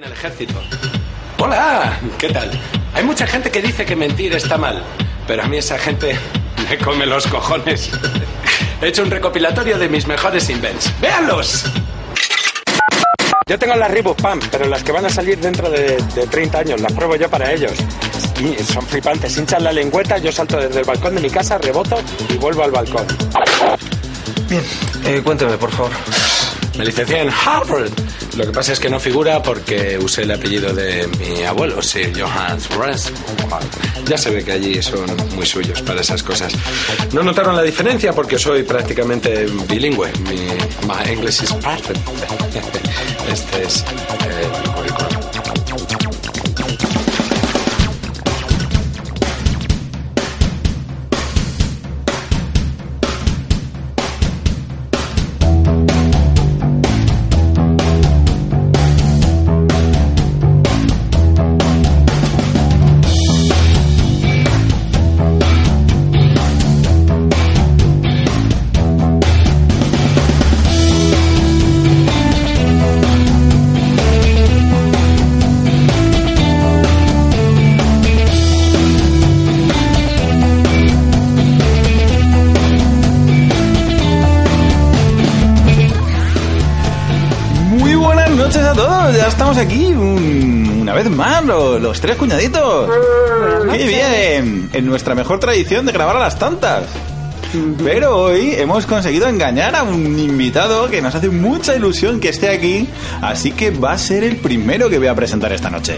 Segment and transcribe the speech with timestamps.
[0.00, 0.54] En el ejército.
[1.36, 2.50] Hola, ¿qué tal?
[2.94, 4.82] Hay mucha gente que dice que mentir está mal,
[5.26, 6.18] pero a mí esa gente
[6.70, 7.90] me come los cojones.
[8.80, 10.90] He hecho un recopilatorio de mis mejores invents.
[11.02, 11.66] ¡Véanlos!
[13.46, 16.58] Yo tengo las Reebok Pam, pero las que van a salir dentro de, de 30
[16.58, 17.74] años, las pruebo yo para ellos.
[18.40, 22.00] Y son flipantes, hinchan la lengüeta, yo salto desde el balcón de mi casa, reboto
[22.30, 23.06] y vuelvo al balcón.
[24.48, 24.62] Bien,
[25.04, 25.90] eh, cuénteme, por favor.
[26.80, 27.90] Me licencié en Harvard.
[28.38, 32.10] Lo que pasa es que no figura porque usé el apellido de mi abuelo, Sir
[32.18, 33.10] Johannes Rest.
[34.06, 35.04] Ya se ve que allí son
[35.34, 36.54] muy suyos para esas cosas.
[37.12, 40.10] No notaron la diferencia porque soy prácticamente bilingüe.
[40.20, 40.36] Mi
[40.88, 42.00] my English is perfect.
[43.30, 45.09] Este es eh, mi currículum.
[89.50, 92.88] Estamos aquí un- una vez más, lo- los, tres cuñaditos.
[93.72, 94.70] ¡Qué bien!
[94.72, 96.84] En nuestra mejor tradición de grabar a las tantas.
[97.82, 102.48] Pero hoy hemos conseguido engañar a un invitado que nos hace mucha ilusión que esté
[102.50, 102.88] aquí,
[103.22, 105.96] así que va a ser el primero que voy a presentar esta noche.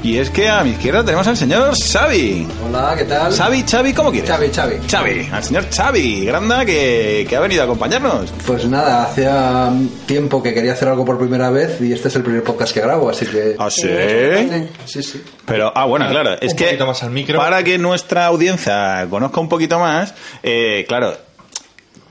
[0.00, 2.46] Y es que a mi izquierda tenemos al señor Xavi.
[2.64, 3.32] Hola, ¿qué tal?
[3.32, 4.30] Xavi, Xavi, ¿cómo quieres?
[4.30, 4.76] Xavi, Xavi.
[4.88, 8.32] Xavi, al señor Xavi, granda, que, que ha venido a acompañarnos.
[8.46, 9.72] Pues nada, hacía
[10.06, 12.80] tiempo que quería hacer algo por primera vez y este es el primer podcast que
[12.80, 13.56] grabo, así que...
[13.58, 13.88] ¿Ah, sí?
[14.86, 15.22] Sí, sí.
[15.44, 17.38] Pero, ah, bueno, claro, es un que poquito más al micro.
[17.38, 21.16] para que nuestra audiencia conozca un poquito más, eh, claro,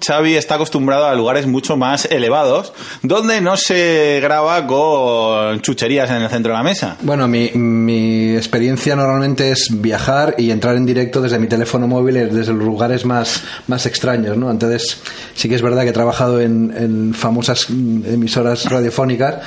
[0.05, 6.21] Xavi está acostumbrado a lugares mucho más elevados, donde no se graba con chucherías en
[6.21, 6.97] el centro de la mesa.
[7.01, 12.17] Bueno, mi, mi experiencia normalmente es viajar y entrar en directo desde mi teléfono móvil
[12.17, 14.49] eh, desde los lugares más, más extraños, ¿no?
[14.51, 15.01] Entonces,
[15.35, 19.37] sí que es verdad que he trabajado en, en famosas emisoras radiofónicas,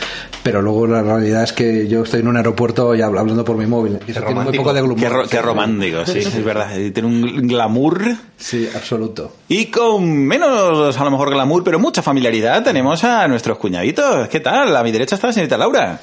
[0.43, 3.66] pero luego la realidad es que yo estoy en un aeropuerto y hablando por mi
[3.66, 3.99] móvil.
[4.06, 4.65] Y eso tiene muy romántico.
[4.65, 4.99] poco de glamour.
[5.00, 6.77] Qué, ro- qué romántico, sí, es verdad.
[6.77, 8.03] y Tiene un glamour.
[8.37, 9.37] Sí, absoluto.
[9.49, 14.28] Y con menos, a lo mejor glamour, pero mucha familiaridad, tenemos a nuestros cuñaditos.
[14.28, 14.75] ¿Qué tal?
[14.77, 16.01] A mi derecha está la señorita Laura.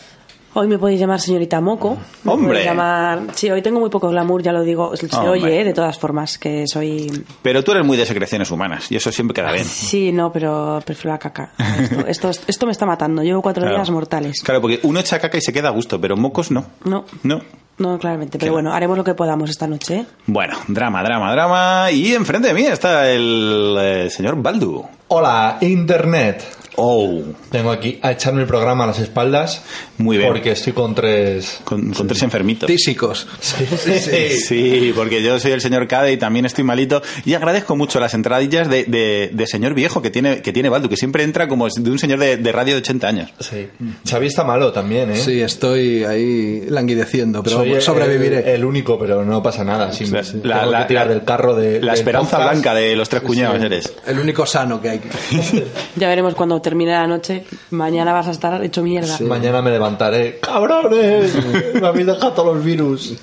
[0.54, 1.98] Hoy me podéis llamar señorita Moco.
[2.24, 2.64] Me Hombre.
[2.64, 3.20] llamar...
[3.36, 4.96] Sí, hoy tengo muy poco glamour, ya lo digo.
[4.98, 5.30] Se Hombre.
[5.30, 5.64] oye, ¿eh?
[5.64, 7.26] de todas formas, que soy...
[7.44, 9.66] Pero tú eres muy de secreciones humanas, y eso siempre queda bien.
[9.66, 11.52] Sí, no, pero prefiero la caca.
[11.80, 13.22] Esto, esto, esto me está matando.
[13.22, 13.76] Llevo cuatro Claro.
[13.78, 14.42] días mortales.
[14.42, 16.66] Claro, porque uno echa caca y se queda a gusto, pero mocos no.
[16.86, 17.42] No, No.
[17.78, 18.38] No, claramente.
[18.40, 19.96] Pero Qué bueno, haremos lo que podamos esta noche.
[19.98, 20.06] ¿eh?
[20.26, 21.92] Bueno, drama, drama, drama.
[21.92, 24.84] Y enfrente de mí está el eh, señor Baldu.
[25.10, 26.57] Hola, Internet.
[26.80, 29.64] Oh, Tengo aquí a echarme el programa a las espaldas.
[29.98, 30.30] Muy bien.
[30.30, 31.60] Porque estoy con tres.
[31.64, 32.68] con, con tres enfermitos.
[32.68, 33.28] Tísicos.
[33.42, 37.02] Sí, porque yo soy el señor Cade y también estoy malito.
[37.26, 40.90] Y agradezco mucho las entradillas de, de- de señor viejo que tiene, que tiene Baldu,
[40.90, 43.34] que siempre entra como de un señor de, de radio de 80 años.
[43.40, 43.68] Sí.
[44.08, 45.16] Xavi está malo también, ¿eh?
[45.18, 48.54] Sí, estoy ahí languideciendo, pero Soy el- sobreviviré.
[48.54, 49.92] El, único, pero no pasa nada.
[49.92, 51.82] Sí, La- tengo la- que la- tirar la- del carro de.
[51.82, 52.52] La esperanza podcast.
[52.52, 53.94] blanca de los tres cuñados eres.
[54.06, 55.02] El único sano que hay.
[55.96, 57.46] Ya veremos cuando termine la noche.
[57.72, 59.18] Mañana vas a estar hecho mierda.
[59.22, 60.38] Mañana me levantaré.
[60.42, 61.34] ¡Cabrones!
[61.82, 63.14] me habéis dejado todos los virus.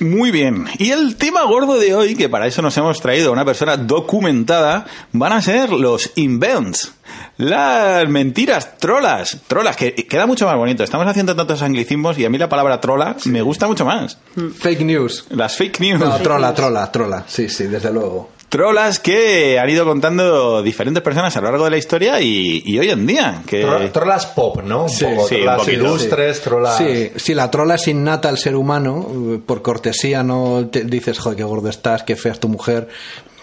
[0.00, 0.64] Muy bien.
[0.78, 3.76] Y el tema gordo de hoy, que para eso nos hemos traído a una persona
[3.76, 6.94] documentada, van a ser los invents.
[7.36, 9.38] Las mentiras trolas.
[9.46, 10.82] Trolas, que queda mucho más bonito.
[10.82, 14.16] Estamos haciendo tantos anglicismos y a mí la palabra trola me gusta mucho más.
[14.58, 15.26] Fake news.
[15.28, 16.00] Las fake news.
[16.00, 17.24] No, trola, trola, trola.
[17.26, 18.30] Sí, sí, desde luego.
[18.48, 22.78] Trolas que han ido contando diferentes personas a lo largo de la historia y, y
[22.78, 23.42] hoy en día.
[23.46, 23.64] Que...
[23.66, 24.84] Tro- Trolas pop, ¿no?
[24.84, 25.28] Un Sí, poco.
[25.28, 26.78] sí, un trolas poquito, ilustres, trolas.
[26.78, 31.18] Sí, si la trola es innata al ser humano, eh, por cortesía no te dices,
[31.18, 32.88] joder, qué gordo estás, qué fea es tu mujer,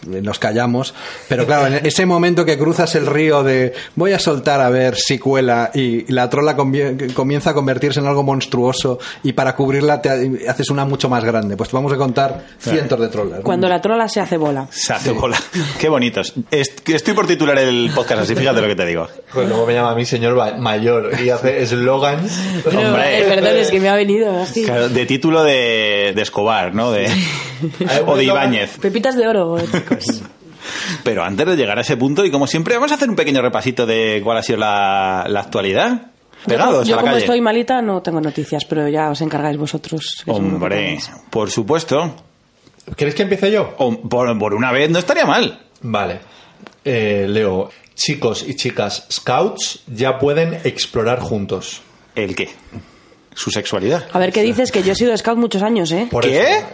[0.07, 0.94] nos callamos.
[1.29, 4.95] Pero claro, en ese momento que cruzas el río de voy a soltar a ver
[4.95, 10.09] si cuela y la trola comienza a convertirse en algo monstruoso y para cubrirla te
[10.09, 11.55] ha- haces una mucho más grande.
[11.57, 13.39] Pues vamos a contar cientos de trolas.
[13.41, 14.67] Cuando la trola se hace bola.
[14.71, 15.38] Se hace bola.
[15.79, 16.33] Qué bonitos.
[16.51, 19.07] Est- Estoy por titular el podcast así, fíjate lo que te digo.
[19.33, 22.31] Pues luego me llama a mí señor mayor y hace eslogans.
[22.65, 23.19] Hombre.
[23.19, 24.63] eh, perdón, es que me ha venido así.
[24.63, 26.91] Claro, de título de, de Escobar, ¿no?
[26.91, 27.07] De,
[28.05, 28.77] o de Ibáñez.
[28.79, 29.57] Pepitas de oro,
[29.99, 30.21] chicos.
[31.03, 33.41] Pero antes de llegar a ese punto, y como siempre, vamos a hacer un pequeño
[33.41, 36.07] repasito de cuál ha sido la, la actualidad.
[36.45, 37.25] pegados yo a la como calle.
[37.25, 40.23] estoy malita no tengo noticias, pero ya os encargáis vosotros.
[40.25, 40.97] Hombre,
[41.29, 42.15] por supuesto.
[42.95, 43.73] ¿Queréis que empiece yo?
[43.77, 45.59] O por, por una vez no estaría mal.
[45.81, 46.19] Vale.
[46.85, 51.81] Eh, Leo, chicos y chicas scouts ya pueden explorar juntos.
[52.15, 52.49] ¿El qué?
[53.33, 54.05] Su sexualidad.
[54.13, 56.07] A ver qué dices, que yo he sido scout muchos años, ¿eh?
[56.11, 56.41] Por ¿Qué?
[56.57, 56.67] eso.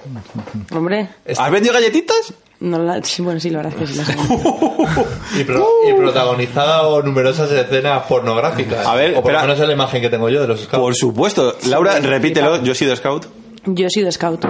[0.76, 2.34] Hombre, ¿Has vendido galletitas?
[2.62, 4.10] No la- sí, bueno, sí, la verdad es que sí las
[5.40, 8.86] Y, pro- y protagonizado numerosas escenas pornográficas.
[8.86, 10.82] A ver, o por lo menos es la imagen que tengo yo de los scouts.
[10.82, 11.56] Por supuesto.
[11.68, 12.62] Laura, bueno, repítelo.
[12.64, 13.26] Yo he sido scout.
[13.66, 14.46] Yo he sido scout.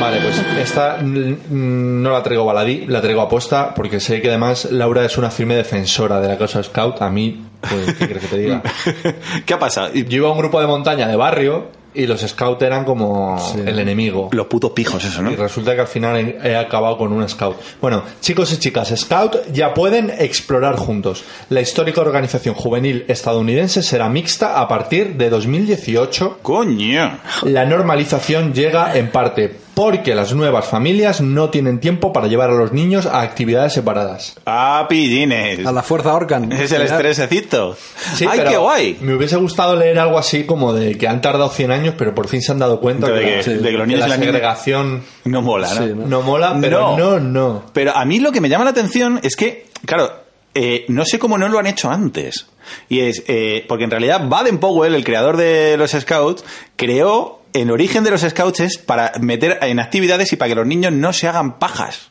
[0.00, 5.04] Vale, pues esta no la traigo baladí, la traigo aposta porque sé que además Laura
[5.04, 7.00] es una firme defensora de la causa scout.
[7.02, 8.62] A mí, pues, ¿qué quieres que te diga?
[9.46, 9.92] ¿Qué ha pasado?
[9.94, 13.78] Yo iba a un grupo de montaña de barrio y los scouts eran como el
[13.78, 14.28] enemigo.
[14.32, 15.30] Los putos pijos, eso, ¿no?
[15.30, 17.56] Y resulta que al final he, he acabado con un scout.
[17.80, 21.24] Bueno, chicos y chicas, scout ya pueden explorar juntos.
[21.50, 26.38] La histórica organización juvenil estadounidense será mixta a partir de 2018.
[26.42, 27.18] Coño.
[27.42, 32.54] La normalización llega en parte porque las nuevas familias no tienen tiempo para llevar a
[32.54, 34.34] los niños a actividades separadas.
[34.46, 35.66] Ah, pillines.
[35.66, 36.50] A la fuerza Orcan.
[36.52, 37.76] Es el estresecito.
[38.14, 38.96] Sí, ¡Ay, qué guay!
[39.02, 42.26] Me hubiese gustado leer algo así como de que han tardado 100 años, pero por
[42.26, 44.16] fin se han dado cuenta De que, que- la, de que los que niños la
[44.16, 45.86] segregación No mola, ¿no?
[45.86, 46.06] Sí, ¿no?
[46.06, 47.64] no mola, pero no, no.
[47.74, 50.10] Pero a mí lo que me llama la atención es que, claro,
[50.54, 52.46] eh, no sé cómo no lo han hecho antes.
[52.88, 56.44] Y es, eh, porque en realidad Baden Powell, el creador de los Scouts,
[56.76, 60.66] creó el origen de los Scouts es para meter en actividades y para que los
[60.66, 62.10] niños no se hagan pajas.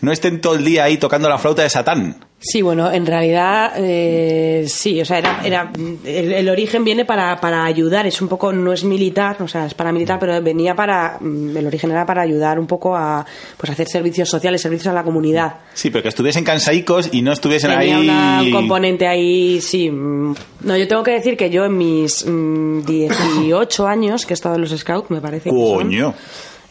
[0.00, 2.16] No estén todo el día ahí tocando la flauta de Satán.
[2.46, 5.72] Sí, bueno, en realidad eh, sí, o sea, era, era
[6.04, 9.64] el, el origen viene para, para ayudar, es un poco, no es militar, o sea,
[9.64, 13.24] es paramilitar, pero venía para, mm, el origen era para ayudar un poco a
[13.56, 15.54] pues hacer servicios sociales, servicios a la comunidad.
[15.72, 18.02] Sí, pero que estuviesen cansaicos y no estuviesen Tenía ahí.
[18.08, 19.90] una- un componente ahí, sí.
[19.90, 20.34] mm,
[20.64, 24.56] No, yo tengo que decir que yo en mis mm, 18 años que he estado
[24.56, 25.90] en los Scouts, me parece que son.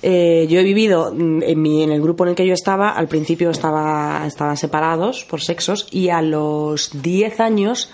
[0.05, 2.89] Eh, yo he vivido mm, en, mi, en el grupo en el que yo estaba,
[2.89, 7.89] al principio estaba, estaban separados por sexos y a los 10 años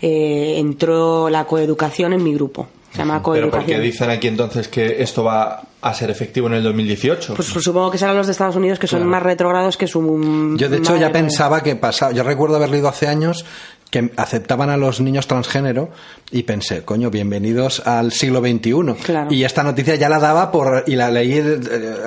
[0.00, 2.66] eh, entró la coeducación en mi grupo.
[2.92, 3.82] Se llama Pero ¿por qué coeducación.
[3.82, 7.34] dicen aquí entonces que esto va a ser efectivo en el 2018?
[7.36, 10.56] Pues, pues supongo que serán los de Estados Unidos que son más retrogrados que su.
[10.56, 13.44] Yo de hecho madre ya pensaba que pasaba, yo recuerdo haber leído hace años
[13.90, 15.90] que aceptaban a los niños transgénero
[16.30, 19.02] y pensé, coño, bienvenidos al siglo XXI.
[19.04, 19.32] Claro.
[19.32, 21.58] Y esta noticia ya la daba por y la leí eh,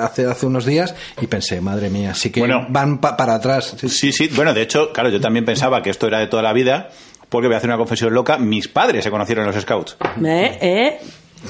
[0.01, 2.65] hace hace unos días y pensé, madre mía, sí que Bueno.
[2.69, 3.75] van pa- para atrás.
[3.77, 4.29] Sí, Sí, sí.
[4.33, 6.89] Bueno, de hecho, claro, yo también pensaba que esto era de toda la vida,
[7.27, 8.37] porque voy a hacer una confesión loca.
[8.37, 9.97] Mis padres se conocieron en los Scouts.
[10.23, 10.99] Eh, eh,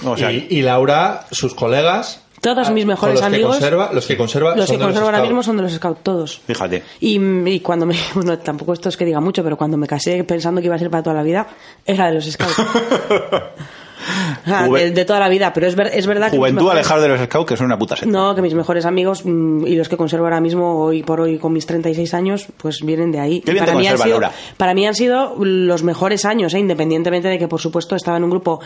[0.04, 2.22] O sea, y, y Laura, sus colegas.
[2.44, 4.56] Todos mis con mejores los que amigos- conserva- los que conserva.
[4.56, 6.42] los son que de conservo ahora mismo son de los Scouts, todos.
[6.46, 6.84] fíjate.
[7.00, 7.18] Y,
[7.50, 7.96] y cuando me.
[8.14, 10.80] Bueno, tampoco esto es que diga mucho, pero cuando me casé pensando que iba a
[10.80, 11.48] ser para toda la vida,
[11.86, 12.56] era de los Scouts.
[14.46, 16.38] Juve- de, de toda la vida, pero es, ver- es verdad que.
[16.38, 17.96] Juventud mejores- alejado de los Scouts, que son una puta.
[18.06, 21.38] No, que mis mejores amigos mm, y los que conservo ahora mismo, hoy por hoy
[21.38, 23.42] con mis 36 años, pues vienen de ahí.
[23.46, 24.32] Bien para, te mí han sido, Laura.
[24.58, 26.60] para mí han sido los mejores años, ¿eh?
[26.60, 28.60] independientemente de que, por supuesto, estaba en un grupo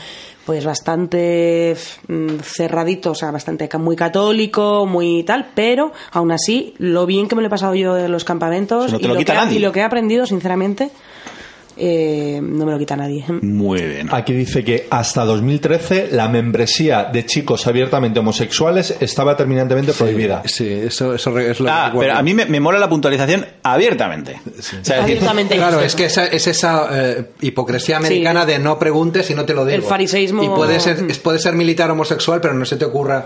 [0.45, 1.75] pues bastante
[2.07, 7.35] mm, cerradito, o sea, bastante muy católico, muy tal, pero aún así, lo bien que
[7.35, 9.83] me lo he pasado yo en los campamentos no lo que, y lo que he
[9.83, 10.89] aprendido, sinceramente,
[11.77, 13.25] eh, no me lo quita nadie.
[13.41, 14.09] Muy bien.
[14.11, 20.41] Aquí dice que hasta 2013 la membresía de chicos abiertamente homosexuales estaba terminantemente prohibida.
[20.45, 21.99] Sí, eso, eso es lo que Ah, recuerdo.
[22.09, 24.39] pero a mí me, me mola la puntualización abiertamente.
[24.57, 25.55] O sea, es decir, Abiertamente.
[25.55, 29.53] Claro, es que esa, es esa eh, hipocresía americana de no preguntes y no te
[29.53, 29.75] lo digo.
[29.77, 33.25] El fariseísmo- Y puede ser, es- puede ser militar homosexual, pero no se te ocurra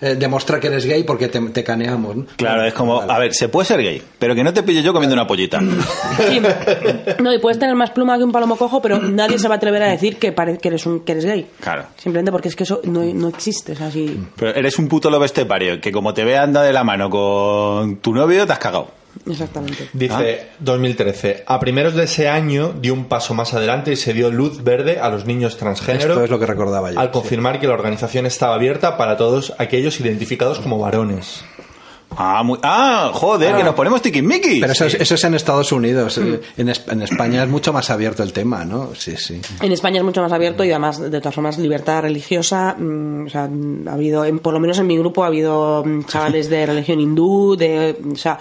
[0.00, 2.16] eh, demostrar que eres gay porque te, te caneamos.
[2.16, 2.26] ¿no?
[2.36, 4.92] Claro, es como, a ver, se puede ser gay, pero que no te pille yo
[4.92, 5.60] comiendo una pollita.
[5.60, 6.40] Sí.
[7.20, 9.56] No, y puedes tener más pluma que un palomo cojo, pero nadie se va a
[9.58, 11.46] atrever a decir que, pare- que, eres, un, que eres gay.
[11.60, 11.84] Claro.
[11.96, 13.72] Simplemente porque es que eso no, no existe.
[13.72, 16.72] O sea, si- Pero eres un puto lobo estepario, que como te ve anda de
[16.72, 19.00] la mano con tu novio, te has cagado.
[19.28, 19.88] Exactamente.
[19.92, 21.42] Dice 2013.
[21.46, 25.00] A primeros de ese año dio un paso más adelante y se dio luz verde
[25.00, 26.12] a los niños transgénero.
[26.12, 27.00] Esto es lo que recordaba yo.
[27.00, 31.44] Al confirmar que la organización estaba abierta para todos aquellos identificados como varones.
[32.16, 34.60] Ah, muy, ah joder, que nos ponemos tiquismiquis.
[34.60, 36.18] Pero eso, es, eso es en Estados Unidos.
[36.18, 38.90] eh, En, en España es mucho más abierto el tema, ¿no?
[38.96, 39.40] Sí, sí.
[39.60, 42.74] En España es mucho más abierto y además, de todas formas, libertad religiosa.
[42.78, 45.84] mm, o sea, mm, ha habido, en- por lo menos en mi grupo, ha habido
[45.84, 47.96] mm, chavales de religión hindú, de.
[48.12, 48.38] O sea,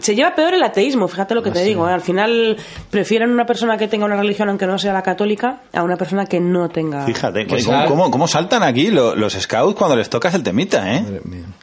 [0.00, 1.88] Se lleva peor el ateísmo, fíjate lo que te digo.
[1.88, 1.92] ¿eh?
[1.92, 2.56] Al final
[2.90, 6.26] prefieren una persona que tenga una religión, aunque no sea la católica, a una persona
[6.26, 7.04] que no tenga.
[7.06, 10.94] Fíjate, ¿cómo, sal- cómo- cómo saltan aquí lo- los, scouts cuando les tocas el temita,
[10.94, 11.04] eh?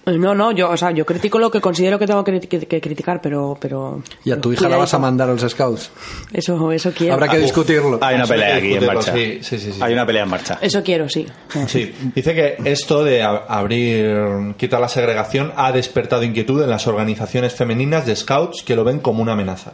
[0.05, 2.59] Eh, No, no, yo, o sea, yo critico lo que considero que tengo que, que-
[2.67, 4.01] que criticar, pero, pero.
[4.25, 4.99] ¿Y a tu hija la vas a cuidadito.
[4.99, 5.91] mandar a los scouts?
[6.31, 7.13] Eso, eso quiero.
[7.13, 7.99] Habrá que discutirlo.
[8.01, 9.13] Hay una Eso pelea aquí en marcha.
[9.13, 9.79] sí, sí, sí, sí.
[9.81, 10.57] Hay una pelea en marcha.
[10.61, 11.25] Eso quiero, sí.
[11.67, 16.87] Sí, dice que esto de a- abrir, quitar la segregación ha despertado inquietud en las
[16.87, 19.73] organizaciones femeninas de scouts que lo ven como una amenaza.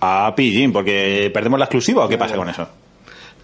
[0.00, 2.68] A pillín, porque perdemos la exclusiva o qué pasa con eso.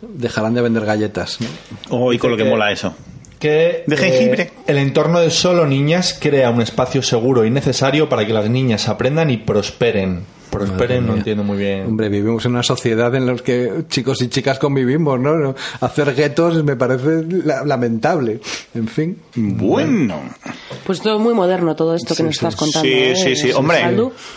[0.02, 1.38] Dejarán de vender galletas.
[1.40, 1.48] ¿no?
[1.90, 2.94] Oh, y con lo que que- mola eso.
[3.38, 4.52] Que De eh, jengibre.
[4.66, 8.88] el entorno de solo niñas crea un espacio seguro y necesario para que las niñas
[8.88, 10.24] aprendan y prosperen.
[10.58, 11.86] Prosperen, no entiendo muy bien.
[11.86, 15.54] Hombre, vivimos en una sociedad en la que chicos y chicas convivimos, ¿no?
[15.80, 18.40] Hacer guetos me parece la- lamentable.
[18.74, 19.18] En fin.
[19.34, 20.20] Bueno.
[20.86, 22.88] Pues todo muy moderno, todo esto que nos estás contando.
[22.88, 23.14] Sí, ¿eh?
[23.16, 23.52] sí, sí.
[23.52, 23.82] Hombre,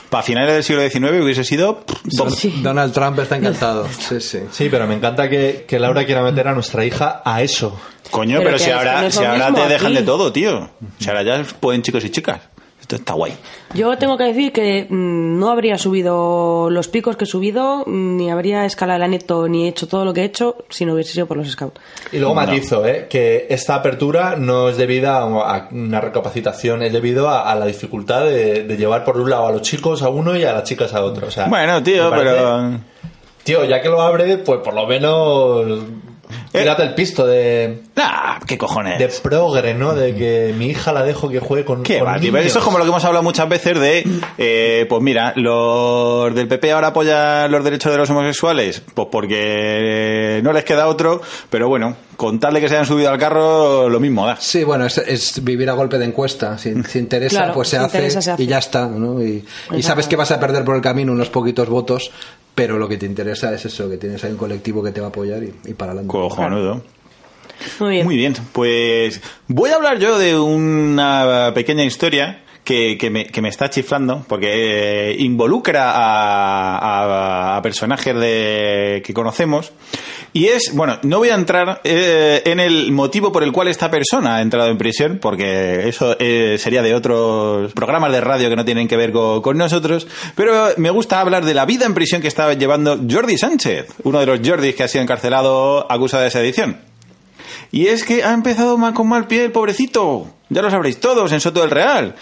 [0.10, 1.84] para finales del siglo XIX hubiese sido...
[2.04, 2.60] Don- Sí.
[2.62, 3.88] Donald Trump está encantado.
[4.08, 4.40] Sí, sí.
[4.52, 7.78] Sí, pero me encanta que, que Laura quiera meter a nuestra hija a eso.
[8.12, 9.96] Coño, Pero pero, si ahora, si ahora te dejan aquí.
[9.98, 10.70] de todo, tío.
[11.00, 12.40] Si ahora ya pueden chicos y chicas.
[12.88, 13.34] Esto está guay.
[13.74, 18.16] Yo tengo que decir que mm, no habría subido los picos que he subido, mm,
[18.16, 21.12] ni habría escalado el aneto, ni hecho todo lo que he hecho si no hubiese
[21.12, 21.82] sido por los scouts.
[22.14, 23.08] Y luego matizo, ¿eh?
[23.10, 28.24] que esta apertura no es debida a una recapacitación, es debido a, a la dificultad
[28.24, 30.94] de, de llevar por un lado a los chicos a uno y a las chicas
[30.94, 31.28] a otro.
[31.28, 32.80] O sea, Bueno, tío, parece- pero...
[33.44, 35.84] Tío, ya que lo abre, pues por lo menos...
[36.52, 38.98] Tírate el pisto de, Ah, qué cojones.
[39.00, 39.94] de progre, ¿no?
[39.94, 42.46] De que mi hija la dejo que juegue con, ¿Qué con va, niños.
[42.46, 44.04] Eso es como lo que hemos hablado muchas veces de,
[44.38, 50.42] eh, pues mira, los del PP ahora apoyan los derechos de los homosexuales, pues porque
[50.44, 53.88] no les queda otro, pero bueno, con tal de que se hayan subido al carro,
[53.90, 54.38] lo mismo da.
[54.40, 56.58] Sí, bueno, es, es vivir a golpe de encuesta.
[56.58, 58.44] Si, si interesa, Claro, pues se, si hace, interesa, se hace.
[58.44, 58.88] y ya está.
[58.88, 59.22] ¿no?
[59.24, 62.12] Y, y sabes que vas a perder por el camino unos poquitos votos,
[62.58, 65.06] pero lo que te interesa es eso, que tienes ahí un colectivo que te va
[65.06, 66.12] a apoyar y, y para adelante.
[66.12, 66.82] Cojonudo.
[67.80, 68.06] Muy bien.
[68.08, 73.10] Muy bien, pues voy a hablar yo de una pequeña historia que,
[73.42, 79.72] me, está chiflando porque eh, involucra a personajes de, que conocemos
[80.34, 83.90] y es, bueno, no voy a entrar eh, en el motivo por el cual esta
[83.90, 88.56] persona ha entrado en prisión porque eso eh, sería de otros programas de radio que
[88.56, 91.94] no tienen que ver con, con nosotros, pero me gusta hablar de la vida en
[91.94, 96.24] prisión que estaba llevando Jordi Sánchez, uno de los Jordis que ha sido encarcelado acusado
[96.24, 96.97] de sedición.
[97.72, 100.28] Y es que ha empezado mal con mal pie el pobrecito.
[100.50, 102.16] Ya lo sabréis todos en Soto del Real.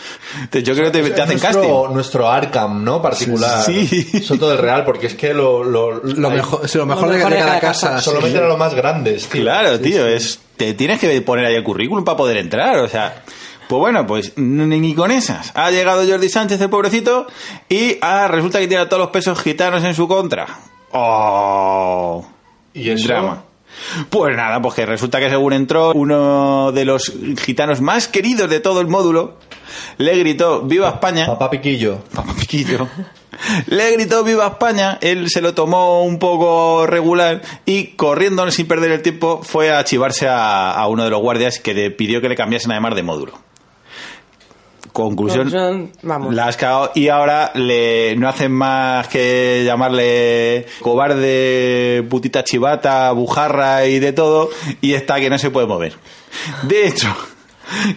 [0.50, 1.94] Te- Yo creo que te, te hacen nuestro, casting.
[1.94, 3.00] nuestro Arkham, ¿no?
[3.00, 3.64] Particular.
[3.64, 3.86] Sí.
[4.24, 7.10] Soto del Real, porque es que lo, lo, Lo hay- mejor, sí, lo mejor Lo
[7.12, 7.90] de, mejor de de cada cada casa.
[7.92, 8.02] casa.
[8.02, 8.36] Solo sí.
[8.36, 9.42] a los más grandes, tío.
[9.44, 13.22] Claro, tío, es te tienes que poner ahí el currículum para poder entrar, o sea,
[13.70, 15.52] pues bueno, pues ni, ni con esas.
[15.54, 17.28] Ha llegado Jordi Sánchez, el pobrecito,
[17.70, 20.48] y ah, resulta que tiene a todos los pesos gitanos en su contra.
[20.92, 22.26] Oh,
[22.74, 23.08] ¿Y eso?
[23.08, 23.44] drama.
[24.10, 28.60] Pues nada, pues que resulta que según entró uno de los gitanos más queridos de
[28.60, 29.38] todo el módulo,
[29.98, 31.26] le gritó ¡Viva España!
[31.26, 32.00] Papá Piquillo.
[32.14, 32.88] Papá Piquillo.
[33.68, 38.92] Le gritó viva España, él se lo tomó un poco regular y corriendo sin perder
[38.92, 42.30] el tiempo fue a chivarse a, a uno de los guardias que le pidió que
[42.30, 43.45] le cambiasen además de módulo.
[44.96, 46.34] Conclusión, Conclusión, vamos.
[46.34, 53.86] la has cagado y ahora le, no hacen más que llamarle cobarde, putita chivata, bujarra
[53.88, 54.50] y de todo
[54.80, 55.96] y está que no se puede mover.
[56.64, 57.14] De hecho,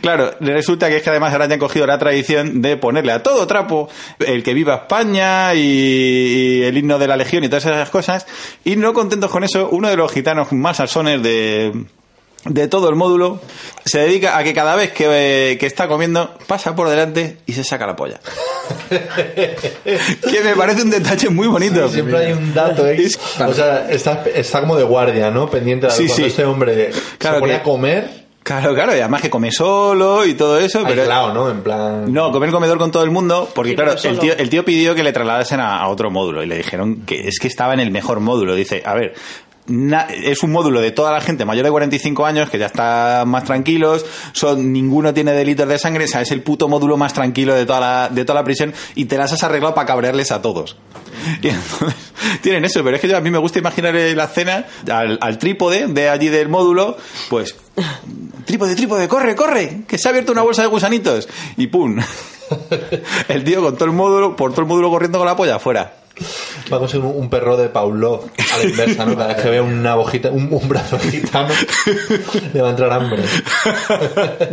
[0.00, 3.23] Claro, resulta que es que además ahora ya han cogido la tradición de ponerle a
[3.23, 3.88] todo trapo
[4.19, 8.26] el que viva España y, y el himno de la Legión y todas esas cosas.
[8.64, 11.85] Y no contentos con eso, uno de los gitanos más alzones de,
[12.45, 13.40] de todo el módulo
[13.85, 17.64] se dedica a que cada vez que, que está comiendo pasa por delante y se
[17.64, 18.21] saca la polla.
[18.88, 21.88] que me parece un detalle muy bonito.
[21.88, 23.18] Siempre hay un dato X.
[23.47, 25.49] O sea, está, está como de guardia, ¿no?
[25.50, 26.25] Pendiente de Sí, cuando sí.
[26.25, 28.28] este hombre Claro se pone que- a comer.
[28.42, 31.02] Claro, claro, y además que come solo y todo eso, pero...
[31.02, 31.50] Aislado, ¿no?
[31.50, 32.11] En plan.
[32.11, 34.95] No, comer comedor con todo el mundo, porque Sí, claro, el tío, el tío pidió
[34.95, 37.80] que le trasladasen a, a otro módulo y le dijeron que es que estaba en
[37.80, 38.54] el mejor módulo.
[38.54, 39.12] Dice, a ver,
[39.69, 43.45] es un módulo de toda la gente mayor de 45 años que ya está más
[43.45, 47.55] tranquilos, son ninguno tiene delitos de sangre, o sea, es el puto módulo más tranquilo
[47.55, 50.43] de toda la, de toda la prisión y te las has arreglado para cabrearles a
[50.43, 50.77] todos.
[51.43, 51.95] Y entonces,
[52.41, 55.19] tienen eso, pero es que yo, a mí me gusta imaginar eh, la escena al,
[55.21, 56.97] al trípode de allí del módulo,
[57.29, 57.55] pues
[58.45, 61.29] trípode, trípode, corre, corre, que se ha abierto una bolsa de gusanitos.
[61.57, 62.01] Y pum.
[63.29, 65.95] El tío con todo el módulo, por todo el módulo corriendo con la polla afuera.
[66.73, 69.17] Va a conseguir un, perro de Pavlov a la inversa, ¿no?
[69.17, 71.55] Cada vez que vea una hojita, un, un brazo gitano,
[72.53, 73.23] le va a entrar hambre.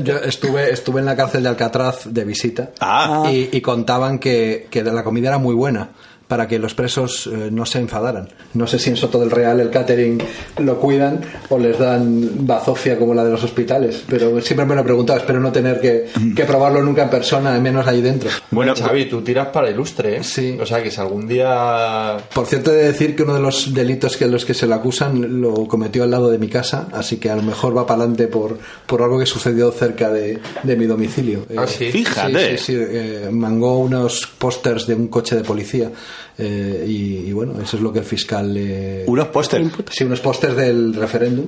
[0.03, 3.29] Yo estuve, estuve en la cárcel de Alcatraz de visita Ah.
[3.31, 5.89] y, y contaban que, que la comida era muy buena
[6.27, 8.29] para que los presos eh, no se enfadaran.
[8.53, 10.17] No sé si en Soto del Real el catering
[10.59, 14.81] lo cuidan o les dan bazofia como la de los hospitales, pero siempre me lo
[14.81, 18.29] he preguntado, espero no tener que, que probarlo nunca en persona, menos ahí dentro.
[18.51, 20.23] Bueno, Xavi, tú tiras para ilustre, ¿eh?
[20.23, 20.57] Sí.
[20.59, 22.17] O sea, que si algún día...
[22.33, 24.73] Por cierto, he de decir que uno de los delitos que los que se le
[24.73, 28.01] acusan lo cometió al lado de mi casa, así que a lo mejor va para
[28.01, 31.45] adelante por, por algo que sucedió cerca de, de mi domicilio.
[31.55, 31.91] Ah, Eh.
[31.91, 32.57] Fíjate.
[32.57, 35.91] Sí, sí, sí, eh, mangó unos pósters de un coche de policía
[36.37, 39.03] eh, y, y bueno, eso es lo que el fiscal le...
[39.07, 39.67] unos pósters.
[39.91, 41.45] Sí, unos pósters del referéndum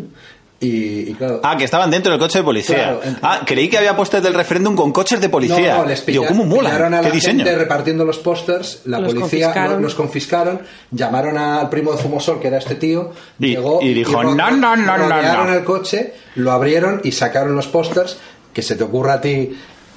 [0.60, 1.40] y, y claro...
[1.44, 2.76] Ah, que estaban dentro del coche de policía.
[2.76, 5.76] Claro, ah, creí que había pósters del referéndum con coches de policía.
[5.76, 6.98] No, no, les Digo, pilla- ¿cómo pillaron mola?
[6.98, 7.44] a ¿Qué la diseño?
[7.46, 9.74] gente repartiendo los pósters, la Los policía confiscaron.
[9.76, 13.94] lo- los confiscaron, llamaron al primo de Zumosol, que era este tío, Y- llegó y
[13.94, 15.08] dijo, ro- "No, no, no, no,
[15.46, 15.54] no".
[15.54, 18.18] el coche, lo abrieron y sacaron los pósters,
[18.52, 19.56] que se te ocurra a ti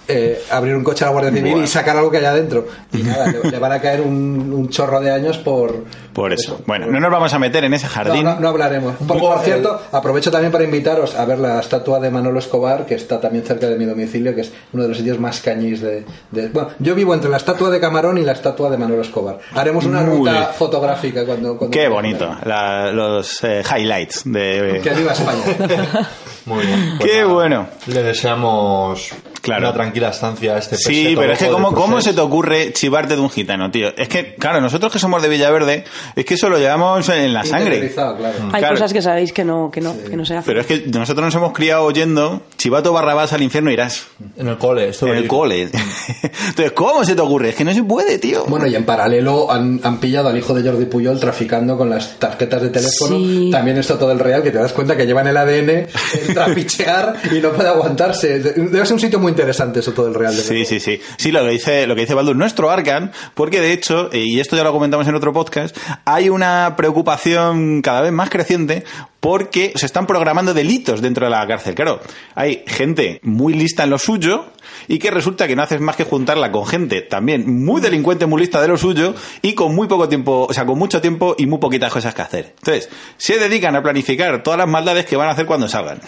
[0.08, 1.64] eh, abrir un coche a la Guardia Civil Bueno.
[1.64, 2.66] y sacar algo que haya dentro.
[2.92, 5.84] Y nada, le, le van a caer un, un chorro de años por...
[6.12, 6.60] Por eso.
[6.66, 8.24] Bueno, no nos vamos a meter en ese jardín.
[8.24, 8.96] no, no hablaremos.
[9.06, 13.20] Por, cierto, aprovecho también para invitaros a ver la estatua de Manolo Escobar, que está
[13.20, 16.48] también cerca de mi domicilio, que es uno de los sitios más cañís de, de-
[16.48, 19.38] Bueno, yo vivo entre la estatua de Camarón y la estatua de Manolo Escobar.
[19.54, 20.44] Haremos una Muy ruta bien.
[20.58, 21.56] fotográfica cuando...
[21.56, 22.36] cuando Qué bonito.
[22.44, 24.80] La- los eh, highlights de...
[24.82, 25.44] Que viva España.
[26.46, 26.94] Muy bien.
[26.98, 27.66] Pues Qué nada, bueno.
[27.86, 29.62] Le deseamos Claro.
[29.68, 33.14] una tranquila estancia a este Sí, pero es que ¿cómo, ¿cómo se te ocurre chivarte
[33.16, 33.88] de un gitano, tío?
[33.96, 37.44] Es que, claro, nosotros que somos de Villaverde, es que eso lo llevamos en la
[37.44, 37.90] sangre.
[37.90, 38.16] Claro.
[38.52, 38.74] Hay Claro.
[38.74, 40.44] cosas que sabéis que no, que no, que no se hacen.
[40.46, 44.06] Pero es que nosotros nos hemos criado oyendo Chivato Barrabás al infierno irás.
[44.36, 45.62] En el cole, esto En el cole.
[46.22, 47.50] Entonces, ¿cómo se te ocurre?
[47.50, 48.44] Es que no se puede, tío.
[48.46, 52.18] Bueno, y en paralelo han, han pillado al hijo de Jordi Puyol traficando con las
[52.18, 53.16] tarjetas de teléfono.
[53.16, 53.48] Sí.
[53.50, 55.88] También esto todo el real, que te das cuenta que llevan el ADN el
[56.34, 58.38] trapichear y no puede aguantarse.
[58.40, 60.36] Debe ser un sitio muy interesante eso todo el real.
[60.36, 61.00] de Sí, sí, sí.
[61.16, 64.40] Sí, lo que dice, lo que dice Baldur, nuestro Arcan, porque de hecho, eh, y
[64.40, 68.84] esto ya lo comentamos en otro podcast, hay una preocupación cada vez más creciente
[69.20, 71.74] porque se están programando delitos dentro de la cárcel.
[71.74, 72.00] Claro,
[72.34, 74.46] hay gente muy lista en lo suyo
[74.88, 78.40] y que resulta que no haces más que juntarla con gente también muy delincuente, muy
[78.40, 81.46] lista de lo suyo y con muy poco tiempo, o sea, con mucho tiempo y
[81.46, 82.54] muy poquitas cosas que hacer.
[82.58, 86.00] Entonces, se dedican a planificar todas las maldades que van a hacer cuando salgan.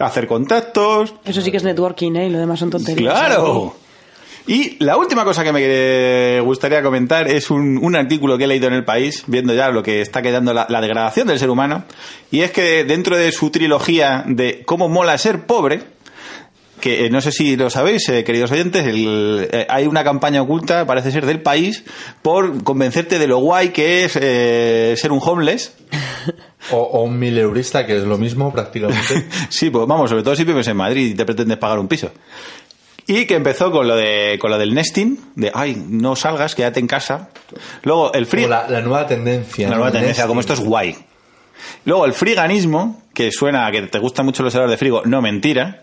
[0.00, 2.26] Hacer contactos, Eso sí que es networking, ¿eh?
[2.26, 3.14] Y lo demás son tonterías.
[3.14, 3.76] ¡Claro!
[4.46, 8.66] Y la última cosa que me gustaría comentar es un, un artículo que he leído
[8.66, 11.84] en El País, viendo ya lo que está quedando la, la degradación del ser humano,
[12.30, 15.82] y es que dentro de su trilogía de cómo mola ser pobre,
[16.80, 20.40] que eh, no sé si lo sabéis, eh, queridos oyentes, el- eh, hay una campaña
[20.40, 21.84] oculta, parece ser del país,
[22.22, 25.74] por convencerte de lo guay que es eh, ser un homeless.
[26.72, 29.26] O, o un mileurista, que es lo mismo prácticamente.
[29.48, 32.10] Sí, pues vamos, sobre todo si vives en Madrid y te pretendes pagar un piso.
[33.06, 36.78] Y que empezó con lo de con lo del nesting, de ay, no salgas, quédate
[36.78, 37.30] en casa.
[37.82, 39.68] Luego el free, la, la nueva tendencia.
[39.68, 40.28] la nueva tendencia, Nesting.
[40.28, 40.96] como esto es guay.
[41.84, 45.22] Luego el friganismo, que suena a que te gustan mucho los helados de frigo, no
[45.22, 45.82] mentira,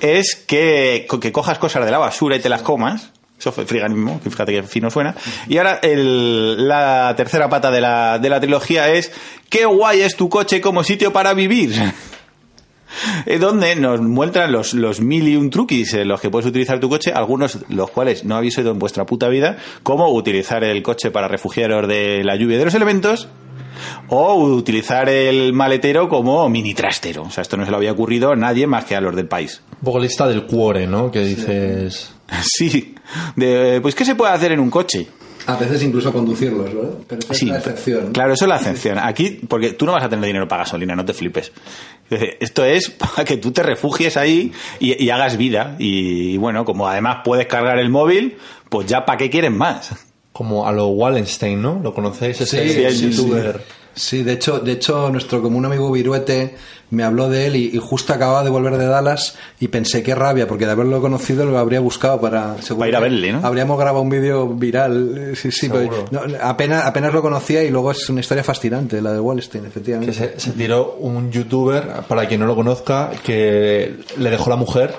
[0.00, 3.12] es que, que cojas cosas de la basura y te las comas.
[3.38, 5.14] Eso fue friganismo, que fíjate que fino suena.
[5.48, 9.12] Y ahora el- la tercera pata de la, de la trilogía es
[9.50, 11.74] qué guay es tu coche como sitio para vivir.
[13.26, 16.80] Eh, donde nos muestran los, los mil y un truquis en los que puedes utilizar
[16.80, 20.82] tu coche, algunos los cuales no habéis oído en vuestra puta vida, como utilizar el
[20.82, 23.28] coche para refugiaros de la lluvia de los elementos,
[24.08, 27.24] o utilizar el maletero como mini trastero.
[27.24, 29.26] O sea, esto no se lo había ocurrido a nadie más que a los del
[29.26, 29.60] país.
[29.80, 31.10] Un poco lista del cuore, ¿no?
[31.10, 31.94] Que dices...
[31.94, 32.14] Sí,
[33.36, 35.06] de, pues ¿qué se puede hacer en un coche?
[35.46, 36.90] A veces incluso conducirlos, ¿verdad?
[37.06, 38.12] Pero esa Sí, es la excepción.
[38.12, 38.98] Claro, eso es la excepción.
[38.98, 41.52] Aquí, porque tú no vas a tener dinero para gasolina, no te flipes.
[42.10, 45.76] Esto es para que tú te refugies ahí y, y hagas vida.
[45.78, 49.92] Y, bueno, como además puedes cargar el móvil, pues ya para qué quieres más.
[50.32, 51.80] Como a lo Wallenstein, ¿no?
[51.80, 52.40] ¿Lo conocéis?
[52.40, 53.62] Ese sí, sí, youtuber.
[53.94, 56.54] Sí, de hecho, de hecho, nuestro común amigo Viruete
[56.90, 60.14] me habló de él y, y justo acababa de volver de Dallas y pensé qué
[60.14, 62.54] rabia, porque de haberlo conocido lo habría buscado para...
[62.56, 63.40] Para ir a que verle, ¿no?
[63.46, 67.70] Habríamos grabado un vídeo viral, eh, sí, sí, pero no, apenas, apenas lo conocía y
[67.70, 70.12] luego es una historia fascinante, la de Wallstein, Que efectivamente.
[70.12, 74.94] se, se tiró un youtuber, para quien no lo conozca, que le dejó la mujer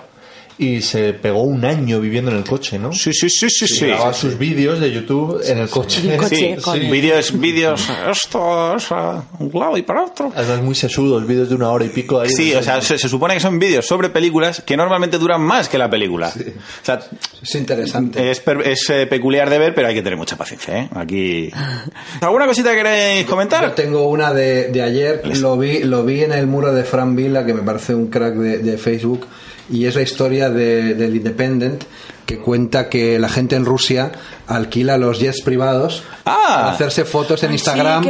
[0.60, 2.92] y se pegó un año viviendo en el coche, ¿no?
[2.92, 3.86] Sí, sí, sí, sí, sí.
[3.86, 6.02] Grababa sus vídeos de YouTube en el coche.
[6.04, 6.80] En el coche, Sí.
[6.90, 10.32] Vídeos, vídeos, esto es a un lado y para otro.
[10.36, 12.30] Además muy sesudos, vídeos de una hora y pico ahí.
[12.30, 15.70] Sí, o sea, se, se supone que son vídeos sobre películas que normalmente duran más
[15.70, 16.30] que la película.
[16.36, 17.00] O sea,
[17.42, 18.32] Es interesante.
[18.32, 20.90] es, per- es, eh, peculiar de ver, pero hay que tener mucha paciencia, ¿eh?
[20.96, 21.52] Aquí...
[22.22, 23.76] ¿Alguna cosita que queréis Yo comentar?
[23.76, 27.46] tengo una de, de ayer, lo vi, lo vi en el muro de Fran Villa,
[27.46, 29.26] que me parece un crack de, de Facebook,
[29.70, 31.84] y es la historia de- del Independent,
[32.26, 34.12] que cuenta que la gente en Rusia
[34.48, 36.44] alquila los jets privados Ah.
[36.48, 38.06] para hacerse fotos en Ay, Instagram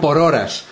[0.00, 0.64] por horas.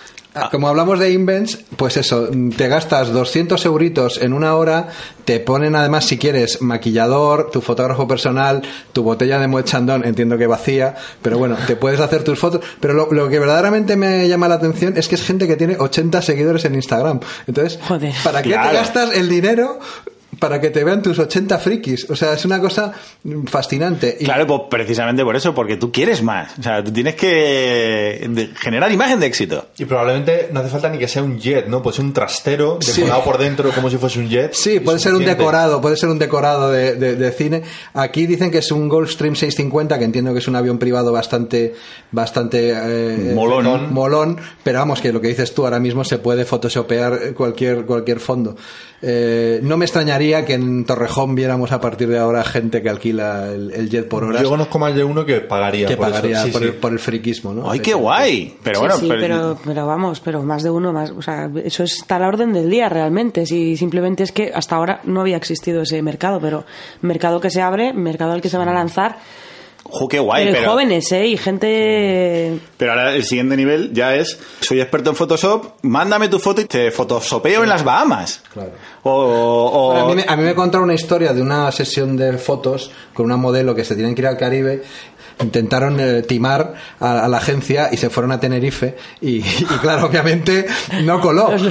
[0.49, 4.87] Como hablamos de Invents, pues eso, te gastas 200 euritos en una hora,
[5.25, 8.61] te ponen además, si quieres, maquillador, tu fotógrafo personal,
[8.93, 12.61] tu botella de Moet Chandon, entiendo que vacía, pero bueno, te puedes hacer tus fotos.
[12.79, 15.75] Pero lo, lo que verdaderamente me llama la atención es que es gente que tiene
[15.77, 17.19] 80 seguidores en Instagram.
[17.45, 18.13] Entonces, Joder.
[18.23, 18.69] ¿para qué Claro.
[18.69, 19.79] te gastas el dinero?
[20.41, 22.09] Para que te vean tus 80 frikis.
[22.09, 22.91] O sea, es una cosa
[23.45, 24.17] fascinante.
[24.19, 26.57] Y- Claro, pues precisamente por eso, porque tú quieres más.
[26.57, 29.67] O sea, tú tienes que generar imagen de éxito.
[29.77, 31.83] Y probablemente no hace falta ni que sea un jet, ¿no?
[31.83, 34.53] Pues un trastero decorado por dentro como si fuese un jet.
[34.53, 37.61] Sí, puede ser un decorado, puede ser un decorado de, de- de cine.
[37.93, 41.75] Aquí dicen que es un Gulfstream 650, que entiendo que es un avión privado bastante,
[42.11, 43.93] bastante eh, Molón.
[43.93, 48.19] molón, pero vamos que lo que dices tú ahora mismo se puede photoshopear cualquier cualquier
[48.19, 48.55] fondo.
[49.03, 53.51] Eh, no me extrañaría que en Torrejón viéramos a partir de ahora gente que alquila
[53.51, 55.87] el, el jet por horas, Yo conozco más de uno que pagaría.
[55.87, 56.15] que por eso.
[56.15, 56.67] pagaría Sí, por, sí.
[56.69, 57.69] El, por el friquismo, ¿no?
[57.69, 58.55] ¡Ay, qué guay!
[58.63, 61.11] Pero Sí, bueno, sí, pero, pero vamos, pero más de uno más.
[61.11, 63.45] O sea, eso está a la orden del día realmente.
[63.45, 66.63] Si simplemente es que hasta ahora no había existido ese mercado, pero
[67.01, 69.17] mercado que se abre, mercado al que se van a lanzar.
[69.91, 71.27] Jo, qué guay, pero, pero, jóvenes, ¿eh?
[71.27, 72.59] Y gente.
[72.77, 76.65] pero ahora el siguiente nivel ya es, soy experto en Photoshop, mándame tu foto y
[76.65, 78.41] te photoshopeo en las Bahamas.
[78.53, 78.71] Claro.
[79.03, 82.17] O, o- Bueno, a, mí me, a mí me contaron una historia de una sesión
[82.17, 84.81] de fotos con una modelo que se tienen que ir al Caribe.
[85.41, 88.95] Intentaron eh, timar a, a la agencia y se fueron a Tenerife.
[89.21, 90.65] Y, y claro, obviamente
[91.03, 91.51] no coló.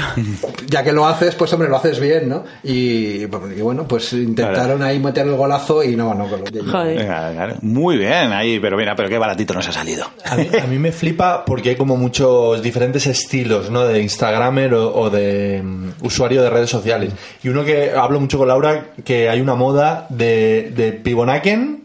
[0.66, 2.44] Ya que lo haces, pues hombre, lo haces bien, ¿no?
[2.62, 6.44] Y, y bueno, pues intentaron ahí meter el golazo y no, no coló.
[6.70, 7.56] Joder.
[7.62, 10.06] Muy bien, ahí, pero mira, pero qué baratito nos ha salido.
[10.24, 13.84] A mí, a mí me flipa porque hay como muchos diferentes estilos, ¿no?
[13.84, 17.12] De Instagramer o, o de mm, usuario de redes sociales.
[17.42, 21.79] Y uno que hablo mucho con Laura, que hay una moda de, de pibonaken,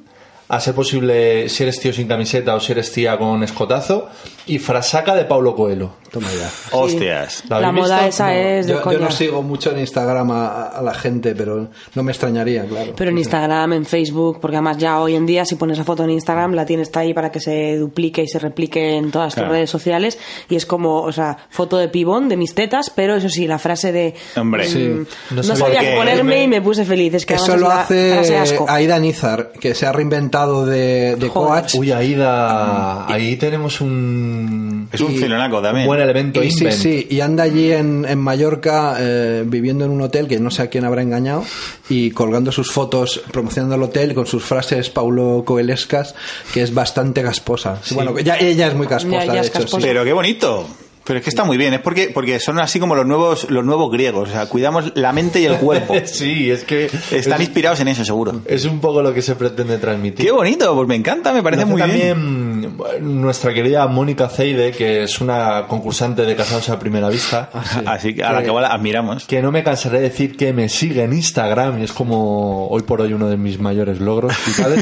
[0.47, 4.09] a ser posible si eres tío sin camiseta o si eres tía con escotazo,
[4.45, 5.91] y frasaca de Paulo Coelho.
[6.15, 6.49] Toma ya.
[6.77, 7.43] Hostias.
[7.49, 8.09] ¿La moda visto?
[8.09, 8.31] esa No.
[8.31, 8.99] es de Yo, yo coña.
[8.99, 12.93] no sigo mucho en Instagram a, a la gente, pero no me extrañaría, claro.
[12.95, 16.05] Pero en Instagram, en Facebook, porque además ya hoy en día si pones la foto
[16.05, 19.49] en Instagram la tienes ahí para que se duplique y se replique en todas Claro.
[19.49, 20.17] tus redes sociales
[20.49, 23.59] y es como, o sea, foto de pibón, de mis tetas, pero eso sí, la
[23.59, 24.65] frase de Hombre.
[24.67, 24.87] mm, Sí.
[25.31, 27.13] no, No sabía qué ponerme y me puse feliz.
[27.15, 28.65] Es que Eso lo hace asco.
[28.69, 31.75] Aida Nizar, que se ha reinventado de, de coach.
[31.75, 35.87] Uy, Aida, ahí tenemos un, Es un Y- filonaco un también.
[36.05, 36.81] Elemento Y sí, invent.
[36.81, 40.61] sí, y anda allí en, en Mallorca eh, viviendo en un hotel que no sé
[40.63, 41.43] a quién habrá engañado
[41.89, 46.15] y colgando sus fotos promocionando el hotel con sus frases Paulo Coelescas,
[46.53, 47.79] que es bastante gasposa.
[47.91, 49.59] Bueno, ya, ella es muy gasposa, Ya- ya de es hecho.
[49.59, 49.77] casposa.
[49.81, 49.83] sí.
[49.87, 50.67] Pero qué bonito.
[51.05, 53.63] Pero es que está muy bien, es porque, porque son así como los nuevos, los
[53.63, 54.29] nuevos griegos.
[54.29, 55.93] O sea, cuidamos la mente y el cuerpo.
[56.05, 58.41] Sí, es que Están es, inspirados en eso, seguro.
[58.45, 60.25] es un poco lo que se pretende transmitir.
[60.25, 61.89] Qué bonito, pues me encanta, me parece muy bien.
[61.89, 67.49] también nuestra querida Mónica Zeide, que es una concursante de Casados a Primera Vista.
[67.85, 69.25] Así que a la que la admiramos.
[69.25, 72.83] Que no me cansaré de decir que me sigue en Instagram y es como hoy
[72.83, 74.33] por hoy uno de mis mayores logros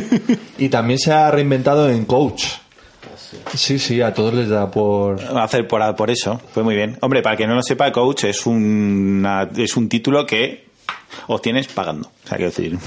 [0.57, 2.45] y también se ha reinventado en coach.
[3.55, 5.19] Sí, sí, a todos les da por...
[5.37, 6.39] hacer por, por eso.
[6.53, 6.97] Fue muy bien.
[7.01, 10.63] Hombre, para quien no lo sepa, coach es, una, es un título que
[11.27, 12.07] obtienes pagando.
[12.25, 12.77] O sea, quiero decir.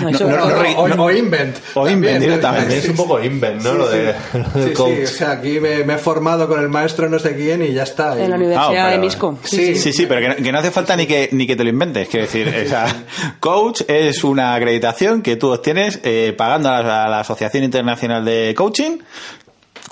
[0.00, 1.56] No, O, re- o- no- o invent.
[1.74, 2.60] o invent También, directamente.
[2.62, 3.74] También es un poco invent, ¿no?
[3.74, 4.94] Lo de, lo del Sí, coach.
[4.96, 7.72] sí, o sea, aquí me, me he formado con el maestro no sé quién y
[7.74, 8.18] ya está.
[8.18, 9.38] En la Universidad Ah, de Misco.
[9.44, 11.62] Sí, Sí, sí, pero que no, que no hace falta ni que, ni que te
[11.64, 12.08] lo inventes.
[12.08, 12.86] Quiero decir, o sea,
[13.40, 18.24] coach es una acreditación que tú obtienes eh, pagando a la, a la Asociación Internacional
[18.24, 18.98] de Coaching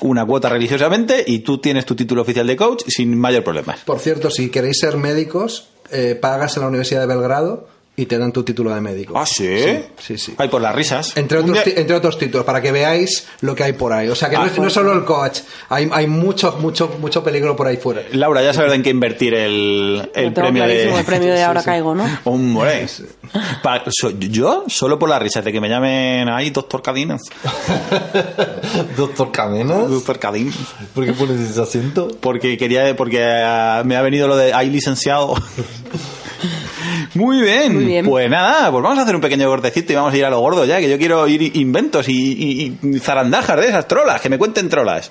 [0.00, 3.76] una cuota religiosamente y tú tienes tu título oficial de coach sin mayor problema.
[3.85, 8.16] Por cierto, si queréis ser médicos, eh, pagas en la Universidad de Belgrado y te
[8.16, 9.18] dan tu título de médico.
[9.18, 9.55] ¿Ah, sí?
[10.00, 10.35] sí, sí.
[10.38, 11.14] Ay, por las risas.
[11.14, 14.09] Entre otros, día- entre otros títulos, para que veáis lo que hay por ahí.
[14.09, 16.96] O sea, que no, Ah, es, no es solo el coach, hay, hay mucho, mucho,
[17.00, 18.00] mucho peligro por ahí fuera.
[18.12, 20.94] Laura, ya sabes en qué invertir el, el Lo tengo premio de...
[20.98, 22.05] el premio de ahora caigo, ¿no?
[22.24, 27.20] Hombre, so- yo solo por las risas de que me llamen ahí Doctor Cadinas.
[28.96, 30.57] Doctor Camena, Doctor Cadinas.
[30.94, 32.09] ¿por qué pones ese acento?
[32.20, 35.35] Porque quería, porque ah, me ha venido lo de hay licenciado.
[37.14, 37.75] Muy bien.
[37.75, 38.07] Muy bien.
[38.07, 40.40] Pues nada, pues vamos a hacer un pequeño cortecito y vamos a ir a lo
[40.40, 44.29] gordo ya, que yo quiero ir inventos y, y- y zarandajas de esas trolas, que
[44.31, 45.11] me cuenten trolas.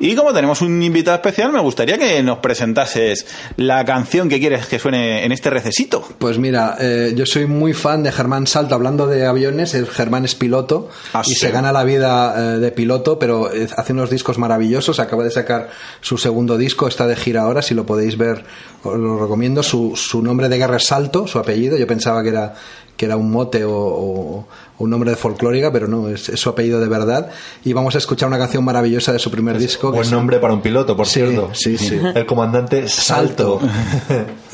[0.00, 3.26] Y como tenemos un invitado especial, me gustaría que nos presentases
[3.56, 6.02] la canción que quieres que suene en este recesito.
[6.18, 8.74] Pues mira, eh, yo soy muy fan de Germán Salto.
[8.74, 11.36] Hablando de aviones, el Germán es piloto Ah, y sí.
[11.36, 14.98] se gana la vida eh, de piloto, pero eh, hace unos discos maravillosos.
[14.98, 17.62] Acaba de sacar su segundo disco, está de gira ahora.
[17.62, 18.44] Si lo podéis ver,
[18.82, 19.62] os lo recomiendo.
[19.62, 21.76] Su, su nombre de guerra es Salto, su apellido.
[21.76, 22.54] Yo pensaba que era
[22.96, 24.46] que era un mote o, o-
[24.78, 27.28] o un nombre de folclórica, pero no, es, es su apellido de verdad.
[27.64, 29.90] Y vamos a escuchar una canción maravillosa de su primer disco.
[29.90, 31.50] que Buen es- nombre para un piloto, por Sí, cierto.
[31.54, 32.00] sí, sí.
[32.14, 33.60] El comandante Salto.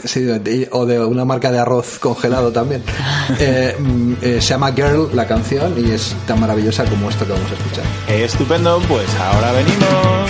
[0.05, 2.83] Sí, de- o de una marca de arroz congelado también.
[3.39, 7.33] Eh, mm, eh, se llama Girl la canción y es tan maravillosa como esto que
[7.33, 7.85] vamos a escuchar.
[8.09, 10.30] Estupendo, pues ahora venimos.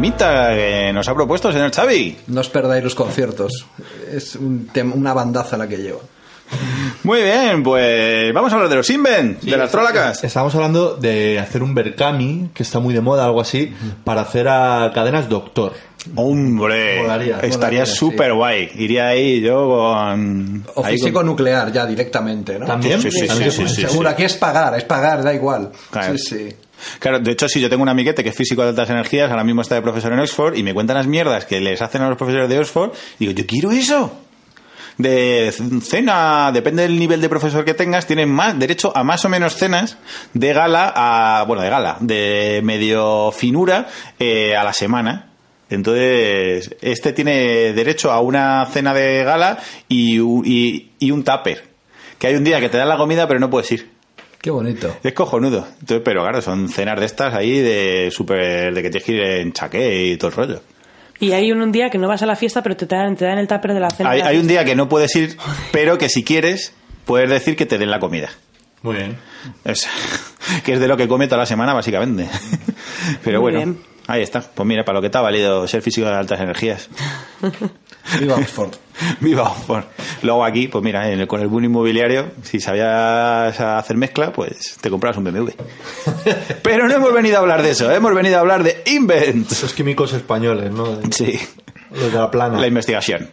[0.00, 2.16] Temita que nos ha propuesto el señor Xavi.
[2.28, 3.66] No os perdáis los conciertos.
[4.10, 5.98] Es un una bandaza la que lleva.
[7.04, 10.24] Muy bien, pues vamos a hablar de los Invent, de las trolacas.
[10.24, 14.48] Estábamos hablando de hacer un Berkami, que está muy de moda, algo así, para hacer
[14.48, 15.72] a cadenas doctor.
[16.16, 18.70] Hombre, Molaría, estaría súper guay.
[18.74, 20.64] Iría ahí yo con...
[20.74, 22.64] O físico con- nuclear ya directamente, ¿no?
[22.66, 23.00] También.
[23.02, 23.66] Sí, sí.
[23.68, 25.70] Seguro, aquí es pagar, es pagar, da igual.
[25.90, 26.16] Claro.
[26.16, 26.56] Sí, sí.
[26.98, 29.44] Claro, de hecho, sí, yo tengo un amiguete que es físico de altas energías, ahora
[29.44, 32.08] mismo está de profesor en Oxford, y me cuentan las mierdas que les hacen a
[32.08, 34.12] los profesores de Oxford, digo, yo quiero eso.
[34.98, 35.50] De
[35.82, 39.56] cena, depende del nivel de profesor que tengas, tienes más derecho a más o menos
[39.56, 39.96] cenas
[40.34, 43.88] de gala, a, bueno, de gala, de medio finura
[44.18, 45.30] eh, a la semana.
[45.70, 51.70] Entonces, este tiene derecho a una cena de gala y, y un tupper.
[52.18, 53.99] Que hay un día que te dan la comida, pero no puedes ir.
[54.40, 54.96] Qué bonito.
[55.02, 55.66] Es cojonudo.
[55.80, 59.20] Entonces, pero claro, son cenas de estas ahí de super de que tienes que ir
[59.22, 60.62] en chaqué y todo el rollo.
[61.18, 63.26] Y hay un, un día que no vas a la fiesta, pero te dan, te
[63.26, 64.08] dan el tupper de la cena.
[64.10, 65.36] Hay, hay un día que no puedes ir,
[65.72, 66.72] pero que si quieres,
[67.04, 68.30] puedes decir que te den la comida.
[68.82, 69.18] Muy bien.
[69.64, 69.86] Es-
[70.64, 72.26] que es de lo que come toda la semana, básicamente.
[73.24, 73.82] Pero Muy bueno, bien.
[74.06, 74.40] ahí está.
[74.40, 76.88] Pues mira, para lo que te ha valido ser físico de altas energías.
[78.18, 78.70] Viva Oxford.
[79.20, 79.84] Viva Oxford.
[80.22, 84.76] Luego aquí, pues mira, en el- con el boom inmobiliario, si sabías hacer mezcla, pues
[84.80, 85.50] te compras un BMW.
[86.62, 89.50] Pero no hemos venido a hablar de eso, hemos venido a hablar de Invent.
[89.52, 90.96] Esos químicos españoles, ¿no?
[90.96, 91.38] De- Sí,
[91.92, 92.60] Los de la plana.
[92.60, 93.30] la investigación.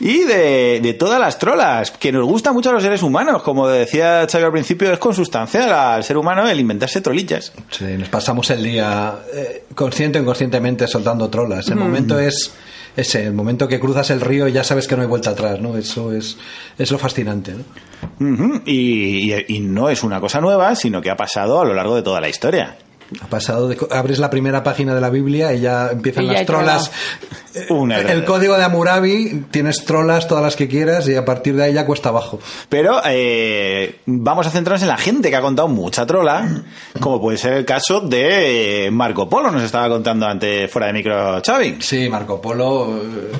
[0.00, 3.42] y de, de todas las trolas, que nos gusta mucho a los seres humanos.
[3.42, 7.52] Como decía Xavi al principio, es consustancial al ser humano el inventarse trolillas.
[7.70, 11.68] Sí, nos pasamos el día eh, consciente o inconscientemente soltando trolas.
[11.68, 12.52] El momento es
[12.96, 15.60] ese, el momento que cruzas el río y ya sabes que no hay vuelta atrás,
[15.60, 15.76] ¿no?
[15.76, 16.36] Eso es,
[16.78, 17.64] es lo fascinante, ¿no?
[18.66, 22.02] Y- y no es una cosa nueva, sino que ha pasado a lo largo de
[22.02, 22.76] toda la historia.
[23.20, 26.32] Ha pasado de, abres la primera página de la Biblia y ya empiezan Y ya
[26.32, 26.90] las trolas.
[27.68, 31.64] Una el, código de Hammurabi, tienes trolas todas las que quieras y a partir de
[31.64, 32.40] ahí ya cuesta abajo.
[32.68, 36.62] Pero eh, vamos a centrarnos en la gente que ha contado mucha trola,
[36.98, 40.92] como puede ser el caso de eh, Marco Polo, nos estaba contando antes fuera de
[40.94, 41.76] micro Xavi.
[41.80, 43.32] Sí, Marco Polo eh,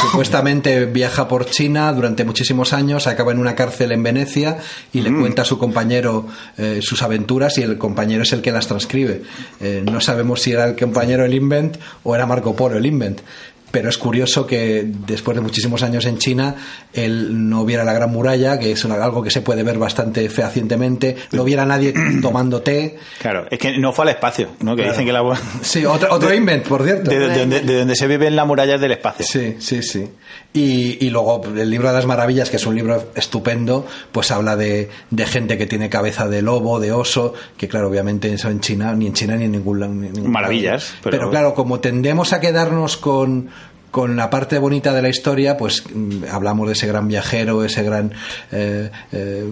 [0.00, 4.58] supuestamente viaja por China durante muchísimos años, acaba en una cárcel en Venecia
[4.92, 8.52] y le cuenta a su compañero eh, sus aventuras y el compañero es el que
[8.52, 9.22] las transcribe.
[9.60, 13.20] Eh, no sabemos si era el compañero el invent o era Marco Polo el invent.
[13.70, 16.54] Pero es curioso que después de muchísimos años en China,
[16.94, 20.28] él no viera la Gran Muralla, que es una- algo que se puede ver bastante
[20.30, 22.96] fehacientemente, no viera nadie tomando té.
[23.20, 24.76] Claro, es que no fue al espacio, ¿no?
[24.76, 25.22] Que dicen que la...
[25.62, 27.10] Sí, otro, otro invent, por cierto.
[27.10, 29.26] De, de donde, de donde se viven las murallas del espacio.
[29.26, 30.08] Sí, sí, sí.
[30.54, 34.56] Y, y luego el libro de las maravillas, que es un libro estupendo, pues habla
[34.56, 38.60] de, de gente que tiene cabeza de lobo, de oso, que claro, obviamente eso en
[38.60, 39.92] China, ni en China ni en ningún lado.
[39.92, 41.30] ni en ningún Maravillas, pero- Pero...
[41.30, 43.50] claro, como tendemos a quedarnos con
[43.96, 47.82] con la parte bonita de la historia, pues mm, hablamos de ese gran viajero, ese
[47.82, 48.12] gran
[48.52, 49.44] eh, eh,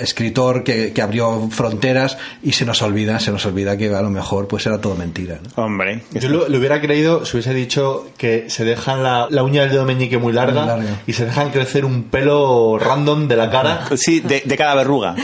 [0.00, 4.08] escritor que, que abrió fronteras y se nos olvida, se nos olvida que a lo
[4.08, 5.38] mejor pues era todo mentira.
[5.56, 5.62] ¿no?
[5.64, 9.62] Hombre, Yo lo, lo hubiera creído si hubiese dicho que se dejan la, la uña
[9.62, 11.02] del dedo meñique muy larga, Muy larga.
[11.06, 13.86] y se dejan crecer un pelo random de la cara.
[13.96, 15.14] Sí, de, de cada verruga.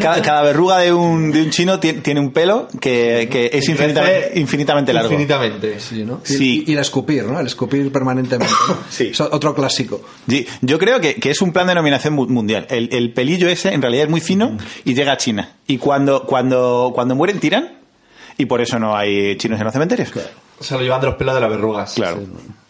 [0.00, 3.68] Cada, cada verruga de un, de un chino tiene, tiene un pelo que, que es
[3.68, 5.10] infinitamente, infinitamente largo.
[5.10, 5.78] Infinitamente.
[5.80, 6.20] Sí, ¿no?
[6.24, 6.64] Y, Sí.
[6.66, 7.38] y- y el escupir, ¿no?
[7.40, 8.52] El escupir permanentemente.
[8.88, 9.08] Sí.
[9.08, 10.00] Es otro clásico.
[10.28, 12.66] Sí, yo creo que, que es un plan de dominación mu- mundial.
[12.70, 15.52] El, el pelillo ese en realidad es muy fino y llega a China.
[15.66, 17.78] Y cuando, cuando, cuando mueren tiran
[18.36, 20.10] y por eso no hay chinos en los cementerios.
[20.60, 21.94] Se lo llevan de los pelos de las verrugas.
[21.94, 22.20] Claro.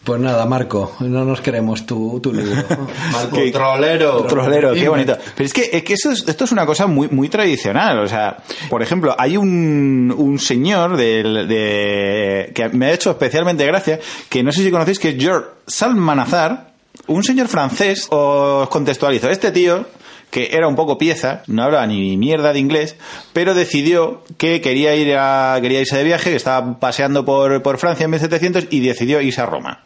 [0.03, 2.55] Pues nada, Marco, no nos queremos tu, tu libro.
[3.11, 4.23] Marco, Qué- trolero.
[4.23, 5.17] Trolero, qué bonito.
[5.35, 7.99] Pero es que, es que eso es- esto es una cosa muy, muy tradicional.
[7.99, 8.37] O sea,
[8.69, 13.99] por ejemplo, hay un, un señor del- de, que me ha hecho especialmente gracia,
[14.29, 16.71] que no sé si conocéis, que es George Salmanazar,
[17.07, 18.07] un señor francés.
[18.09, 19.29] Os contextualizo.
[19.29, 19.85] Este tío
[20.29, 22.95] que era un poco pieza, no hablaba ni mierda de inglés,
[23.33, 27.77] pero decidió que quería ir a, quería irse de viaje, que estaba paseando por, por
[27.77, 29.83] Francia en 1700 y decidió irse a Roma.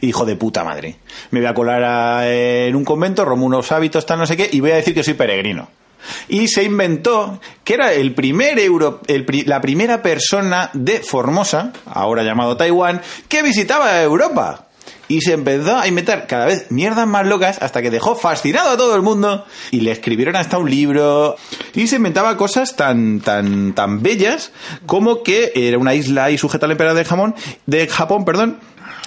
[0.00, 0.96] Hijo de puta madre.
[1.30, 4.60] Me voy a colar en un convento, romo unos hábitos, tal, no sé qué, y
[4.60, 5.68] voy a decir que soy peregrino.
[6.28, 9.00] Y se inventó que era el primer euro,
[9.46, 14.65] la primera persona de Formosa, ahora llamado Taiwán, que visitaba Europa.
[15.08, 18.76] Y se empezó a inventar cada vez mierdas más locas hasta que dejó fascinado a
[18.76, 21.36] todo el mundo y le escribieron hasta un libro.
[21.74, 24.52] Y se inventaba cosas tan tan tan bellas
[24.86, 27.34] como que era una isla ahí sujeta al emperador de jamón
[27.66, 28.58] de Japón, perdón,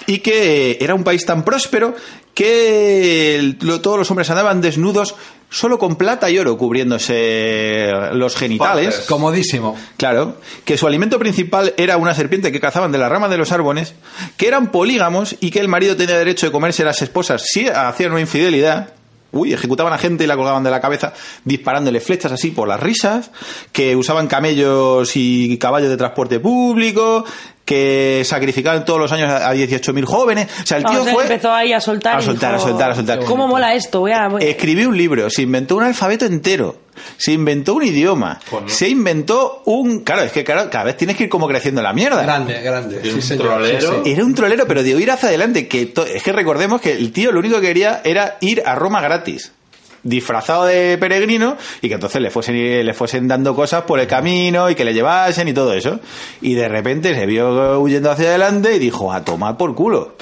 [0.06, 1.94] y que era un país tan próspero
[2.34, 5.14] que el- lo- todos los hombres andaban desnudos
[5.50, 8.86] solo con plata y oro cubriéndose los genitales.
[8.94, 9.06] Partes.
[9.08, 9.76] Comodísimo.
[9.96, 13.50] Claro, que su alimento principal era una serpiente que cazaban de la rama de los
[13.52, 13.94] árboles,
[14.36, 18.12] que eran polígamos y que el marido tenía derecho de comerse las esposas si hacían
[18.12, 18.94] una infidelidad.
[19.32, 21.12] Uy, ejecutaban a gente y la colgaban de la cabeza
[21.44, 23.30] disparándole flechas así por las risas,
[23.72, 27.24] que usaban camellos y caballos de transporte público,
[27.70, 30.48] que sacrificaban todos los años a 18.000 jóvenes.
[30.60, 31.22] O sea, el tío él fue...
[31.22, 32.16] empezó ahí a soltar.
[32.16, 33.20] A soltar, a soltar, a soltar.
[33.20, 34.00] ¿Cómo mola esto?
[34.00, 36.78] Voy a, voy- Escribió un libro, se inventó un alfabeto entero,
[37.16, 38.68] se inventó un idioma, Pues no.
[38.68, 40.00] se inventó un...
[40.00, 42.22] Claro, es que claro, cada vez tienes que ir como creciendo la mierda.
[42.22, 43.00] Grande, grande.
[43.04, 43.46] Y un Sí, señor.
[43.46, 43.80] trolero.
[43.80, 44.10] Sí, sí.
[44.10, 47.12] Era un trolero, pero de ir hacia adelante, que to- es que recordemos que el
[47.12, 49.52] tío lo único que quería era ir a Roma gratis
[50.02, 54.70] disfrazado de peregrino y que entonces le fuesen le fuesen dando cosas por el camino
[54.70, 56.00] y que le llevasen y todo eso.
[56.40, 60.14] Y de repente se vio huyendo hacia adelante y dijo a tomar por culo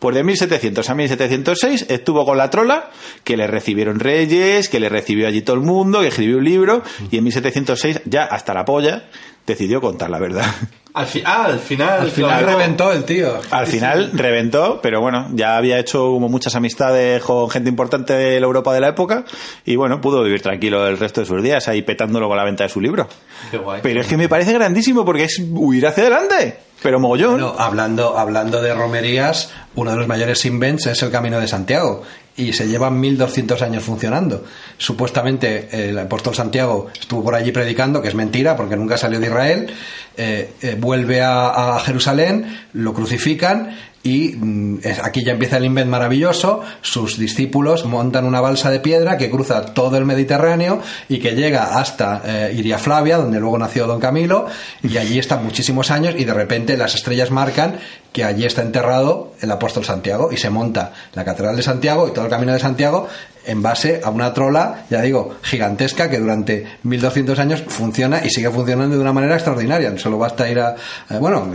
[0.00, 2.90] pues de 1700 a 1706 estuvo con la trola,
[3.22, 6.82] que le recibieron reyes, que le recibió allí todo el mundo, que escribió un libro,
[7.10, 9.10] y en 1706, ya hasta la polla,
[9.50, 10.44] decidió contar la verdad.
[10.92, 12.00] Al, fi- ah, al final.
[12.00, 12.46] Al final claro.
[12.58, 13.38] reventó el tío.
[13.52, 18.40] Al final reventó, pero bueno, ya había hecho como muchas amistades con gente importante de
[18.40, 19.24] la Europa de la época,
[19.64, 22.64] y bueno, pudo vivir tranquilo el resto de sus días ahí petándolo con la venta
[22.64, 23.06] de su libro.
[23.52, 23.80] Qué guay.
[23.82, 27.32] Pero es que me parece grandísimo porque es huir hacia adelante, pero mogollón.
[27.34, 32.02] Bueno, hablando, hablando de romerías, uno de los mayores invents es el Camino de Santiago.
[32.40, 34.44] Y se llevan 1200 años funcionando.
[34.78, 39.26] Supuestamente el apóstol Santiago estuvo por allí predicando, que es mentira porque nunca salió de
[39.26, 39.70] Israel,
[40.16, 46.62] eh, eh, vuelve a, Jerusalén, lo crucifican y mm, aquí ya empieza el invent maravilloso.
[46.80, 51.78] Sus discípulos montan una balsa de piedra que cruza todo el Mediterráneo y que llega
[51.78, 54.46] hasta eh, Iria Flavia, donde luego nació Don Camilo,
[54.82, 57.78] y allí está muchísimos años y de repente las estrellas marcan
[58.12, 62.12] que allí está enterrado el apóstol Santiago y se monta la Catedral de Santiago y
[62.12, 63.08] todo el camino de Santiago
[63.46, 68.50] en base a una trola, ya digo, gigantesca que durante 1200 años funciona y sigue
[68.50, 69.96] funcionando de una manera extraordinaria.
[69.98, 70.76] Solo basta ir a,
[71.08, 71.48] eh, bueno,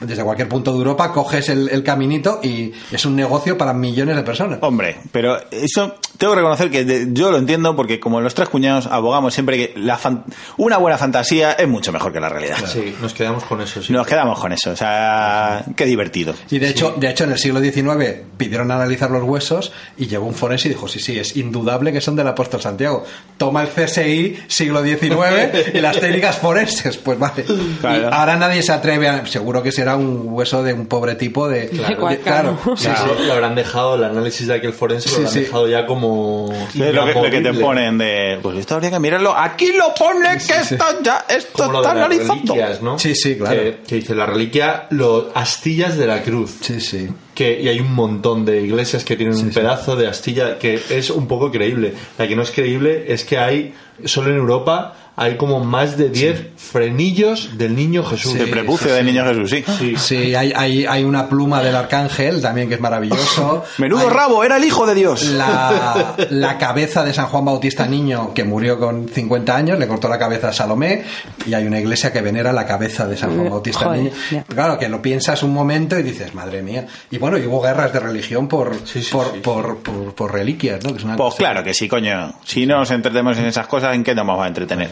[0.00, 4.16] desde cualquier punto de Europa coges el, el caminito y es un negocio para millones
[4.16, 4.58] de personas.
[4.62, 8.48] Hombre, pero eso tengo que reconocer que de- yo lo entiendo porque como los tres
[8.48, 10.24] cuñados abogamos siempre que la fan-
[10.58, 12.56] una buena fantasía es mucho mejor que la realidad.
[12.66, 13.92] Sí, nos quedamos con eso, sí.
[13.92, 16.34] Nos quedamos con eso, o sea, qué divertido.
[16.50, 20.26] Y de hecho, de hecho, en el siglo XIX pidieron analizar los huesos y llegó
[20.26, 23.04] un forense y dijo, sí, sí, es indudable que son del apóstol Santiago.
[23.38, 26.96] Toma el CSI, siglo XIX, y las técnicas forenses.
[26.98, 27.44] Pues vale.
[27.80, 28.02] Claro.
[28.02, 29.24] Y ahora nadie se atreve a...
[29.26, 31.68] Seguro que será un hueso de un pobre tipo de...
[31.68, 32.58] De claro.
[32.76, 33.24] Sí, Claro, sí.
[33.24, 35.40] lo habrán dejado, el análisis de aquel forense Sí, lo habrán sí.
[35.40, 36.52] dejado ya como.
[36.74, 38.40] Lo que, lo que te ponen de.
[38.42, 39.36] Pues esto habría que mirarlo.
[39.36, 41.24] Aquí lo pone que esto ya.
[41.28, 42.98] Esto Como está de analizando.
[42.98, 43.54] Sí, sí, claro.
[43.54, 46.56] Que, que dice la reliquia, los astillas de la cruz.
[46.62, 47.08] Sí, sí.
[47.34, 49.54] Que, y hay un montón de iglesias que tienen un sí.
[49.54, 51.94] pedazo de astilla que es un poco creíble.
[52.18, 53.72] La que no es creíble es que hay,
[54.04, 58.34] solo en Europa, hay como más de 10 frenillos del niño Jesús.
[58.34, 59.64] De prepucio del niño Jesús, sí.
[59.78, 59.94] Sí.
[59.96, 63.64] Sí, hay, hay, hay una pluma del arcángel también que es maravilloso.
[63.78, 65.24] Menudo Hay- rabo, era el hijo de Dios.
[65.24, 70.08] la, la cabeza de San Juan Bautista Niño, que murió con 50 años, le cortó
[70.08, 71.04] la cabeza a Salomé,
[71.46, 74.12] y hay una iglesia que venera la cabeza de San Juan Bautista Joder, Niño.
[74.30, 74.42] ya.
[74.44, 76.86] Claro, que lo piensas un momento y dices, madre mía.
[77.10, 79.40] Y bueno, y hubo guerras de religión por, Sí, sí, por, sí.
[79.40, 80.90] Por, por- por reliquias, ¿no?
[80.92, 82.34] Que es una Pues cosa- claro que sí, coño.
[82.44, 84.90] Si no nos entretenemos en esas cosas, ¿en qué nos vamos a entretener?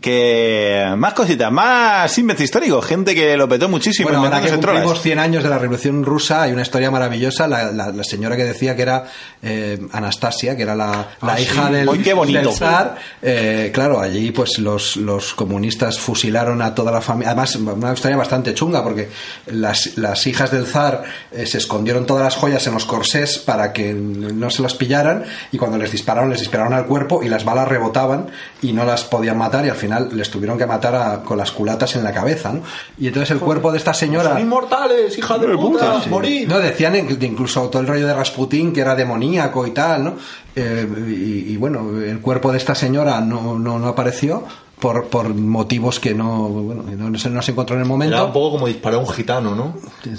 [0.00, 4.82] Que más cositas, más invento histórico, gente que lo petó muchísimo Bueno, ahora que trolas.
[4.82, 8.36] cumplimos 100 años de la Revolución Rusa, hay una historia maravillosa, la, la- la señora
[8.36, 9.04] que decía que era
[9.42, 11.72] eh, Anastasia, que era la, la Ah, hija sí.
[11.74, 12.38] del, qué bonito.
[12.38, 12.96] del zar.
[13.22, 17.30] Eh, claro, allí pues los, los comunistas fusilaron a toda la familia.
[17.30, 19.08] Además, una historia bastante chunga, porque
[19.46, 21.02] las, las hijas del zar
[21.32, 25.24] eh, se escondieron todas las joyas en los corsés para que no se las pillaran,
[25.52, 28.26] y cuando les dispararon, les dispararon al cuerpo y las balas rebotaban
[28.62, 31.50] y no las podían matar, y al final les tuvieron que matar a- con las
[31.50, 32.62] culatas en la cabeza, ¿no?
[32.98, 34.30] Y entonces el cuerpo de esta señora...
[34.30, 36.48] Son inmortales, hija de puta, morid.
[36.48, 40.14] No, decían in- incluso todo el rollo de Rasputín que era demoníaco y tal, ¿no?
[40.56, 44.44] Eh, y, y bueno, el cuerpo de esta señora no, no, no apareció
[44.80, 47.98] por, por motivos que no, bueno, no, se, no se encontró en el Era un
[47.98, 48.32] momento.
[48.32, 49.74] poco como disparar a un gitano, ¿no?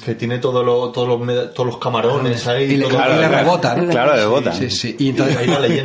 [0.06, 2.64] Que tiene todo lo- todos, los, todos los camarones ahí.
[2.66, 3.90] Y le, todo- y le rebota, ¿no?
[3.90, 4.54] Claro, le rebota.
[4.54, 4.96] Sí, sí.
[5.00, 5.38] Y entonces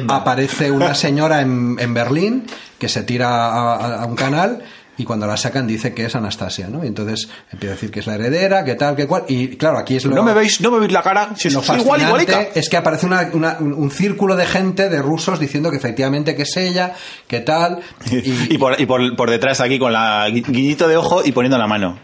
[0.09, 2.45] aparece una señora en, en Berlín
[2.79, 4.63] que se tira a, a- a un canal
[4.99, 6.83] y cuando la sacan dice que es Anastasia, ¿no?
[6.85, 9.25] Y entonces empieza a decir que es la heredera, que tal, que cual.
[9.29, 10.15] Y claro, aquí es lo...
[10.15, 12.59] No me veis, no me veis la cara, si Lo soy igual, fascinante igualica.
[12.59, 16.43] es que aparece una- una- un, círculo de gente, de rusos, diciendo que efectivamente que
[16.43, 16.95] es ella,
[17.27, 17.81] que tal.
[18.11, 18.17] Y,
[18.55, 21.59] y por, y por, por detrás aquí con la gui- guiñito de ojo y poniendo
[21.59, 21.99] la mano.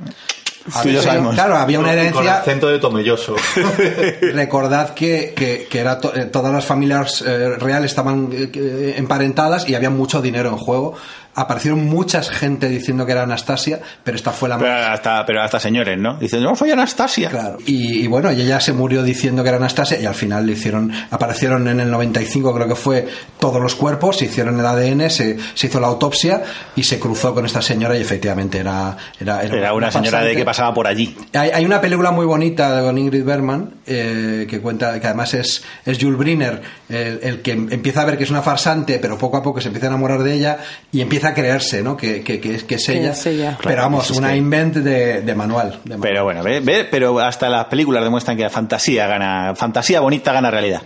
[0.83, 1.35] Tú y yo sabemos.
[1.35, 2.37] Claro, había una Con herencia.
[2.39, 3.35] acento de tomelloso.
[4.21, 8.95] Recordad que, que, que era to- eh, todas las familias eh, reales estaban eh, eh,
[8.97, 10.95] emparentadas y había mucho dinero en juego.
[11.35, 14.89] Aparecieron muchas gente diciendo que era Anastasia, pero esta fue la Pero más.
[14.91, 16.19] hasta, pero hasta señores, ¿no?
[16.19, 17.31] Dicen, no, soy Anastasia.
[17.31, 17.59] Claro.
[17.67, 20.53] Y, y bueno, y ella se murió diciendo que era Anastasia y al final le
[20.53, 23.09] hicieron, aparecieron en el 95 creo que fue
[23.39, 26.43] todos los cuerpos, se hicieron el ADN, se, se hizo la autopsia
[26.77, 30.45] y se cruzó con esta señora y efectivamente era era, Era una señora de que
[30.45, 31.17] pasaba por allí.
[31.33, 35.63] Hay, hay una película muy bonita con Ingrid Bergman eh, que cuenta que además es,
[35.85, 39.37] es Jules Briner el, el que empieza a ver que es una farsante pero poco
[39.37, 40.59] a poco se empieza a enamorar de ella
[40.91, 41.97] y empieza a creerse ¿no?
[41.97, 43.57] que, que, que es, que es Que ella es ella.
[43.59, 46.01] pero Claro, vamos una que- invent de, de manual, de manual.
[46.03, 50.33] Pero bueno, ve, ve, pero hasta las películas demuestran que la fantasía gana, fantasía bonita
[50.33, 50.83] gana realidad.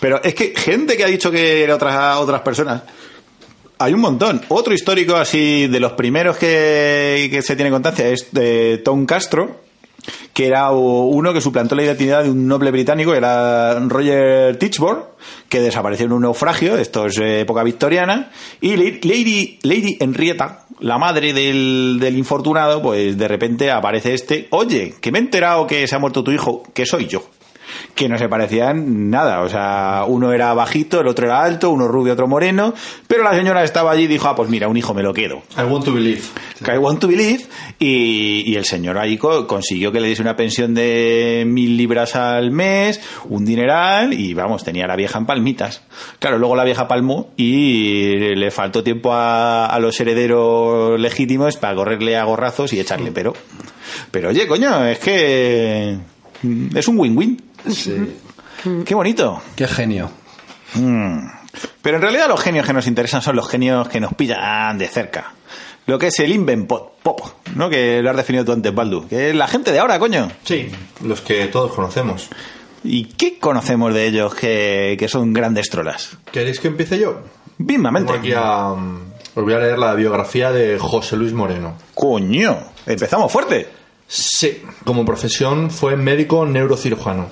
[0.00, 2.82] Pero es que gente que ha dicho que era otras, otras personas,
[3.78, 4.40] hay un montón.
[4.48, 9.65] Otro histórico así de los primeros que, que se tiene constancia es de Tom Castro,
[10.36, 15.04] que era uno que suplantó la identidad de un noble británico, era Roger Tichborne,
[15.48, 18.30] que desapareció en un naufragio, esto es eh, época victoriana,
[18.60, 24.96] y Lady, Lady, Henrietta, la madre del, del infortunado, pues de repente aparece este, oye,
[25.00, 27.22] que me he enterado que se ha muerto tu hijo, que soy yo.
[27.96, 29.40] Que no se parecían nada.
[29.40, 32.74] O sea, uno era bajito, el otro era alto, uno rubio, otro moreno.
[33.08, 35.42] Pero la señora estaba allí y dijo, ah, pues mira, un hijo me lo quedo.
[35.58, 36.20] I want to believe.
[36.72, 37.46] I want to believe.
[37.78, 42.14] Y, y el señor ahí co- consiguió que le diese una pensión de mil libras
[42.16, 45.82] al mes, un dineral, y vamos, tenía a la vieja en palmitas.
[46.18, 51.74] Claro, luego la vieja palmó y le faltó tiempo a, a los herederos legítimos para
[51.74, 53.32] correrle a gorrazos y echarle pero.
[54.10, 55.96] Pero oye, coño, es que
[56.42, 57.42] mm, es un win-win.
[58.84, 59.42] Qué bonito.
[59.54, 60.10] Qué genio.
[60.74, 61.28] Mm.
[61.82, 64.88] Pero en realidad los genios que nos interesan son los genios que nos pillan de
[64.88, 65.32] cerca.
[65.86, 67.20] Lo que es el invent pop, pop,
[67.54, 67.70] ¿no?
[67.70, 69.06] Que lo has definido tú antes, Baldu.
[69.06, 70.28] Que es la gente de ahora, coño.
[70.42, 70.68] Sí,
[71.04, 72.28] los que todos conocemos.
[72.82, 76.16] ¿Y qué conocemos de ellos que, que son grandes trolas?
[76.32, 77.20] ¿Queréis que empiece yo?
[77.58, 78.12] Mismamente.
[78.12, 81.76] Aquí a, mm, os voy a leer la biografía de José Luis Moreno.
[81.94, 83.68] Coño, empezamos fuerte.
[84.08, 84.62] Sí.
[84.84, 87.28] Como profesión fue médico neurocirujano.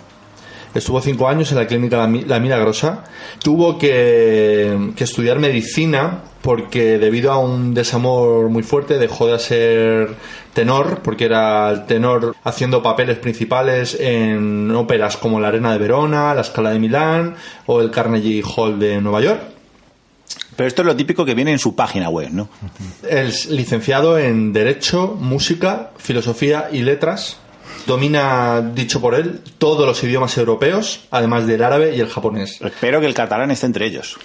[0.74, 3.04] Estuvo cinco años en la clínica La Mi- La Milagrosa.
[3.42, 10.14] Tuvo que, que estudiar medicina porque debido a un desamor muy fuerte dejó de ser
[10.52, 16.34] tenor, porque era el tenor haciendo papeles principales en óperas como La Arena de Verona,
[16.34, 17.34] La Scala de Milán
[17.66, 19.40] o el Carnegie Hall de Nueva York.
[20.56, 22.48] Pero esto es lo típico que viene en su página web, ¿no?
[23.08, 27.38] Es licenciado en Derecho, Música, Filosofía y Letras.
[27.86, 32.60] Domina, dicho por él, todos los idiomas europeos, además del árabe y el japonés.
[32.62, 34.16] Espero que el catalán esté entre ellos.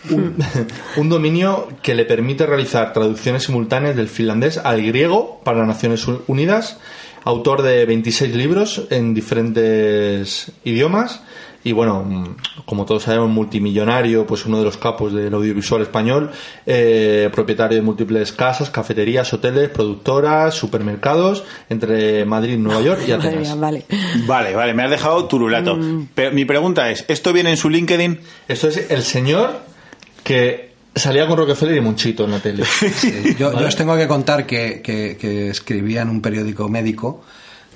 [0.95, 6.05] Un dominio que le permite realizar traducciones simultáneas del finlandés al griego para las Naciones
[6.27, 6.77] Unidas.
[7.25, 11.21] Autor de 26 libros en diferentes idiomas.
[11.61, 12.35] Y bueno, mm,
[12.65, 16.31] como todos sabemos, multimillonario, pues uno de los capos del audiovisual español,
[16.65, 23.27] eh, propietario de múltiples casas, cafeterías, hoteles, productoras, supermercados, entre Madrid, Nueva York y Madre
[23.27, 23.47] Atenas.
[23.47, 23.85] mía, vale.
[24.25, 25.77] Vale, vale, me has dejado turulato.
[26.15, 28.19] Pero mi pregunta es, ¿esto viene en su LinkedIn?
[28.47, 29.59] Esto es el señor
[30.23, 32.63] que salía con Rockefeller y Monchito en la tele.
[33.37, 37.23] Yo, yo os tengo que contar que, que- que escribía en un periódico médico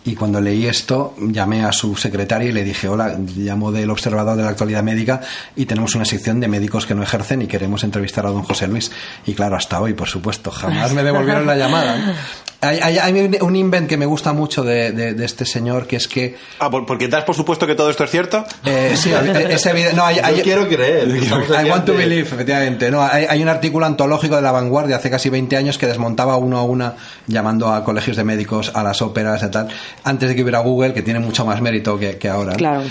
[0.05, 4.35] y cuando leí esto llamé a su secretaria y le dije, hola, llamo del Observador
[4.35, 5.21] de la Actualidad Médica
[5.55, 8.67] y tenemos una sección de médicos que no ejercen y queremos entrevistar a don José
[8.67, 8.91] Luis.
[9.25, 12.15] Y claro, hasta hoy, por supuesto, jamás me devolvieron la llamada.
[12.63, 15.97] Hay, hay- hay un- invent que me gusta mucho de, de- de este señor que
[15.97, 16.35] es que...
[16.59, 18.45] Ah, ¿por- porque das por supuesto que todo esto es cierto.
[18.65, 19.95] eh, sí, es evidente.
[19.95, 21.07] No, hay, hay- Yo quiero creer.
[21.09, 22.89] I want to believe, efectivamente.
[22.89, 26.37] No, hay, hay un artículo antológico de la vanguardia hace casi 20 años que desmontaba
[26.37, 26.93] uno a una
[27.27, 29.67] llamando a colegios de médicos, a las óperas y tal,
[30.03, 32.51] antes de que hubiera Google, que tiene mucho más mérito que, que ahora.
[32.53, 32.57] ¿no?
[32.57, 32.83] Claro.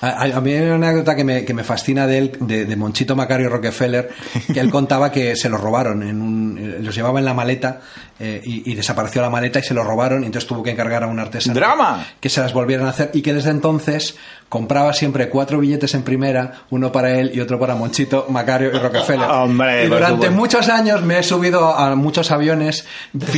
[0.00, 2.76] A, a- mí hay una anécdota que me, que me fascina de él, de, de
[2.76, 4.10] Monchito Macario Rockefeller,
[4.52, 7.80] que él contaba que se los robaron, en un, los llevaba en la maleta
[8.20, 11.02] eh, y, y desapareció la maleta y se los robaron y entonces tuvo que encargar
[11.02, 12.04] a un artesano ¡Drama!
[12.20, 14.16] que se las volvieran a hacer y que desde entonces
[14.48, 18.78] compraba siempre cuatro billetes en primera, uno para él y otro para Monchito, Macario y
[18.78, 19.28] Rockefeller.
[19.30, 20.36] Hombre, y durante supuesto.
[20.36, 22.86] muchos años me he subido a muchos aviones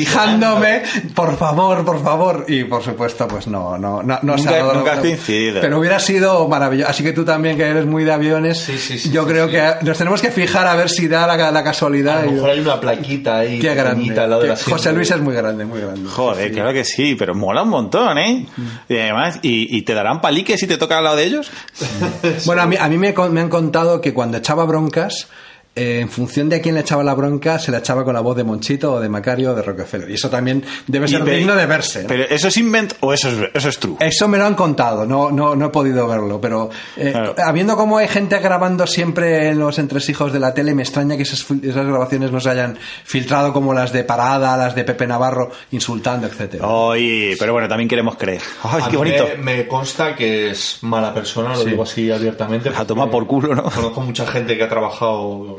[0.07, 0.83] fijándome,
[1.15, 4.59] por favor, por favor, y por supuesto, pues no, no, no, no se Nunca- ha
[4.59, 5.61] dado- nunca has coincidido.
[5.63, 6.91] Pero hubiera sido maravilloso.
[6.91, 9.47] Así que tú también, que eres muy de aviones, Sí, sí, sí, yo sí, creo
[9.47, 9.53] sí.
[9.53, 12.19] que nos tenemos que fijar a ver si da la, la casualidad.
[12.21, 13.59] A lo y- mejor hay una plaquita ahí.
[13.59, 14.29] Qué pequeñita al grande.
[14.29, 14.66] lado Qué- asiento.
[14.71, 16.09] José Luis es muy grande, muy grande.
[16.11, 18.47] Joder, claro que sí, pero mola un montón, ¿eh?
[18.89, 21.51] Y además, ¿y, y te darán paliques si te toca al lado de ellos?
[22.47, 25.29] Bueno, a mí, a mí me, con- me han contado que cuando echaba broncas,
[25.77, 28.21] eh, en función de a quién le echaba la bronca, se la echaba con la
[28.21, 30.11] voz de Monchito o de Macario o de Rockefeller.
[30.11, 32.03] Y eso también debe ser digno de verse.
[32.03, 32.09] ¿no?
[32.09, 33.97] ¿Pero eso es invent o eso es, eso es true?
[34.01, 37.35] Eso me lo han contado, no, no, no he podido verlo, pero eh, Claro.
[37.45, 41.23] habiendo como hay gente grabando siempre en los entresijos de la tele, me extraña que
[41.25, 46.27] esas, grabaciones no se hayan filtrado como las de Parada, las de Pepe Navarro, insultando,
[46.27, 46.67] etcétera.
[46.67, 48.41] Oye, pero bueno, también queremos creer.
[48.63, 49.25] ¡Ay, A qué bonito!
[49.39, 51.71] Me, me consta que es mala persona, lo Sí.
[51.71, 52.71] digo así abiertamente.
[52.75, 53.65] A tomar por culo, ¿no?
[53.65, 55.59] Conozco mucha gente que ha trabajado,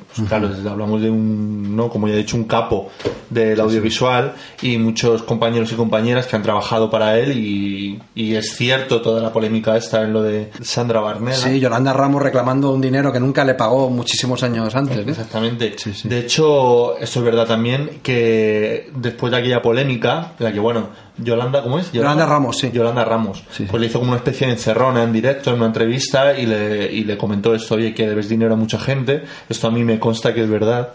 [0.15, 2.89] pues, claro, hablamos de un, no, como ya he dicho, un capo
[3.29, 8.55] del audiovisual y muchos compañeros y compañeras que han trabajado para él y, y es
[8.55, 11.37] cierto toda la polémica esta en lo de Sandra Barneda.
[11.37, 15.05] Sí, Yolanda Ramos reclamando un dinero que nunca le pagó muchísimos años antes.
[15.05, 15.11] ¿no?
[15.11, 15.75] Exactamente.
[16.03, 20.89] De hecho, esto es verdad también que después de aquella polémica, en la que, bueno,
[21.17, 21.91] Yolanda, ¿cómo es?
[21.91, 22.71] Yolanda Ramos, sí.
[22.71, 23.43] Yolanda Ramos.
[23.51, 23.65] Sí.
[23.69, 26.91] Pues le hizo como una especie de encerrona en directo, en una entrevista, y le,
[26.91, 29.23] y le comentó esto, oye, que debes dinero a mucha gente.
[29.47, 30.89] Esto a mí me consta que es verdad.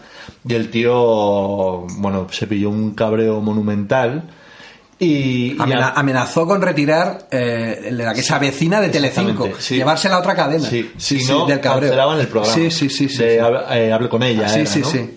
[0.47, 4.29] Y el tío, bueno, se pilló un cabreo monumental.
[4.99, 9.75] Y, y Amena- a- amenazó con retirar eh, la que esa vecina de Telecinco, sí.
[9.75, 10.67] llevársela a otra cadena.
[10.67, 11.89] Sí, sí, si sí, no, del cabreo.
[11.89, 12.53] cancelaban el programa.
[12.55, 13.07] Sí, sí, sí.
[13.09, 13.39] sí, De sí.
[13.39, 14.47] hable, eh, hable con ella.
[14.49, 14.85] sí, era, sí, ¿no?
[14.87, 15.16] sí.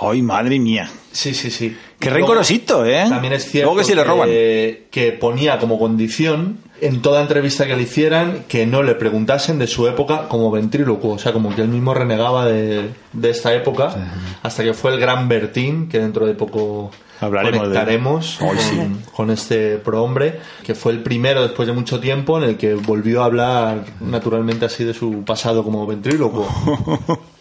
[0.00, 0.90] ¡Ay, madre mía!
[1.12, 1.76] Sí, sí, sí.
[1.98, 3.06] Qué rencorosito, ¿eh?
[3.08, 4.28] También es cierto Luego que si le roban.
[4.28, 9.66] que ponía como condición en toda entrevista que le hicieran que no le preguntasen de
[9.66, 11.14] su época como ventrílocuo.
[11.14, 13.94] O sea, como que él mismo renegaba de, de esta época
[14.42, 16.90] hasta que fue el gran Bertín, que dentro de poco
[17.20, 18.80] Hablaremos conectaremos con, sí.
[19.14, 23.22] con este prohombre, que fue el primero después de mucho tiempo en el que volvió
[23.22, 26.46] a hablar naturalmente así de su pasado como ventrílocuo.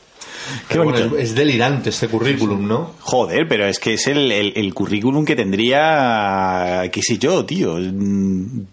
[0.69, 2.91] Qué bueno, es, es delirante este currículum, ¿no?
[3.01, 7.77] Joder, pero es que es el, el- el currículum que tendría, qué sé yo, tío.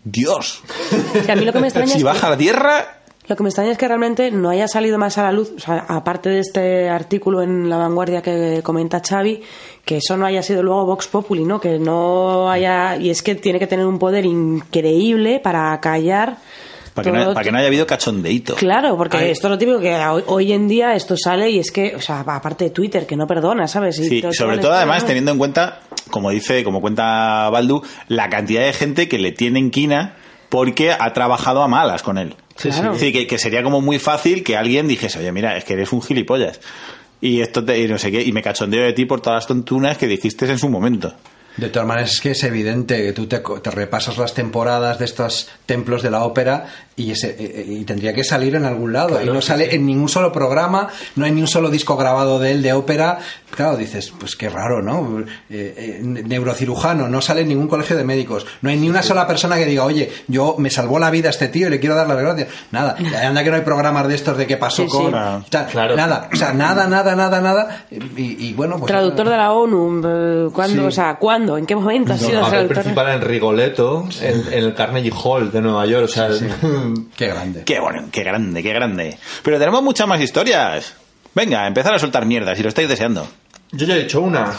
[0.05, 0.63] Dios.
[1.29, 2.99] A mí lo que me extraña Si es baja a la tierra,
[3.29, 5.61] Lo que me extraña es que realmente no haya salido más a la luz, o
[5.61, 9.43] sea, aparte de este artículo en La Vanguardia que comenta Xavi,
[9.85, 11.61] que eso no haya sido luego Vox Populi, ¿no?
[11.61, 12.97] Que no haya...
[12.97, 16.39] Y es que tiene que tener un poder increíble para callar...
[16.95, 18.55] para que, no, todo- para que no haya habido cachondeíto.
[18.57, 19.31] Claro, porque Ay.
[19.31, 22.01] esto es lo típico que hoy, hoy en día esto sale y es que, o
[22.01, 23.99] sea, aparte de Twitter, que no perdona, ¿sabes?
[23.99, 25.81] Y Sí, todo- sobre todo además teniendo en cuenta,
[26.11, 30.17] como dice, como cuenta Baldu, la cantidad de gente que le tiene en quina
[30.49, 32.35] porque ha trabajado a malas con él.
[32.57, 32.79] Sí, sí.
[32.79, 32.93] Claro.
[32.95, 35.73] Es decir, que, que sería como muy fácil que alguien dijese, oye, mira, es que
[35.73, 36.61] eres un gilipollas.
[37.23, 39.47] Y esto te, y no sé qué, y me cachondeo de ti por todas las
[39.47, 41.15] tontunas que dijiste en su momento.
[41.57, 45.05] De todas maneras, es que es evidente que tú te, te repasas las temporadas de
[45.05, 46.67] estos templos de la ópera
[46.97, 49.21] y, ese, eh, y tendría que salir en algún lado.
[49.23, 52.51] y no sale en ningún solo programa, no hay ni un solo disco grabado de
[52.53, 53.19] él de ópera.
[53.51, 55.21] Claro, dices, pues qué raro, ¿no?
[55.51, 58.47] Eh, eh, neurocirujano, no sale en ningún colegio de médicos.
[58.63, 61.49] No hay ni una sola persona que diga, oye, yo me salvó la vida este
[61.49, 62.49] tío y le quiero dar las gracias.
[62.73, 64.97] Nada, anda que no hay programas de estos de qué pasó Sí, sí.
[64.97, 65.11] con.
[65.11, 65.45] Claro.
[65.51, 65.67] tal.
[65.67, 65.97] Claro.
[65.97, 67.85] Nada, o sea, nada, nada, nada, nada.
[67.91, 68.87] Y, y bueno, pues.
[68.91, 70.83] Traductor de la ONU, eh, ¿cuándo?
[70.83, 70.89] Sí.
[70.89, 71.59] O sea, ¿cuándo?
[71.59, 72.83] ¿En qué momento ha No, sido el papel traductor?
[72.83, 76.05] principal en Rigoletto, en, en el Carnegie Hall de Nueva York.
[76.05, 76.29] O sea,
[77.17, 77.65] Qué grande.
[77.65, 79.19] Qué bueno, qué grande, qué grande.
[79.43, 80.95] Pero tenemos muchas más historias.
[81.35, 83.27] Venga, empezar a soltar mierda si lo estáis deseando.
[83.73, 84.53] yo ya he dicho una.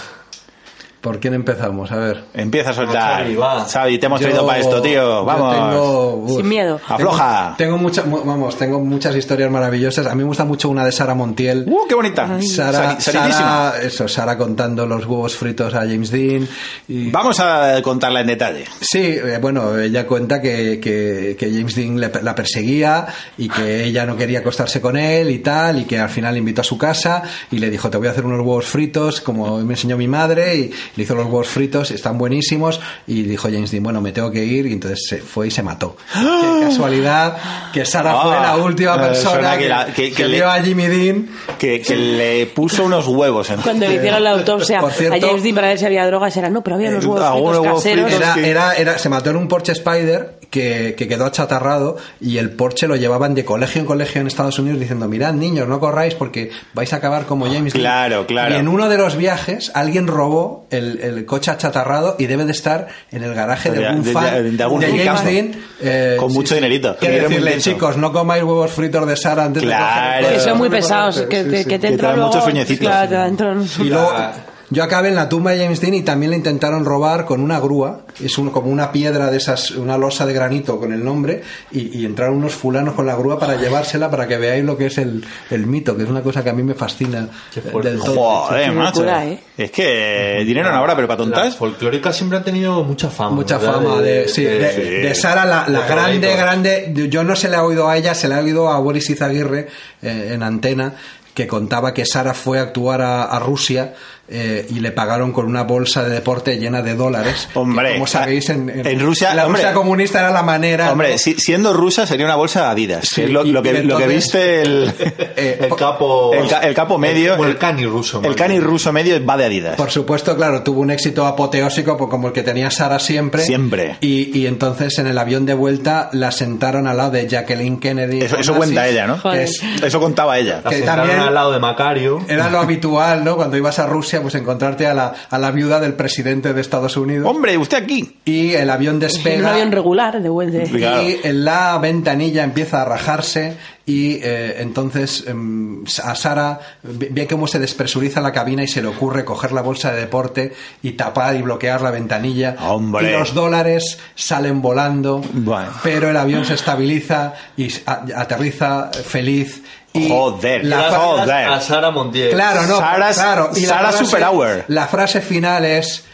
[1.03, 1.91] ¿Por quién empezamos?
[1.91, 2.23] A ver.
[2.33, 3.23] Empieza a soltar.
[3.23, 3.65] Xavi, va.
[3.65, 5.25] Xavi, te hemos Yo- traído para esto, tío.
[5.25, 5.53] Vamos.
[5.53, 6.79] tengo- uf, Sin miedo.
[6.87, 7.55] Afloja.
[7.57, 10.07] Tengo, muchas, vamos, tengo muchas historias maravillosas.
[10.07, 11.65] A mí me gusta mucho una de Sara Montiel.
[11.67, 12.39] ¡Uh, qué bonita!
[12.41, 13.01] Sara.
[13.01, 16.47] Sara- eso, Sara contando los huevos fritos a James Dean.
[16.87, 18.63] Y, Vamos a contarla en detalle.
[18.79, 23.83] Sí, eh, bueno, ella cuenta que, que- que James Dean le- la perseguía y que
[23.83, 26.63] ella no quería acostarse con él y tal, y que al final le invitó a
[26.63, 29.97] su casa y le dijo, te voy a hacer unos huevos fritos, como me enseñó
[29.97, 34.01] mi madre, y le hizo los huevos fritos, están buenísimos, y dijo James Dean, bueno,
[34.01, 35.95] me tengo que ir, y entonces se fue y se mató.
[36.13, 37.37] Qué casualidad
[37.73, 40.49] que Sara fue Ah, la última eh, persona que, la- que- que que le- vio
[40.49, 41.29] a Jimmy Dean.
[41.57, 45.19] Que, que le puso unos huevos en Cuando le hicieron la autopsia Por cierto- a
[45.29, 47.41] James Dean para ver si había drogas, era no, pero había unos Eh, huevos fritos
[47.59, 48.05] huevos caseros.
[48.05, 48.21] fritos.
[48.21, 52.37] Era, que- era, era, se mató en un Porsche Spider que, que quedó achatarrado y
[52.37, 55.79] el Porsche lo llevaban de colegio en colegio en Estados Unidos diciendo, mirad niños, no
[55.79, 57.81] corráis porque vais a acabar como James Dean".
[57.81, 58.53] Claro, claro.
[58.53, 62.51] Y en uno de los viajes alguien robó el, el coche achatarrado y debe de
[62.51, 65.23] estar en el garaje de, De- algún de- fan de- de algún James.
[65.25, 65.51] Dean.
[65.81, 66.95] eh, Con mucho dinerito.
[66.97, 69.83] Que decirle, chicos, no comáis huevos fritos de Sara antes Claro.
[69.83, 70.49] de coger el Que coche".
[70.49, 71.65] son muy pesados, que, Sí, sí.
[71.65, 72.87] que te Que entra traen luego- muchos sueñecitos.
[72.87, 74.11] Claro, te entran- Y luego,
[74.73, 77.59] yo acabé en la tumba de James Dean y también le intentaron robar con una
[77.59, 78.01] grúa.
[78.23, 81.43] Es un- como una piedra de esas, una losa de granito con el nombre.
[81.71, 84.87] Y, y entraron unos fulanos con la grúa para llevársela para que veáis lo que
[84.87, 87.27] es el, el mito, que es una cosa que a mí me fascina
[87.71, 87.91] fuerte.
[87.91, 88.15] del todo.
[88.15, 88.99] Joder, Qué macho.
[89.01, 89.39] locura, ¿eh?
[89.57, 91.55] Es que dinero no habrá, pero para Las tontas.
[91.55, 93.35] folclóricas siempre han tenido mucha fama.
[93.35, 93.73] Mucha ¿verdad?
[93.75, 97.07] fama de, sí, de, Sara, la, la De grande, grande.
[97.09, 99.67] Yo no se le ha oído a ella, se le ha oído a Boris Izaguirre
[100.01, 100.93] eh, en antena,
[101.33, 103.93] que contaba que Sara fue a actuar a, a Rusia
[104.27, 107.49] eh, y le pagaron con una bolsa de deporte llena de dólares.
[107.51, 110.91] que, Hombre, como sabéis, en, en Rusia- la hombre, Rusia comunista era la manera.
[110.91, 111.17] Hombre, ¿no?
[111.17, 113.05] si- siendo rusa sería una bolsa Adidas.
[113.09, 114.93] Sí, que es lo, y- lo que, y lo que entonces- viste el,
[115.35, 116.31] Eh, El capo.
[116.33, 117.35] el, el capo medio.
[117.37, 118.21] Como el cani ruso.
[118.23, 119.75] El cani ruso medio va de Adidas.
[119.75, 123.43] Por supuesto, claro, tuvo un éxito apoteósico como el que tenía Sara siempre.
[123.43, 123.97] Siempre.
[124.01, 128.21] Y, y entonces en el avión de vuelta la sentaron al lado de Jacqueline Kennedy.
[128.21, 129.33] Eso, eso cuenta ella, ¿no?
[129.33, 130.61] es- Eso contaba ella.
[130.63, 132.19] La que sentaron también- al lado de Macario.
[132.27, 133.35] Era lo habitual, ¿no?
[133.35, 136.97] Cuando ibas a Rusia, pues encontrarte a la, a la viuda del presidente de Estados
[136.97, 137.27] Unidos.
[137.29, 138.17] Hombre, usted aquí.
[138.25, 139.53] Y el avión En un despega.
[139.53, 140.63] avión regular de vuelta.
[140.63, 147.47] Y en la ventanilla empieza a rajarse y eh, entonces em, a Sara ve cómo
[147.47, 151.35] se despresuriza la cabina y se le ocurre coger la bolsa de deporte y tapar
[151.35, 152.55] y bloquear la ventanilla.
[152.61, 153.09] Hombre.
[153.09, 155.69] Y los dólares salen volando, Bueno.
[155.83, 157.69] pero el avión se estabiliza y
[158.15, 159.61] aterriza feliz.
[159.95, 161.31] Y Joder, la Joder.
[161.49, 162.31] A Sara Montiel.
[162.31, 162.79] Claro, no.
[162.79, 163.51] Sara's- claro.
[163.55, 164.65] Y la Sara frase- Super Hour.
[164.69, 166.05] La frase final es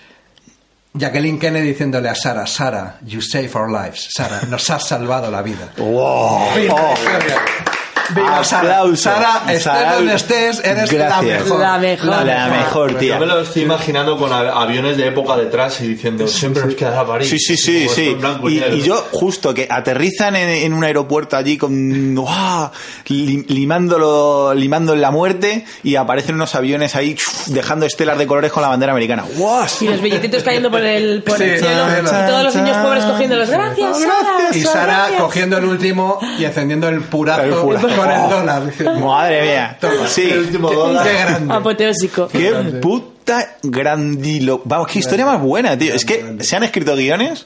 [0.91, 4.07] Jacqueline Kennedy diciéndole a Sara, Sara, you save our lives.
[4.09, 5.71] Sara, nos has salvado la vida.
[5.77, 6.51] Wow.
[6.55, 7.78] Fin Oh.
[8.09, 8.29] Historia.
[8.29, 8.95] Viva Sara.
[8.95, 11.43] Sara, estés Sara, donde estés, eres la gracias.
[11.43, 11.59] mejor.
[11.59, 12.25] La mejor.
[12.25, 13.13] La mejor, tía.
[13.15, 16.75] Yo me lo estoy imaginando con av- aviones de época detrás y diciendo, siempre nos
[16.75, 17.29] quedará París.
[17.29, 18.07] Sí, sí, sí, Como esto sí.
[18.09, 18.75] en blanco Y, negro.
[18.75, 22.15] y yo, justo que aterrizan en, en un aeropuerto allí con.
[23.47, 27.47] limándolo, limando la muerte y aparecen unos aviones ahí ¡chuf!
[27.47, 29.23] dejando estelas de colores con la bandera americana.
[29.35, 29.65] ¡Guau!
[29.81, 31.83] Y los billetitos cayendo por el, por el Sí, cielo.
[32.01, 33.49] y todos los niños pobres cogiéndolos.
[33.49, 34.49] Gracias, Sara.
[34.53, 35.21] Y Sara, Sara gracias".
[35.21, 37.87] cogiendo el último y encendiendo el purazo, El purazo.
[38.01, 38.65] Con el dólar.
[38.65, 39.77] diciendo, Madre mía.
[39.79, 40.29] Toma, Sí.
[40.29, 41.07] El último dólar.
[41.07, 41.53] Qué grande.
[41.53, 42.27] Apoteósico.
[42.27, 44.61] Qué puta grandilo.
[44.65, 45.93] Vamos, qué historia más buena, tío.
[45.93, 47.45] Es que se han escrito guiones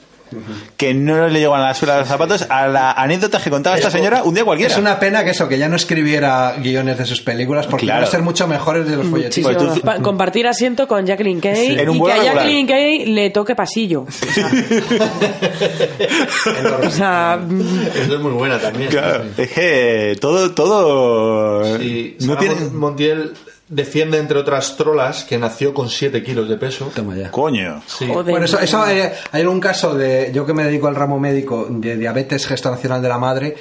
[0.76, 3.76] que no le llegan a la suela de los zapatos a la anécdota que contaba
[3.76, 4.72] esta señora un día cualquiera.
[4.72, 8.00] Es una pena que eso, que ya no escribiera guiones de sus películas porque Claro.
[8.00, 9.48] van a ser mucho mejores de los Muchísimo.
[9.48, 9.80] folletitos.
[9.80, 11.76] Pues tú- compartir asiento con Jacqueline Kay Sí.
[11.78, 12.22] En un y que a.
[12.24, 14.06] Jacqueline Kay le toque pasillo.
[16.86, 18.90] O sea, mm, Eso es muy buena también.
[18.90, 23.32] Claro, es que todo, todo no tiene Mon- Montiel
[23.74, 26.90] defiende, entre otras trolas, que nació con 7 kilos de peso.
[26.94, 27.30] Toma ya.
[27.30, 27.82] coño.
[27.86, 28.06] Sí.
[28.06, 28.30] joder.
[28.30, 31.66] Bueno, eso, eso eh, hay un caso de, yo que me dedico al ramo médico,
[31.68, 33.56] de diabetes gestacional de la madre,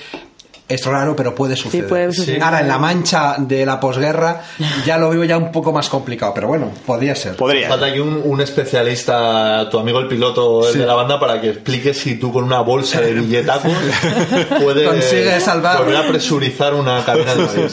[0.74, 1.88] es raro, pero puede suceder.
[1.88, 2.42] puede suceder.
[2.42, 4.42] Ahora, en la mancha de la posguerra,
[4.86, 7.36] ya lo veo ya un poco más complicado, pero bueno, podría ser.
[7.36, 7.70] Podría.
[7.70, 11.50] Falta aquí un, un especialista, tu amigo el piloto el de la banda, para que
[11.50, 13.72] explique si tú con una bolsa de billetacos
[14.62, 15.80] puedes Consigues salvar.
[15.80, 17.70] volver a presurizar una cabina de avión.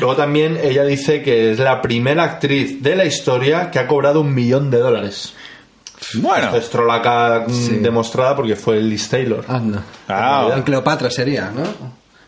[0.00, 4.20] Luego también ella dice que es la primera actriz de la historia que ha cobrado
[4.20, 5.34] un millón de dólares.
[6.14, 9.44] Bueno, Esto es trolaca mm, demostrada porque fue Liz Taylor.
[9.46, 9.82] Anda.
[10.08, 11.62] ah, En Cleopatra sería, ¿no?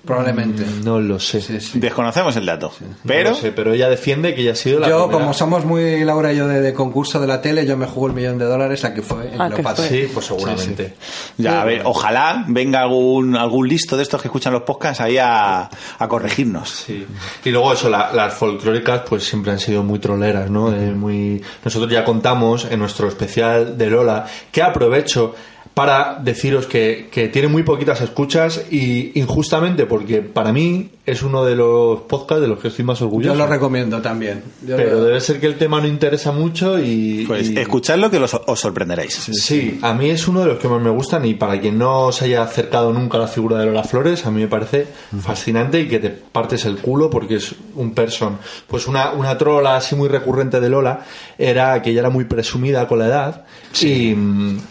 [0.04, 0.64] Probablemente.
[0.84, 1.40] No lo sé.
[1.40, 1.78] Sí, sí.
[1.78, 2.72] desconocemos el dato.
[3.06, 5.18] Pero sé, pero ella defiende que ella ha sido la Yo, primera.
[5.20, 8.08] como somos muy Laura y yo de, de concurso de la tele, yo me juego
[8.08, 9.84] el millón de dólares a que fue en Ah, Cleopatra.
[9.86, 10.94] Sí, pues seguramente.
[11.38, 15.18] ya, a ver, ojalá venga algún algún listo de estos que escuchan los podcasts ahí
[15.18, 16.68] a, a corregirnos.
[16.70, 17.06] Sí.
[17.44, 20.72] Y luego eso, la- las folclóricas pues siempre han sido muy troleras, ¿no?
[20.74, 21.40] Eh, muy...
[21.64, 25.34] Nosotros ya contamos en nuestro especial de Lola, que aprovecho
[25.74, 31.44] para deciros que, que tiene muy poquitas escuchas y injustamente porque para mí es uno
[31.44, 33.34] de los podcasts de los que estoy más orgulloso.
[33.34, 34.42] Yo lo recomiendo también.
[34.66, 37.24] Yo Pero lo- debe ser que el tema no interesa mucho y...
[37.26, 39.14] Pues y- escuchadlo que los- os sorprenderéis.
[39.14, 42.12] Sí, a mí es uno de los que más me gustan y para quien no
[42.12, 44.86] se haya acercado nunca a la figura de Lola Flores, a mí me parece
[45.20, 48.38] fascinante y que te partes el culo porque es un person.
[48.68, 51.00] Pues una, una trola así muy recurrente de Lola
[51.38, 53.44] era que ella era muy presumida con la edad
[53.80, 54.14] y,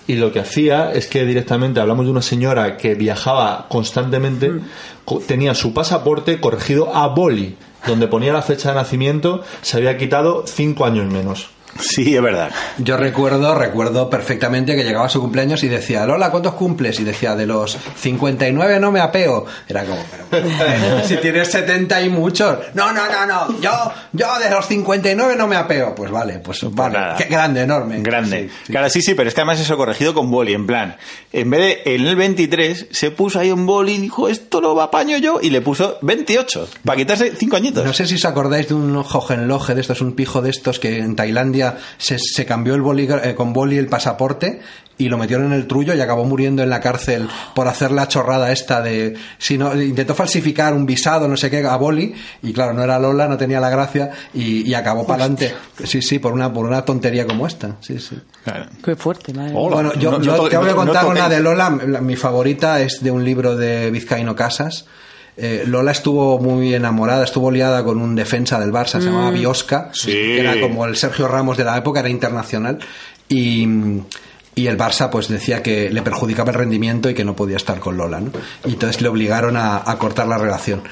[0.08, 4.52] y lo que hacía es que directamente hablamos de una señora que viajaba constantemente,
[5.06, 7.56] co- tenía su pasaporte corregido a boli,
[7.88, 11.50] donde ponía la fecha de nacimiento, se había quitado cinco años menos.
[11.80, 12.52] Sí, es verdad.
[12.78, 17.00] Yo recuerdo, recuerdo perfectamente que llegaba su cumpleaños y decía, Lola, ¿cuántos cumples?
[17.00, 19.46] Y decía, de los 59 no me apeo.
[19.68, 22.58] Era como, pero, si tienes 70 y muchos.
[22.74, 23.62] No, no, no, no.
[23.62, 23.72] Yo,
[24.14, 25.96] yo de los 59 no me apeo.
[25.96, 27.00] Pues vale, pues vale.
[27.00, 27.16] nada.
[27.18, 28.02] Qué grande, enorme.
[28.02, 28.44] Grande.
[28.44, 28.72] Sí, sí.
[28.72, 30.98] Claro, sí, sí, pero es que además eso corregido con boli, en plan,
[31.32, 34.76] en vez de en el 23, se puso ahí un boli y dijo, esto lo
[34.76, 37.86] va apaño yo, y le puso 28, para quitarse 5 añitos.
[37.86, 41.00] No sé si os acordáis de un Hohenlohe de estos, un pijo de estos que
[41.00, 41.61] en Tailandia
[41.98, 44.62] se, se cambió el boli, eh, con boli el pasaporte
[44.98, 48.08] y lo metieron en el trullo y acabó muriendo en la cárcel por hacer la
[48.08, 52.54] chorrada esta de si no intentó falsificar un visado no sé qué a boli y
[52.54, 55.56] claro no era Lola no tenía la gracia y, y acabó para adelante
[55.86, 58.66] sí sí por una por una tontería como esta sí sí Claro.
[58.84, 59.54] Qué fuerte, madre.
[59.56, 59.76] Hola.
[59.76, 61.78] bueno, yo, No- no yo te voy a no- no contar una de Lola.
[61.88, 64.86] La- Mi favorita es de un libro de Vizcaíno Casas.
[65.38, 69.90] Eh, Lola estuvo muy enamorada, estuvo liada con un defensa del Barça, se llamaba Biosca,
[69.94, 70.12] Sí.
[70.12, 72.80] que era como el Sergio Ramos de la época, era internacional.
[73.30, 73.66] Y,
[74.56, 77.80] y el Barça pues decía que le perjudicaba el rendimiento y que no podía estar
[77.80, 78.20] con Lola.
[78.20, 78.32] ¿no?
[78.66, 80.84] Y entonces le obligaron a, a cortar la relación.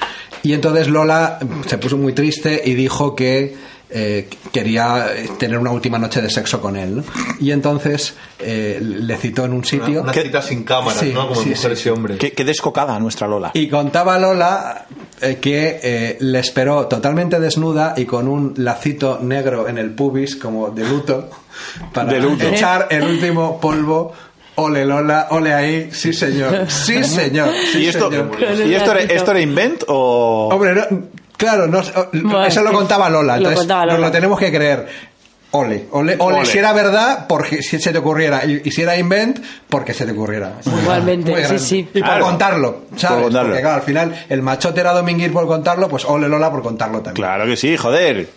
[0.41, 3.55] Y entonces Lola se puso muy triste y dijo que
[3.91, 6.97] eh, quería eh, tener una última noche de sexo con él.
[6.97, 7.03] ¿no?
[7.39, 10.01] Y entonces eh, le citó en un sitio.
[10.03, 11.27] Una cita sin cámaras, Sí, ¿no?
[11.27, 11.89] Como sí, mujeres sí.
[11.89, 12.17] y hombres.
[12.19, 13.51] Qué, qué descocada nuestra Lola.
[13.53, 14.85] Y contaba Lola
[15.21, 20.35] eh, que eh, le esperó totalmente desnuda y con un lacito negro en el pubis,
[20.35, 21.29] como de luto,
[21.93, 22.47] para De luto.
[22.47, 24.13] echar el último polvo.
[24.61, 28.29] Ole Lola, ole ahí, sí señor, sí señor, sí ¿Y esto, señor.
[28.67, 30.49] ¿y esto, era, esto era invent o...?
[30.51, 30.83] Hombre, no,
[31.39, 31.81] claro, no,
[32.13, 34.87] Bueno, eso lo contaba Lola, Lo entonces contaba nos lo tenemos que creer.
[35.51, 36.45] Ole, ole, ole, Ole.
[36.45, 40.05] si era verdad, porque si se te ocurriera, y, y si era invent, porque se
[40.05, 40.57] te ocurriera.
[40.83, 41.89] Igualmente, sí, sí.
[41.91, 42.19] Y Claro.
[42.19, 43.15] por contarlo, ¿sabes?
[43.15, 43.49] Por contarlo.
[43.49, 46.97] Porque claro, al final el machote era Dominguir por contarlo, pues ole Lola por contarlo
[46.99, 47.15] también.
[47.15, 48.29] Claro que sí, joder.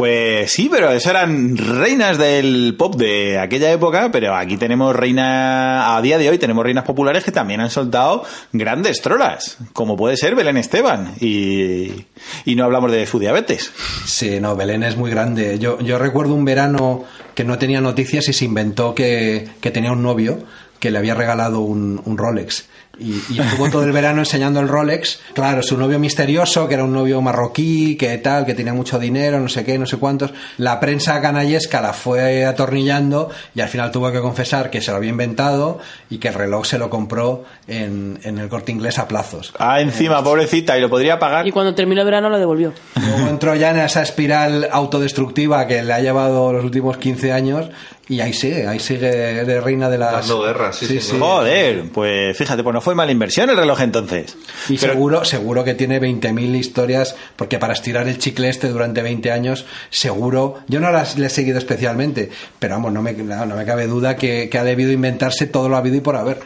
[0.00, 5.94] Pues sí, pero eso eran reinas del pop de aquella época, pero aquí tenemos reina,
[5.94, 10.16] a día de hoy tenemos reinas populares que también han soltado grandes trolas, como puede
[10.16, 12.06] ser Belén Esteban, y,
[12.46, 13.72] y no hablamos de su diabetes.
[14.06, 15.58] Sí, no, Belén es muy grande.
[15.58, 19.92] Yo, yo recuerdo un verano que no tenía noticias y se inventó que, que tenía
[19.92, 20.38] un novio
[20.78, 22.70] que le había regalado un, un Rolex.
[23.00, 25.20] Y, y estuvo todo el verano enseñando el Rolex.
[25.32, 29.40] Claro, su novio misterioso, que era un novio marroquí, que tal, que tenía mucho dinero,
[29.40, 30.32] no sé qué, no sé cuántos.
[30.58, 34.98] La prensa canallesca la fue atornillando y al final tuvo que confesar que se lo
[34.98, 35.78] había inventado
[36.10, 39.52] y que el reloj se lo compró en, en el corte inglés a plazos.
[39.58, 41.46] Ah, encima, pobrecita, y lo podría pagar.
[41.46, 42.72] Y cuando terminó el verano lo devolvió.
[42.94, 47.70] Luego entró ya en esa espiral autodestructiva que le ha llevado los últimos 15 años
[48.10, 49.08] y ahí sigue, ahí sigue
[49.44, 50.26] de reina de las...
[50.26, 54.36] Dando guerra, sí, sí, Joder, pues fíjate, pues no fue mala inversión el reloj entonces.
[54.68, 59.00] Y Pero- seguro, seguro que tiene 20.000 historias, porque para estirar el chicle este durante
[59.00, 63.46] 20 años, seguro, yo no las le he seguido especialmente, pero vamos, no me, no,
[63.46, 66.38] no me cabe duda que, que ha debido inventarse todo lo habido y por haber.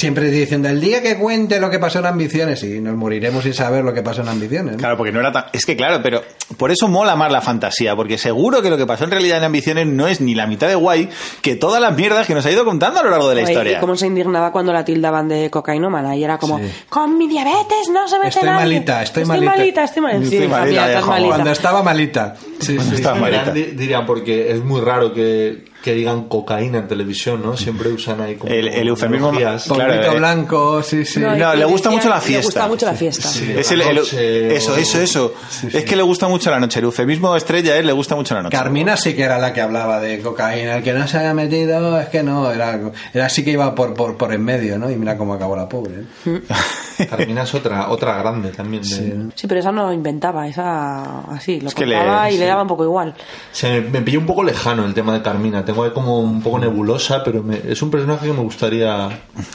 [0.00, 3.52] Siempre diciendo, el día que cuente lo que pasó en Ambiciones, y nos moriremos sin
[3.52, 4.72] saber lo que pasó en Ambiciones.
[4.72, 4.78] ¿no?
[4.78, 5.44] Claro, porque no era tan...
[5.52, 6.22] Es que claro, pero
[6.56, 9.44] por eso mola más la fantasía, porque seguro que lo que pasó en realidad en
[9.44, 11.10] Ambiciones no es ni la mitad de guay
[11.42, 13.76] que todas las mierdas que nos ha ido contando a lo largo de la historia.
[13.76, 16.16] Y cómo se indignaba cuando la tildaban de cocainómana.
[16.16, 16.64] Y era como, Sí.
[16.88, 18.60] con mi diabetes no se mete Estoy nadie.
[18.64, 19.50] malita, estoy estoy malita.
[19.56, 19.84] malita.
[19.84, 21.28] Estoy malita, Sí, Estoy malita, mía, estás malita.
[21.34, 22.34] Cuando estaba malita.
[22.60, 22.94] Sí, sí.
[22.94, 23.42] Está En malita.
[23.42, 27.56] Irán di- dirían porque es muy raro que, que digan cocaína en televisión, ¿no?
[27.56, 29.30] Siempre usan ahí como El- el eufemismo-.
[29.32, 30.18] Claro, Polvito eh.
[30.18, 31.20] blanco, sí, sí.
[31.20, 32.44] No, le gusta mucho la Le fiesta.
[32.46, 33.28] gusta mucho la fiesta.
[33.28, 33.52] Sí.
[33.56, 35.34] Es el, el- noche eso, eso, eso.
[35.72, 36.78] Es que le gusta mucho la noche.
[36.80, 38.56] El eufemismo estrella es le gusta mucho la noche.
[38.56, 40.76] Carmina sí que era la que hablaba de cocaína.
[40.76, 42.78] El que no se haya metido es que no, era,
[43.14, 44.90] era así que iba por, por, por en medio, ¿no?
[44.90, 45.94] Y mira cómo acabó la pobre.
[46.26, 46.40] ¿eh?
[47.08, 48.82] Carmina es otra, otra grande también.
[48.82, 52.36] de- Sí, pero esa no lo inventaba, esa así, lo Es que le- contaba y
[52.36, 53.14] le daba un poco igual.
[53.52, 55.64] Se me, me un poco lejano el tema de Carmina.
[55.70, 59.08] Tengo ahí como un poco nebulosa, pero me- es un personaje que me gustaría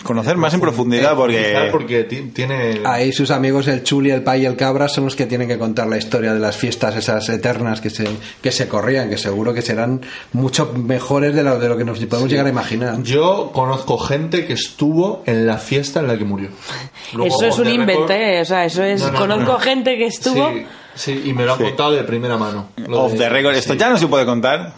[0.04, 1.72] Conocer más en profundidad profundizar porque...
[1.72, 5.16] porque ti- tiene Ahí sus amigos el Chuli, el Pai y el Cabra son los
[5.16, 8.06] que tienen que contar la historia de las fiestas esas eternas que se,
[8.42, 10.02] que se corrían, que seguro que serán
[10.32, 13.02] mucho mejores de lo, de lo que nos podemos llegar a imaginar.
[13.04, 16.50] Yo conozco gente que estuvo en la fiesta en la que murió.
[17.14, 18.42] Luego, eso es un the invento, ¿eh?
[18.42, 19.02] O sea, eso es.
[19.02, 19.60] No, no, conozco no, no.
[19.60, 20.50] gente que estuvo.
[20.50, 22.70] Sí, sí, y me lo han contado de primera mano.
[22.92, 23.80] Off de- the record, esto sí.
[23.80, 24.74] ya no se puede contar.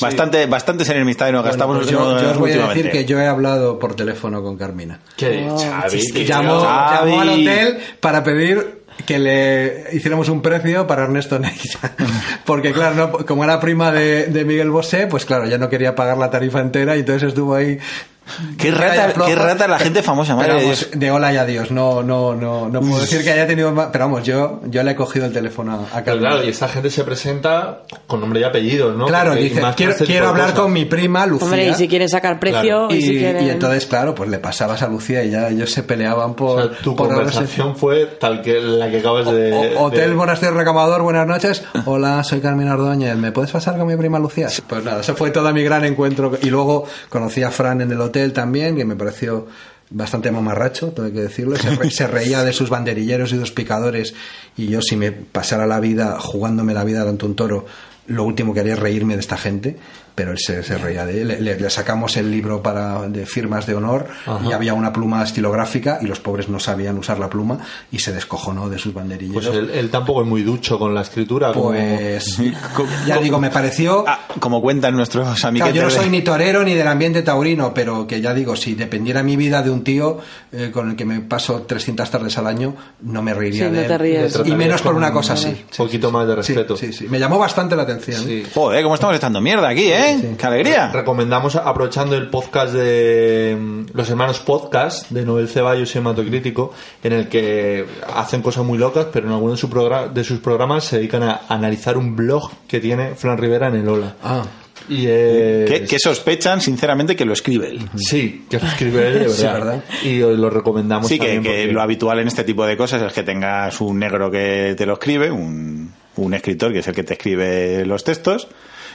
[0.00, 3.18] Bastante, bastantes enemistades nos Bueno, gastamos pues yo, yo os voy a decir que yo
[3.18, 5.00] he hablado por teléfono con Carmina.
[5.16, 5.46] ¿Qué?
[5.50, 7.10] Oh, Xavi, que- Llamó, Xavi.
[7.10, 11.94] llamó al hotel para pedir que le hiciéramos un precio para Ernesto Neira.
[12.46, 15.94] Porque claro, no, como era prima de, de Miguel Bosé, pues claro, ya no quería
[15.94, 17.78] pagar la tarifa entera y entonces estuvo ahí...
[18.58, 21.70] Qué rata, qué rata la gente famosa, madre Pero de vamos, de hola y adiós,
[21.70, 24.90] no, no, no, no puedo decir que haya tenido más, pero vamos, yo, yo le
[24.92, 26.28] he cogido el teléfono a Carmina.
[26.30, 29.06] claro, y esta gente se presenta con nombre y apellidos, ¿no?
[29.06, 30.60] Claro, Porque dice, quiero, quiero hablar cosas.
[30.60, 31.44] con mi prima Lucía.
[31.46, 32.88] Hombre, y si quieren sacar precio, Claro.
[32.90, 33.44] y, y, si quieren...
[33.46, 36.68] y entonces, claro, pues le pasabas a Lucía y ya ellos se peleaban por, O
[36.68, 39.52] sea, tu por conversación fue tal que la que acabas de...
[39.76, 41.62] O- Hotel de- Monasterio Recamador, buenas noches.
[41.84, 43.16] Hola, soy Carmen Ordóñez.
[43.16, 44.48] ¿Me puedes pasar con mi prima Lucía?
[44.66, 46.32] Pues nada, ese fue todo mi gran encuentro.
[46.42, 49.46] Y luego conocí a Fran en el hotel también, que me pareció
[49.90, 51.56] bastante mamarracho, tengo que decirlo.
[51.56, 54.14] Se, re- se reía de sus banderilleros y sus picadores.
[54.56, 57.66] Y yo, si me pasara la vida jugándome la vida ante un toro,
[58.08, 59.76] lo último que haría es reírme de esta gente.
[60.16, 61.28] Pero él se, se reía de él.
[61.28, 64.06] Le, le- sacamos el libro para, de firmas de honor
[64.48, 67.58] y había una pluma estilográfica y los pobres no sabían usar la pluma
[67.92, 69.46] y se descojonó de sus banderilleros.
[69.46, 71.52] Pues él, él tampoco es muy ducho con la escritura.
[71.52, 72.38] como- Pues
[73.06, 74.04] ya digo, me pareció.
[74.08, 75.74] Ah, como cuentan nuestros Claro, amiguetes.
[75.74, 79.22] yo no soy ni torero ni del ambiente taurino, pero que ya digo, si dependiera
[79.22, 80.18] mi vida de un tío
[80.50, 83.76] eh, con el que me paso 300 tardes al año, no me reiría Sí, de
[83.76, 83.88] no él.
[83.88, 84.38] te ríes.
[84.38, 85.48] Le Y menos por una cosa así.
[85.48, 86.74] Un poquito más de Sí, respeto.
[86.76, 87.06] sí, sí.
[87.08, 88.22] Me llamó bastante la atención.
[88.24, 88.44] Sí.
[88.54, 90.05] Joder, cómo estamos echando mierda aquí, ¿eh?
[90.38, 90.90] ¡Qué alegría!
[90.92, 97.12] Recomendamos, aprovechando el podcast de mm, los hermanos podcast de Noel Ceballos y Hematocrítico, en
[97.12, 97.84] el que
[98.14, 99.68] hacen cosas muy locas, pero en alguno de, su
[100.14, 103.88] de sus programas se dedican a analizar un blog que tiene Fran Rivera en el
[103.88, 104.14] Ola.
[104.22, 104.42] Ah.
[104.88, 107.80] Y es- Que, que sospechan, sinceramente, que lo escribe él.
[107.96, 109.34] Sí, que lo escribe él de verdad.
[109.34, 109.84] Sí, ¿verdad?
[110.04, 112.76] Y os lo recomendamos Sí, que, también que porque- lo habitual en este tipo de
[112.76, 116.86] cosas es que tengas un negro que te lo escribe, un, un escritor que es
[116.88, 118.46] el que te escribe los textos,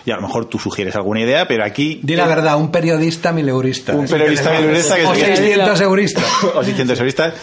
[0.05, 1.99] y a lo mejor tú sugieres alguna idea, pero aquí...
[2.03, 3.93] Di la verdad, un periodista mileurista.
[3.93, 6.25] Un periodista mileurista que O se- 600 euristas.
[6.55, 7.33] o 600 euristas,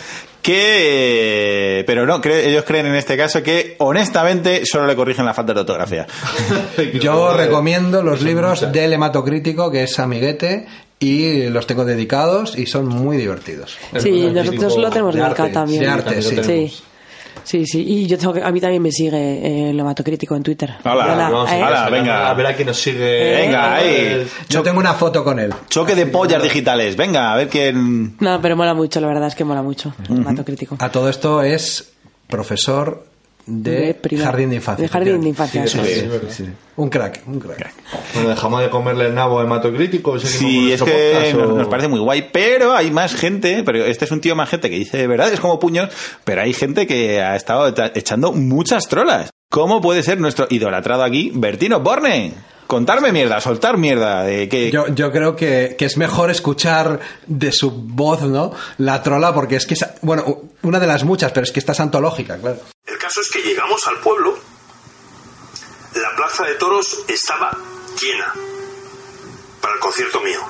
[0.42, 1.84] que...
[1.86, 5.54] Pero no, cre- ellos creen en este caso que, honestamente, solo le corrigen la falta
[5.54, 6.06] de ortografía.
[7.00, 10.66] Yo recomiendo los libros del hematocrítico, que es amiguete,
[11.00, 13.76] y los tengo dedicados y son muy divertidos.
[13.98, 15.80] Sí, nosotros lo tenemos de dedicado arte, también.
[15.82, 16.72] de arte, sí.
[17.44, 17.66] Sí.
[17.66, 17.84] Sí.
[17.86, 20.74] Y yo tengo que, a mí también me sigue eh, el Hematocrítico en Twitter.
[20.84, 21.62] Hola, Hola, Vamos ¿eh?
[21.62, 22.30] a Hala, venga.
[22.30, 23.36] A ver a quién nos sigue.
[23.36, 24.26] Venga, ahí.
[24.48, 25.52] Yo tengo una foto con él.
[25.68, 26.96] Choque de pollas digitales.
[26.96, 28.16] Venga, a ver quién.
[28.20, 30.76] No, pero mola mucho, la verdad es que mola mucho el Hematocrítico.
[30.78, 31.92] A todo esto es
[32.28, 33.07] profesor
[33.48, 34.82] de, jardín de infancia.
[34.82, 35.98] De jardín de infancia, Sí, eso sí, es.
[36.00, 36.50] sí, sí, sí.
[36.76, 37.72] Un crack, un crack.
[38.14, 40.18] Bueno, dejamos de comerle el nabo a hematocrítico.
[40.18, 43.84] Sí, es que podcast, nos, o- nos parece muy guay, pero hay más gente, pero
[43.84, 45.88] este es un tío más gente que dice verdad, es como puños,
[46.24, 49.30] pero hay gente que ha estado echa- echando muchas trolas.
[49.50, 52.34] ¿Cómo puede ser nuestro idolatrado aquí, Bertino Borne?
[52.66, 54.70] Contarme mierda, soltar mierda, de que...
[54.70, 58.52] Yo, yo creo que, que es mejor escuchar de su voz, ¿no?
[58.76, 61.72] La trola, porque es que es, bueno, una de las muchas, pero es que esta
[61.72, 62.58] es antológica, claro.
[63.20, 64.38] Es que llegamos al pueblo,
[65.94, 67.50] la plaza de toros estaba
[68.00, 68.32] llena
[69.60, 70.40] para el concierto mío.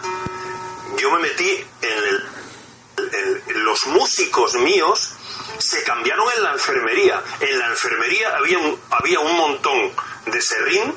[0.98, 3.64] Yo me metí en el...
[3.64, 5.12] los músicos míos
[5.58, 7.22] se cambiaron en la enfermería.
[7.40, 9.92] En la enfermería había un, había un montón
[10.26, 10.94] de serrín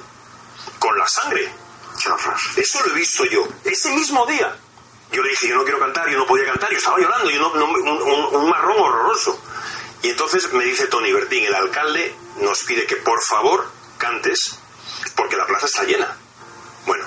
[0.80, 1.52] con la sangre.
[2.58, 3.48] Eso lo he visto yo.
[3.64, 4.58] Ese mismo día.
[5.12, 7.40] Yo le dije, yo no quiero cantar, yo no podía cantar, yo estaba llorando, yo
[7.40, 9.40] no, no- un marrón horroroso.
[10.02, 14.58] Y entonces me dice Tony Bertín, el alcalde nos pide que por favor cantes,
[15.16, 16.18] porque la plaza está llena.
[16.86, 17.06] Bueno,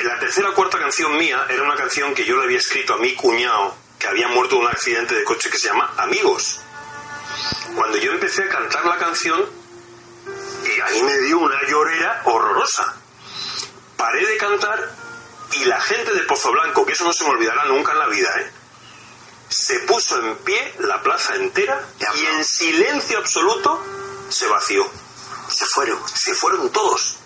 [0.00, 2.98] la tercera o cuarta canción mía era una canción que yo le había escrito a
[2.98, 6.60] mi cuñado, que había muerto en un accidente de coche que se llama Amigos.
[7.76, 9.48] Cuando yo empecé a cantar la canción,
[10.64, 12.96] y ahí me dio una llorera horrorosa.
[13.96, 14.90] Paré de cantar
[15.52, 18.08] y la gente de Pozo Blanco, que eso no se me olvidará nunca en la
[18.08, 18.50] vida, ¿eh?
[19.54, 23.80] Se puso en pie la plaza entera y en silencio absoluto
[24.28, 24.84] se vació.
[25.48, 27.16] Se fueron, se fueron todos.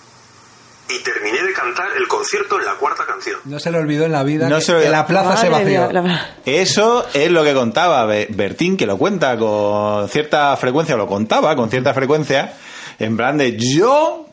[0.91, 3.41] Y terminé de cantar el concierto en la cuarta canción.
[3.45, 5.93] No se le olvidó en la vida No que, se que la plaza se vació.
[5.93, 10.99] la- Eso es lo que contaba Be- Bertín, que lo cuenta con cierta frecuencia, o
[10.99, 12.55] lo contaba con cierta frecuencia,
[12.99, 14.28] en plan de yo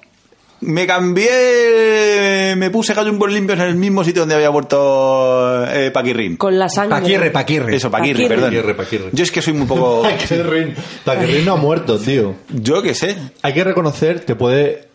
[0.61, 6.37] me cambié, me puse gallumbos limpios en el mismo sitio donde había muerto eh, Paquirrín.
[6.37, 6.99] Con la sangre.
[6.99, 7.75] Paquirre, Paquirre.
[7.75, 8.27] Eso, Paquirri.
[8.27, 8.49] perdón.
[8.49, 9.09] Paquirri, Paquirri.
[9.11, 10.01] Yo es que soy muy poco...
[10.03, 10.73] Paquirrin.
[11.03, 12.35] Paquirrin no ha muerto, tío.
[12.49, 13.15] Yo qué sé.
[13.41, 14.87] Hay que reconocer, te puede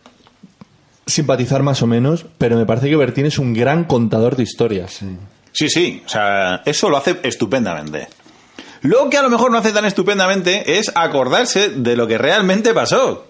[1.06, 5.00] simpatizar más o menos, pero me parece que Bertín es un gran contador de historias.
[5.52, 8.08] Sí, sí, o sea, eso lo hace estupendamente.
[8.82, 12.72] Lo que a lo mejor no hace tan estupendamente es acordarse de lo que realmente
[12.72, 13.26] pasó.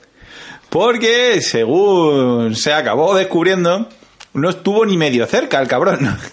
[0.70, 3.88] Porque, según se acabó descubriendo,
[4.34, 6.16] no estuvo ni medio cerca el cabrón.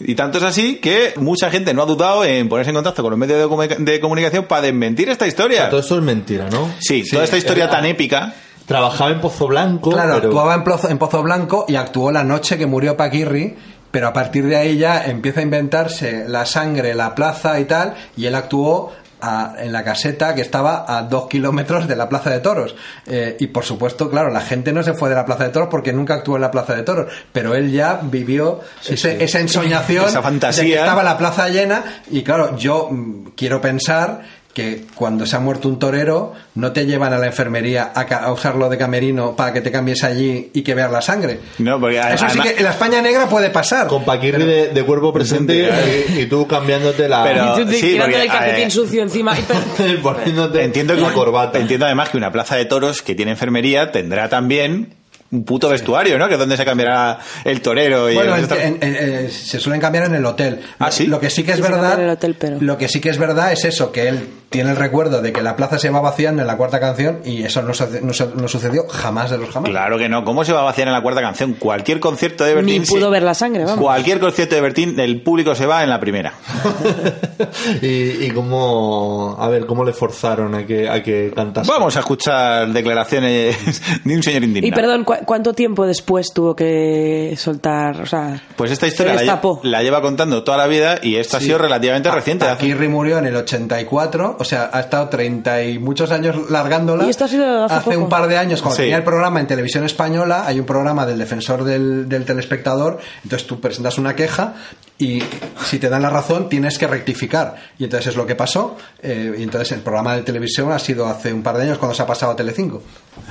[0.00, 3.10] Y tanto es así que mucha gente no ha dudado en ponerse en contacto con
[3.10, 5.58] los medios de, comu- de comunicación para desmentir esta O historia.
[5.60, 6.68] sea, todo esto es mentira, ¿no?
[6.80, 8.34] Sí, toda esta historia tan épica.
[8.66, 9.90] Trabajaba en Pozo Blanco.
[9.92, 13.54] Claro, pero- actuaba en Pozo, en Pozo Blanco y actuó la noche que murió Paquirri,
[13.92, 17.94] pero a partir de ahí ya empieza a inventarse la sangre, la plaza y tal,
[18.16, 18.92] y él actuó
[19.24, 22.74] a- en la caseta que estaba a dos kilómetros de la Plaza de Toros.
[23.06, 25.68] Eh, y por supuesto, claro, la gente no se fue de la Plaza de Toros
[25.70, 30.06] porque nunca actuó en la Plaza de Toros, pero él ya vivió ese- esa ensoñación
[30.06, 30.62] Esa fantasía.
[30.64, 34.22] de que estaba la plaza llena y claro, yo mm, quiero pensar
[34.54, 38.18] que cuando se ha muerto un torero no te llevan a la enfermería a, ca-
[38.24, 41.40] a usarlo de camerino para que te cambies allí y que veas la sangre.
[41.58, 43.88] No, porque Eso sí que en la España negra puede pasar.
[43.88, 45.68] Con Paquirri de, de cuerpo presente
[46.16, 47.24] y, y tú cambiándote la...
[47.24, 49.36] Pero- Y tú sí, tirándole el porque, calcetín eh, sucio encima.
[49.38, 51.58] Y poniéndote Entiendo que la corbata.
[51.58, 54.94] entiendo además que una plaza de toros que tiene enfermería tendrá también
[55.30, 56.28] un puto vestuario, ¿no?
[56.28, 58.94] Que es donde se cambiará el torero y Bueno, el- en- en-
[59.24, 60.60] en- se suelen cambiar en el hotel.
[60.78, 61.08] ¿Ah, sí?
[61.08, 63.00] Lo que sí que es Sí, verdad, cambian en el hotel, pero- lo que sí
[63.00, 65.90] que es verdad es eso, que él tiene el recuerdo de que la plaza se
[65.90, 69.50] va vaciando en la cuarta canción y eso no, no no sucedió jamás de los
[69.50, 69.68] jamás.
[69.68, 70.24] Claro que no.
[70.24, 71.54] ¿Cómo se va a vaciar en la cuarta canción?
[71.54, 72.82] Cualquier concierto de Bertín.
[72.82, 73.80] Ni pudo ver la sangre, vamos.
[73.80, 76.34] Cualquier concierto de Bertín, el público se va en la primera.
[77.82, 77.86] y,
[78.26, 79.36] y cómo...
[79.38, 81.68] A ver, ¿cómo le forzaron a que, a que cantase?
[81.70, 84.68] Vamos a escuchar declaraciones de un señor indignado.
[84.68, 88.00] y perdón, ¿cu- ¿cuánto tiempo después tuvo que soltar?
[88.00, 89.60] O sea, Pues esta se historia la, lle- destapó.
[89.64, 92.46] la lleva contando toda la vida y esto ha sido relativamente reciente.
[92.46, 97.04] Paquirri murió en el 84, o sea, ha estado 30 y muchos años largándola.
[97.06, 97.98] Y esto ha sido hace poco.
[97.98, 98.82] un par de años, cuando Sí.
[98.82, 103.46] tenía el programa en televisión española, hay un programa del defensor del, del telespectador, entonces
[103.46, 104.54] tú presentas una queja
[104.98, 105.22] y
[105.64, 107.56] si te dan la razón tienes que rectificar.
[107.78, 111.06] Y entonces es lo que pasó, eh, y entonces el programa de televisión ha sido
[111.06, 112.82] hace un par de años cuando se ha pasado a Telecinco.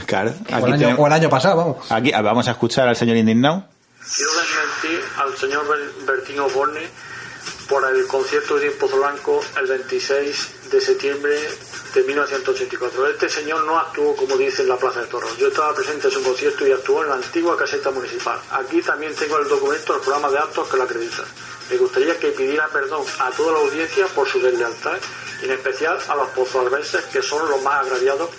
[0.06, 1.78] Claro, O el, año, tenemos- o el año pasado, vamos.
[1.92, 3.66] aquí- ah, vamos a escuchar al señor indignado.
[4.16, 6.82] Quiero desmentir al señor Ber- Bertino Borne
[7.70, 11.36] por el concierto de Pozo Blanco el 26 de septiembre
[11.94, 13.08] de 1984.
[13.08, 15.38] Este señor no actuó, como dice, en la Plaza de Toros.
[15.38, 18.40] Yo estaba presente en su concierto y actuó en la antigua caseta municipal.
[18.52, 21.24] Aquí también tengo el documento del programa de actos que lo acredita.
[21.70, 24.98] Me gustaría que pidiera perdón a toda la audiencia por su deslealtad
[25.44, 28.30] en especial a los pozalbenses que son los más agraviados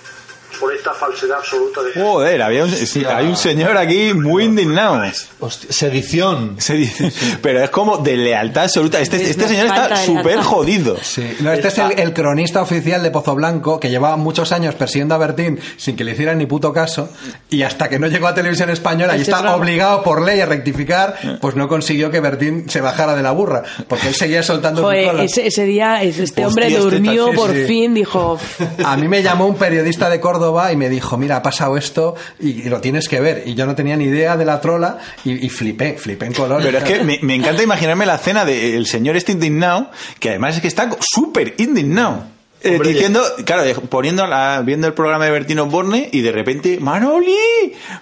[0.59, 5.03] por esta falsedad absoluta de Joder, había un, sí, hay un señor aquí muy indignado.
[5.41, 6.57] Hostia, sedición.
[6.59, 7.11] Se dice,
[7.43, 9.01] pero es como de lealtad absoluta.
[9.01, 10.97] Este, este Nos señor está súper jodido.
[11.03, 11.37] Sí.
[11.41, 15.15] No, este es el, el cronista oficial de Pozo Blanco que llevaba muchos años persiguiendo
[15.15, 17.09] a Bertín sin que le hicieran ni puto caso
[17.51, 20.47] y hasta que no llegó a televisión española y Este está obligado por ley a
[20.47, 24.83] rectificar, pues no consiguió que Bertín se bajara de la burra porque él seguía soltando
[24.83, 27.65] Joder, ese, ese día este hombre Hostia, este durmió está- por sí.
[27.65, 28.39] fin, dijo...
[28.85, 32.15] A mí me llamó un periodista de Córdoba y me dijo, mira, ha pasado esto
[32.41, 33.45] y, y lo tienes que ver.
[33.47, 36.63] Y yo no tenía ni idea de la trola y, y flipé, flipé en color.
[36.63, 40.57] Pero es que me, me encanta imaginarme la escena del señor este indignado, que además
[40.57, 42.35] es que está súper indignado.
[42.63, 46.79] Eh, Hombre, diciendo, claro, poniendo la, viendo el programa de Bertino Borne y de repente,
[46.81, 47.37] Manoli,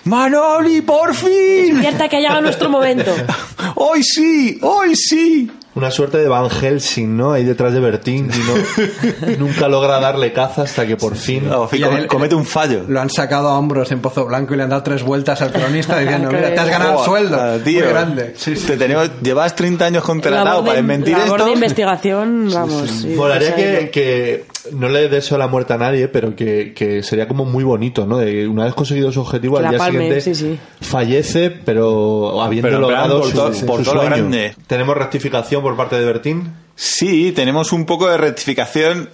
[0.05, 1.81] Manoli, por fin.
[1.81, 3.13] Cierta que ha llegado nuestro momento.
[3.75, 5.51] Hoy sí, hoy sí.
[5.75, 7.33] Una suerte de Van Helsing, ¿no?
[7.33, 11.49] Ahí detrás de Bertín y, no- nunca logra darle caza hasta que por fin...
[11.49, 12.85] Com- el- comete un fallo.
[12.89, 15.51] Lo han sacado a hombros en Pozo Blanco y le han dado tres vueltas al
[15.51, 17.59] cronista diciendo, mira, te has ganado el sueldo.
[17.65, 17.85] tío.
[17.85, 18.35] Muy grande.
[18.37, 18.67] Sí, sí.
[18.67, 21.45] Te tenemos, llevas 30 años contratado Labor para de, desmentir esto.
[21.47, 22.91] de investigación, vamos.
[22.91, 27.27] sí, Molaría que, que no le deseo la muerte a nadie, pero que, que sería
[27.27, 28.19] como muy bonito, ¿no?
[28.19, 30.59] De una vez conseguido su objetivo, Que al día palme, siguiente sí, sí.
[30.81, 34.55] fallece, pero habiendo Pero logrado por su, to- su por todo lo grande.
[34.67, 36.55] Tenemos rectificación por parte de Bertín.
[36.77, 39.11] Sí, tenemos un poco de rectificación.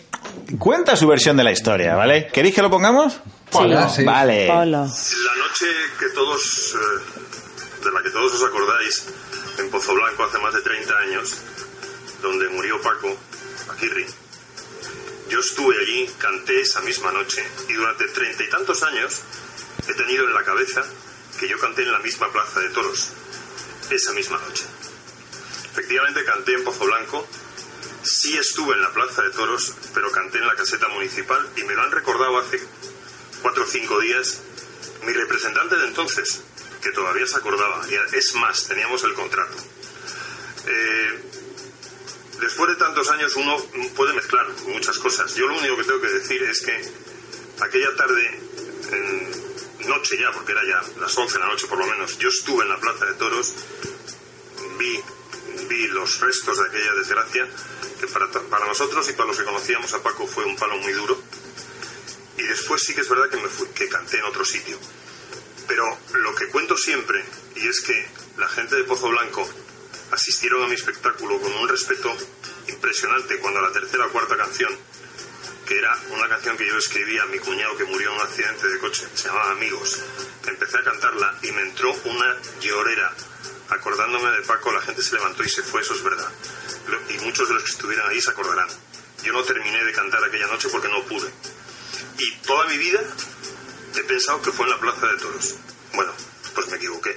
[0.59, 2.27] Cuenta su versión de la historia, ¿vale?
[2.33, 3.21] ¿Queréis que lo pongamos?
[3.53, 4.05] Hola, sí.
[4.05, 4.47] Vale.
[4.47, 5.67] La noche
[5.99, 9.07] que todos, eh, de la que todos os acordáis,
[9.59, 11.35] en Pozo Blanco hace más de 30 años,
[12.23, 13.09] donde murió Paco
[13.77, 14.07] Aguirre.
[15.29, 19.21] Yo estuve allí, canté esa misma noche y durante treinta y tantos años
[19.87, 20.83] he tenido en la cabeza
[21.39, 23.11] que yo canté en la misma plaza de toros,
[23.91, 24.65] esa misma noche.
[25.73, 27.29] Efectivamente canté en Pozo Blanco,
[28.03, 31.75] sí estuve en la plaza de toros, pero canté en la caseta municipal y me
[31.75, 32.61] lo han recordado hace
[33.43, 34.41] cuatro o cinco días
[35.05, 36.43] mi representante de entonces,
[36.83, 39.57] que todavía se acordaba, es más, teníamos el contrato.
[40.67, 41.23] Eh,
[42.41, 43.57] después de tantos años uno
[43.97, 45.35] puede mezclar muchas cosas.
[45.35, 46.81] Yo lo único que tengo que decir es que
[47.61, 48.41] aquella tarde,
[49.87, 52.65] noche ya, porque era ya las 11 de la noche por lo menos, yo estuve
[52.65, 53.55] en la plaza de toros,
[54.79, 55.01] vi,
[55.69, 57.49] vi los restos de aquella desgracia,
[58.01, 60.93] que para, para nosotros y para los que conocíamos a Paco fue un palo muy
[60.93, 61.21] duro.
[62.37, 64.79] Y después sí que es verdad que, me fui, que canté en otro sitio.
[65.67, 67.25] Pero lo que cuento siempre,
[67.57, 69.47] y es que la gente de Pozo Blanco
[70.13, 72.17] asistieron a mi espectáculo con un respeto
[72.69, 74.77] impresionante cuando la tercera o cuarta canción,
[75.67, 78.69] que era una canción que yo escribí a mi cuñado que murió en un accidente
[78.69, 79.99] de coche, se llamaba Amigos,
[80.47, 83.15] empecé a cantarla y me entró una llorera.
[83.69, 86.31] Acordándome de Paco, la gente se levantó y se fue, eso es verdad.
[87.11, 88.69] Y muchos de los que estuvieran ahí se acordarán.
[89.23, 91.31] Yo no terminé de cantar aquella noche porque no pude.
[92.19, 93.03] Y toda mi vida
[93.95, 95.57] he pensado que fue en la Plaza de Toros.
[95.93, 96.13] Bueno,
[96.55, 97.17] pues me equivoqué.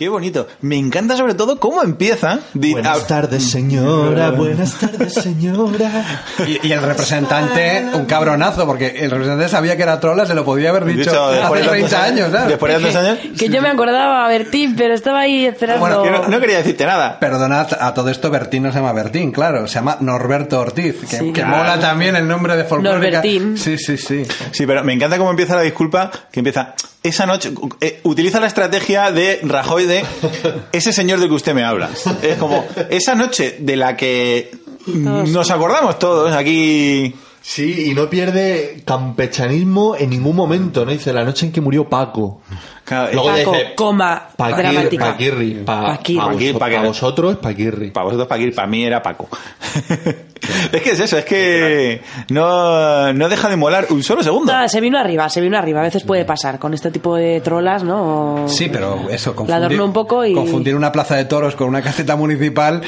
[0.00, 0.48] Qué bonito.
[0.62, 2.38] Me encanta sobre todo cómo empieza.
[2.54, 4.30] Buenas a- tardes, señora.
[4.30, 6.22] Buenas tardes, señora.
[6.48, 10.42] Y, y el representante, un cabronazo, porque el representante sabía que era trola, se lo
[10.42, 12.48] podía haber dicho, Dicho, después hace de tantos 30 años, ¿sabes?
[12.48, 13.18] Después de tantos años.
[13.38, 15.80] Que yo me acordaba, Bertín, pero estaba ahí esperando.
[15.80, 17.18] Bueno, Yo no, no quería decirte nada.
[17.20, 21.18] Perdonad, a todo esto Bertín no se llama Bertín, claro, se llama Norberto Ortiz, que,
[21.18, 21.30] Sí.
[21.34, 23.18] que mola también el nombre de folclórica.
[23.18, 23.58] Norbertín.
[23.58, 24.22] Sí, sí, sí.
[24.50, 28.46] Sí, pero me encanta cómo empieza la disculpa, que empieza esa noche, eh, utiliza la
[28.46, 30.04] estrategia de Rajoy de
[30.72, 31.90] ese señor del que usted me habla.
[32.22, 34.50] Es como esa noche de la que
[34.86, 37.14] nos acordamos todos aquí.
[37.42, 40.92] Sí, y no pierde campechanismo en ningún momento, ¿no?
[40.92, 42.42] Dice la noche en que murió Paco.
[42.90, 45.04] Claro, Luego Paco, dice, coma, Paquir- dramática.
[45.12, 45.50] Paquirri.
[45.64, 46.52] Pa, Paquirri.
[46.54, 47.90] pa pa' pa vosotros, Paquirri.
[47.92, 49.28] Para vosotros, Paquir, para mí era Paco.
[50.72, 54.52] es que es eso, es que no, no deja de molar un solo segundo.
[54.52, 55.80] Nada, se vino arriba, se vino arriba.
[55.80, 58.46] A veces puede pasar con este tipo de trolas, ¿no?
[58.48, 60.34] Sí, pero eso, La confundir, adornó un poco y...
[60.34, 62.80] confundir una plaza de toros con una caseta municipal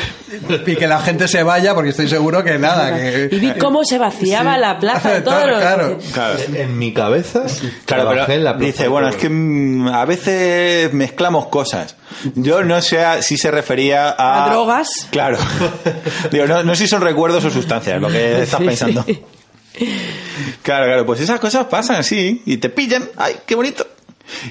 [0.66, 2.96] y que la gente se vaya, porque estoy seguro que nada.
[2.96, 4.61] Que, Y vi cómo se vaciaba Sí.
[4.61, 5.59] la plaza de toros.
[5.61, 5.98] claro.
[6.12, 6.34] Claro.
[6.55, 7.44] En mi cabeza,
[7.84, 11.97] Claro, pero en la plaza dice, bueno, es que mm, a veces mezclamos cosas.
[12.34, 14.45] Yo no sé a- si se refería a...
[14.47, 15.09] ¿A drogas?
[15.11, 15.38] Claro.
[16.30, 19.03] Digo, no, no sé si son recuerdos o sustancias lo que estás Sí, pensando.
[19.05, 19.22] sí.
[20.62, 23.09] Claro, claro, pues esas cosas pasan, sí, y te pillan.
[23.16, 23.86] ¡Ay, qué bonito!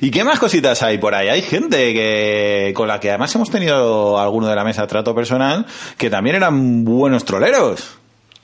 [0.02, 1.30] ¿Y qué más cositas hay por ahí?
[1.30, 5.66] Hay gente que con la que además hemos tenido alguno de la mesa trato personal
[5.98, 7.98] que también eran buenos troleros.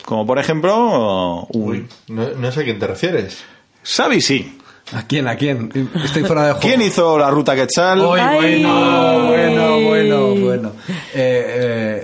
[0.06, 3.40] Como por ejemplo, Uy, no, no sé a quién te refieres.
[3.84, 4.58] Xavi sí.
[4.94, 5.28] ¿A quién?
[5.28, 5.70] ¿A quién?
[6.04, 6.68] Estoy fuera de juego.
[6.68, 8.00] ¿Quién hizo la ruta Quetzal?
[8.00, 10.72] Bueno, bueno, bueno, bueno.
[11.14, 11.46] Eh,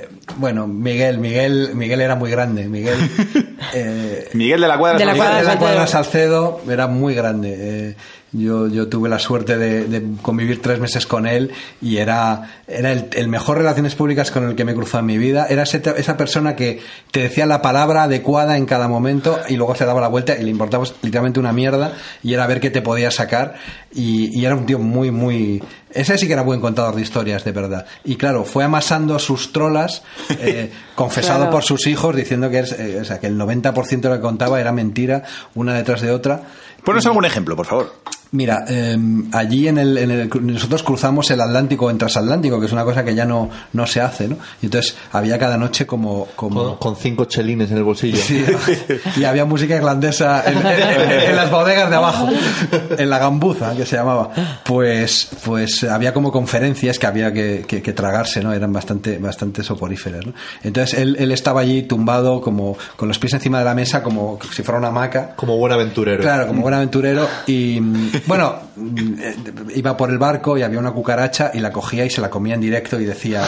[0.02, 2.68] eh, bueno, Miguel, Miguel, Miguel era muy grande.
[2.68, 2.98] Miguel,
[3.74, 5.00] Eh, Miguel de la Cuadra.
[5.00, 5.26] De la Salcedo.
[5.26, 5.60] Cuadra de la.
[5.60, 7.96] Cuadra Salcedo era muy grande.
[8.36, 11.52] Yo, yo tuve la suerte de, de convivir tres meses con él
[11.84, 15.06] y era, era el, el mejor relaciones públicas con el que me he cruzado en
[15.06, 15.46] mi vida.
[15.50, 16.82] Era ese- esa persona que
[17.12, 20.44] te decía la palabra adecuada en cada momento y luego se daba la vuelta y
[20.44, 23.54] le importaba literalmente una mierda y era ver qué te podía sacar.
[23.94, 25.62] Y, y era un tío muy, muy...
[25.92, 27.86] Ese sí que era buen contador de historias, de verdad.
[28.04, 30.02] Y claro, fue amasando sus trolas,
[30.40, 31.52] eh, confesado Claro.
[31.52, 34.22] por sus hijos, diciendo que, es, eh, o sea, que el 90% de lo que
[34.22, 35.22] contaba era mentira,
[35.54, 36.42] una detrás de otra.
[36.84, 37.94] Ponos algún ejemplo, por favor.
[38.34, 38.98] Mira, eh,
[39.32, 43.06] allí en el, en el- nosotros cruzamos el Atlántico en transatlántico, que es una cosa
[43.06, 44.38] que ya no, no se hace, ¿no?
[44.62, 46.28] Y entonces había cada noche como...
[46.36, 48.18] como Con, con cinco chelines en el bolsillo.
[48.18, 48.44] Sí,
[49.18, 52.28] y había música irlandesa en, las bodegas de abajo,
[52.98, 54.32] en la gambuza que se llamaba.
[54.66, 58.52] Pues, pues había como conferencias que había que, que- que tragarse, ¿no?
[58.54, 60.34] Eran bastante, bastante soporíferas, ¿no?
[60.64, 64.40] Entonces él, él estaba allí tumbado como con los pies encima de la mesa, como
[64.52, 65.36] si fuera una hamaca.
[65.36, 66.22] Como buen aventurero.
[66.22, 67.28] Claro, como buen aventurero.
[67.46, 67.80] Y
[68.26, 68.56] bueno,
[69.22, 69.36] eh,
[69.76, 72.56] iba por el barco y había una cucaracha y la cogía y se la comía
[72.56, 73.44] en directo y decía: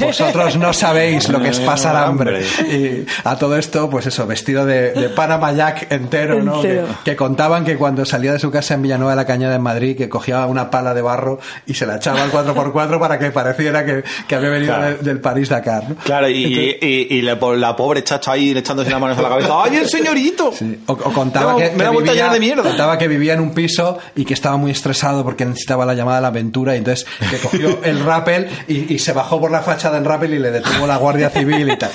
[0.00, 2.42] Vosotros no sabéis lo que es pasar hambre.
[2.70, 6.62] Y a todo esto, pues eso, vestido de, de Panama Jack entero, ¿no?
[7.04, 9.96] Que, contaban que cuando salía de su casa en Villanueva de la Cañada en Madrid,
[9.96, 13.84] que cogía una pala de barro y se la echaba al 4x4 para que pareciera
[13.84, 14.96] que, que había venido Claro.
[14.96, 15.88] del, del París-Dakar.
[15.90, 15.94] ¿no?
[15.96, 19.28] Claro, y, y, y la, po- la pobre chacha ahí echándose las manos a la
[19.28, 19.48] cabeza.
[19.64, 20.52] ¡Ay, el señorito!
[20.52, 20.80] Sí.
[20.86, 22.62] O, o contaba No, que, me que la vuelta a vivía, llenar de mierda.
[22.62, 26.18] contaba que vivía en un piso y que estaba muy estresado porque necesitaba la llamada
[26.18, 29.98] a la aventura y entonces que cogió el rappel y, se bajó por la fachada
[29.98, 31.90] en rappel y le detuvo la guardia civil y tal.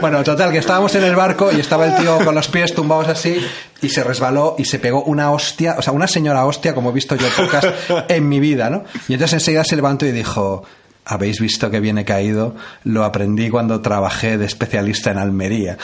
[0.00, 3.08] Bueno, total, que estábamos en el barco y estaba el tío con los pies tumbados
[3.08, 3.44] así
[3.82, 6.92] y se resbaló y se pegó una hostia, o sea, una señora hostia como he
[6.92, 7.66] visto yo pocas
[8.08, 8.84] en mi vida, ¿no?
[9.08, 10.64] Y entonces enseguida se levantó y dijo...
[11.06, 12.54] Habéis visto que viene caído,
[12.84, 15.76] lo aprendí cuando trabajé de especialista en Almería.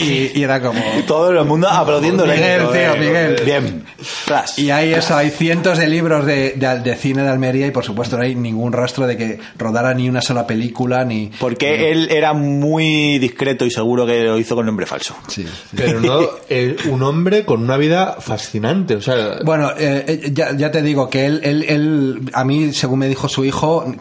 [0.00, 0.80] Y, y era como...
[1.06, 2.34] Todo el mundo aplaudiéndole.
[2.34, 3.42] Miguel, tío, Miguel.
[3.44, 3.84] Bien.
[4.24, 4.56] Tras.
[4.58, 7.84] Y hay eso, hay cientos de libros de, de- de cine de Almería y por
[7.84, 11.30] supuesto no hay ningún rastro de que rodara ni una sola película ni...
[11.40, 15.16] Porque él era muy discreto y seguro que lo hizo con nombre falso.
[15.26, 15.76] Sí, sí.
[15.76, 18.94] Pero no, eh, un hombre con una vida fascinante.
[18.94, 22.72] O sea, Bueno, eh, eh, ya, ya te digo que él, él, él, a mí,
[22.72, 23.92] según me dijo su hijo,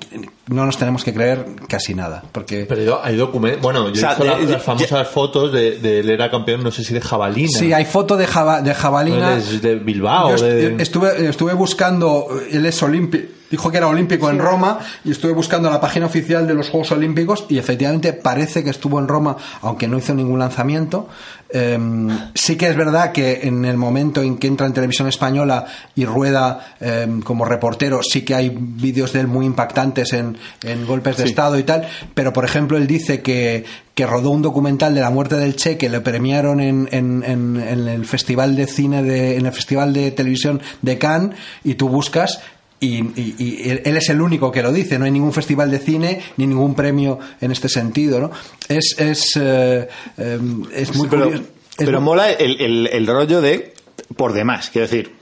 [0.48, 2.24] no nos tenemos que creer casi nada.
[2.32, 3.61] Porque pero hay documentos.
[3.61, 6.10] Bueno, yo O sea, he visto la- de- de- las famosas fotos de, de él
[6.10, 7.49] era campeón, no sé si de jabalina.
[7.60, 9.36] sí, hay foto de, jaba- de jabalina.
[9.38, 10.30] De Bilbao.
[10.30, 10.44] Yo est-
[10.78, 15.32] de- estuve, estuve buscando, él es olímpico, dijo que era olímpico en Roma y estuve
[15.34, 19.38] buscando la página oficial de los Juegos Olímpicos y efectivamente parece que estuvo en Roma,
[19.61, 21.07] aunque no hizo ningún lanzamiento.
[21.49, 25.65] Em, sí que es verdad que en el momento en que entra en televisión española
[25.95, 30.86] y rueda em, como reportero, sí que hay vídeos de él muy impactantes en, en
[30.86, 33.64] golpes de Estado y tal, pero por ejemplo él dice que,
[33.95, 37.64] que rodó un documental de la muerte del Che que le premiaron en, en- en-
[37.65, 41.88] en el festival de cine de, en el festival de televisión de Cannes y tú
[41.88, 42.41] buscas
[42.80, 45.80] y, y- y él es el único que lo dice, no hay ningún festival de
[45.80, 48.32] cine ni ningún premio en este sentido, ¿no?
[48.68, 49.88] Es, es, eh,
[50.18, 51.44] em, es muy Sí, pero, curioso.
[51.44, 53.74] Es pero muy- mola el, el- el rollo de
[54.16, 55.14] por demás, quiero decir,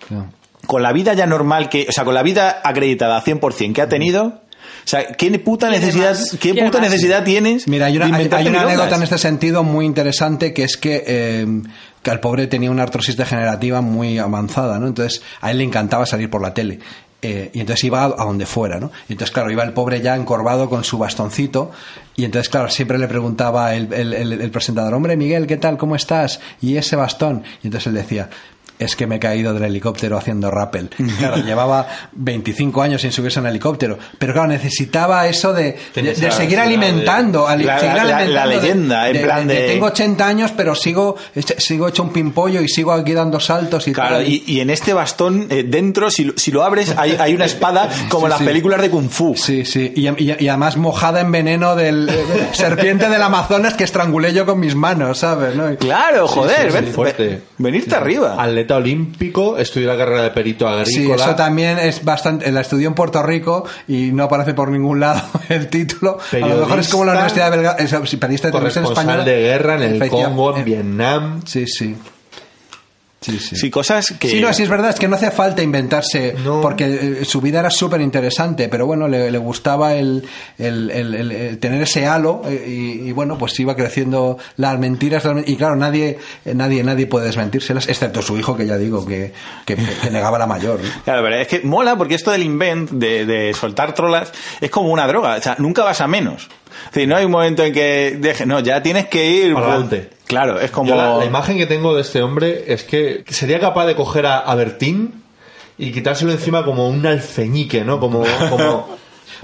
[0.68, 3.90] con la vida ya normal que, o sea, con la vida acreditada 100% que ha
[3.90, 7.68] tenido, o sea, ¿qué puta ¿Quiere necesidad, qué ¿Quiere puta necesidad tienes?
[7.68, 11.04] Mira, hay una, de hay- una anécdota en este sentido muy interesante que es que,
[11.08, 11.48] eh,
[12.04, 14.88] que al pobre tenía una artrosis degenerativa muy avanzada, ¿no?
[14.88, 16.80] Entonces a él le encantaba salir por la tele.
[17.28, 18.92] Eh, y entonces iba a, donde fuera, ¿no?
[19.10, 21.72] Y entonces, claro, iba el pobre ya encorvado con su bastoncito.
[22.16, 25.78] Y entonces, claro, siempre le preguntaba el, el- el- el presentador, hombre, Miguel, ¿qué tal?
[25.78, 26.40] ¿Cómo estás?
[26.62, 27.44] Y ese bastón.
[27.64, 28.30] Y entonces él decía,
[28.80, 30.90] es que me he caído del helicóptero haciendo rappel.
[31.18, 33.98] Claro, llevaba 25 años sin subirse a un helicóptero.
[34.20, 37.48] Pero claro, necesitaba eso de, de- seguir de- alimentando.
[37.48, 40.52] ali- La- seguir la- la- alimentando la de- leyenda, en plan de- Tengo 80 años,
[40.56, 41.16] pero sigo,
[41.58, 44.28] sigo hecho un pimpollo y sigo aquí dando saltos y Claro, tal.
[44.28, 47.46] y, y en este bastón, eh, dentro, si, lo- si lo abres, hay, hay una
[47.46, 48.46] espada como Sí, las sí.
[48.46, 49.36] películas de Kung Fu.
[49.36, 49.94] Sí, sí.
[49.96, 54.46] Y, y- y además mojada en veneno del eh, serpiente del Amazonas que estrangulé yo
[54.46, 55.56] con mis manos, ¿sabes?
[55.56, 55.76] ¿no?
[55.78, 57.28] Claro, joder, sí, ven- fuerte.
[57.28, 58.36] ven- venirte arriba.
[58.66, 61.24] Atleta olímpico, estudió la carrera de perito Sí, agrícola.
[61.24, 62.52] eso también es bastante.
[62.52, 66.18] La estudió en Puerto Rico y no aparece por ningún lado el título.
[66.32, 67.78] A lo mejor es como la Periodista, Universidad de Belgrado.
[68.04, 69.24] Es, sí, periodista de televisión española.
[69.24, 71.42] de guerra en el Congo, en eh, Vietnam.
[71.46, 71.96] Sí, sí.
[73.26, 73.56] Sí, sí.
[73.56, 74.30] Sí, cosas que...
[74.30, 76.62] Sí, no, sí es verdad, es que no hace falta inventarse, No.
[76.62, 76.86] porque
[77.22, 80.24] eh, su vida era súper interesante, pero bueno, le, le gustaba el,
[80.58, 84.78] el- el- el- el tener ese halo eh, y, y bueno, pues iba creciendo las
[84.78, 88.78] mentiras, las y claro, nadie, eh, nadie, nadie puede desmentírselas, excepto su hijo, que ya
[88.78, 89.34] digo, que,
[89.66, 90.80] que, que negaba la mayor.
[90.84, 90.90] ¿no?
[91.04, 94.32] Claro, pero es que mola porque esto del invent, de, de soltar trolas,
[94.62, 95.36] es como una droga.
[95.36, 96.48] O sea, nunca vas a menos.
[96.92, 99.74] Decir, no hay un momento en que deje, no, ya tienes que ir Para pues,
[99.76, 100.10] adelante.
[100.28, 100.96] Claro, es como...
[100.96, 104.40] La, la imagen que tengo de este hombre es que sería capaz de coger a,
[104.40, 105.24] a Bertín
[105.78, 108.00] y quitárselo encima como un alfeñique, ¿no?
[108.00, 108.98] Como, como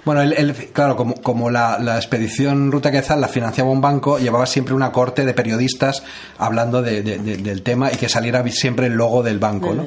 [0.04, 4.18] Bueno, él, él, claro, como, como la, la expedición Ruta Quetzal la financiaba un banco,
[4.18, 6.02] llevaba siempre una corte de periodistas
[6.40, 9.86] hablando de- de- de- del tema y que saliera siempre el logo del banco, ¿no?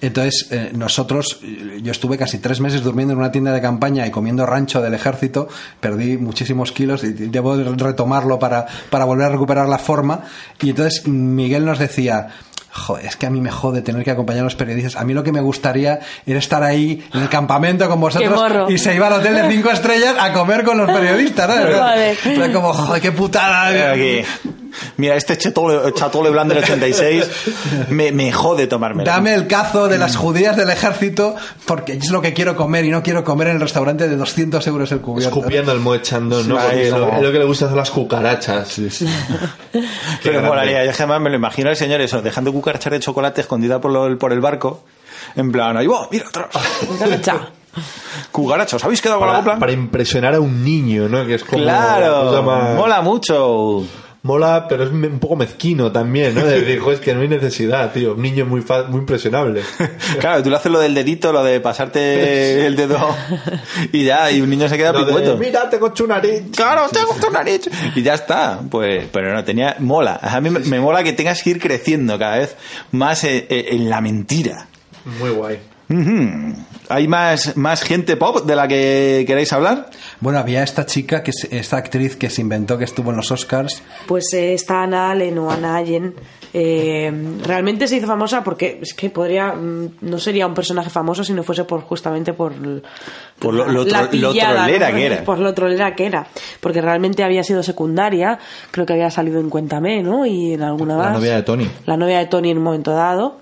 [0.00, 4.06] Entonces, eh, nosotros, eh, yo estuve casi tres meses durmiendo en una tienda de campaña
[4.06, 5.48] y comiendo rancho del ejército,
[5.80, 10.20] perdí muchísimos kilos y debo retomarlo para, para volver a recuperar la forma.
[10.62, 12.28] Y entonces Miguel nos decía,
[12.76, 14.96] Joder, es que a mí me jode tener que acompañar a los periodistas.
[14.96, 18.78] A mí lo que me gustaría era estar ahí en el campamento con vosotros y
[18.78, 21.48] se iba al hotel de cinco estrellas a comer con los periodistas.
[21.48, 22.52] ¿no?
[22.52, 23.92] Como, joder, qué putada.
[23.92, 24.22] Aquí.
[24.96, 27.24] Mira, este chatole, chatole blando del 86
[27.90, 29.10] me, me jode tomármelo.
[29.10, 31.34] Dame el cazo de las judías del ejército
[31.64, 34.66] porque es lo que quiero comer y no quiero comer en el restaurante de 200
[34.66, 35.36] euros el cubierto.
[35.36, 36.58] escupiendo el moechando, ¿no?
[36.60, 38.76] Sí, es lo, como- es lo que le gusta hacer las cucarachas.
[39.72, 40.48] Pero grande.
[40.48, 43.90] molaría, yo jamás me lo imagino al señor eso, dejando cucarachas de chocolate escondida por,
[43.92, 44.84] lo- por el barco.
[45.34, 46.48] En plan, ahí va, mira atrás.
[47.22, 47.40] Chao.
[48.32, 49.58] Cucarachos, ¿habéis quedado con la Para, copla?
[49.58, 51.26] para impresionar a un niño, ¿no?
[51.26, 53.84] Que es como la cosa Claro, más- mola mucho.
[54.26, 56.44] Mola, pero es un poco mezquino también, ¿no?
[56.44, 58.14] De decir, "Jo, es que no hay necesidad, tío.
[58.14, 59.62] Un niño muy, muy impresionable.
[60.20, 62.98] Claro, tú le haces lo del dedito, lo de pasarte el dedo
[63.92, 65.36] y ya, y un niño se queda Lo de.
[65.36, 66.42] Mira, tengo hecho nariz.
[66.54, 67.68] Claro, tengo tu nariz.
[67.94, 68.60] Y ya está.
[68.68, 70.18] Pues, pero no, tenía, mola.
[70.20, 72.56] A mí me, me mola que tengas que ir creciendo cada vez
[72.90, 74.66] más eh, eh, en la mentira.
[75.20, 75.58] Muy guay.
[76.88, 79.90] ¿Hay más, más gente pop de la que queráis hablar?
[80.20, 83.30] Bueno, había esta chica, que se- esta actriz que se inventó que estuvo en los
[83.30, 83.82] Oscars.
[84.06, 86.14] Pues eh, esta Ana Allen o Ana Allen
[86.52, 87.12] eh,
[87.44, 91.32] realmente se hizo famosa porque es que podría mm, no sería un personaje famoso si
[91.34, 92.52] no fuese por justamente por
[93.38, 94.96] Por lo- lo la tro- lo pillada, trolera ¿no?
[94.96, 95.24] que era.
[95.24, 96.26] por lo trolera que era
[96.60, 98.38] porque realmente había sido secundaria
[98.70, 100.24] creo que había salido en Cuéntame ¿no?
[100.24, 101.68] y en alguna La más novia de Tony.
[101.84, 103.40] la novia de Tony en un momento dado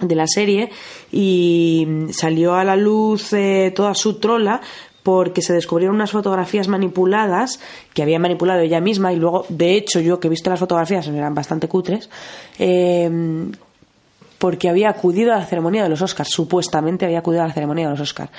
[0.00, 0.70] de la serie
[1.10, 4.60] y salió a la luz eh, toda su trola
[5.02, 7.60] porque se descubrieron unas fotografías manipuladas
[7.94, 11.06] que había manipulado ella misma y luego, de hecho, yo que he visto las fotografías
[11.06, 12.10] eran bastante cutres,
[12.58, 13.08] eh,
[14.38, 17.86] porque había acudido a la ceremonia de los Oscars, supuestamente había acudido a la ceremonia
[17.86, 18.30] de los Oscars.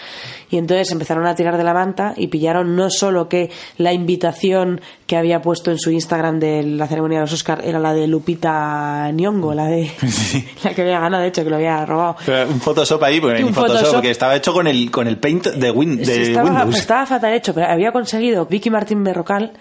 [0.49, 4.79] Y entonces empezaron a tirar de la manta y pillaron no solo que la invitación
[5.07, 8.07] que había puesto en su Instagram de la ceremonia de los Oscars era la de
[8.07, 9.89] Lupita Nyong'o, la de
[10.63, 12.15] la que había ganado, de hecho, que lo había robado.
[12.25, 13.93] Pero Un Photoshop ahí, porque Un Photoshop, Photoshop.
[13.95, 16.77] porque estaba hecho con el, con el paint de, Win- Sí, de estaba, Windows.
[16.77, 19.53] estaba fatal hecho, pero había conseguido Vicky Martín Berrocal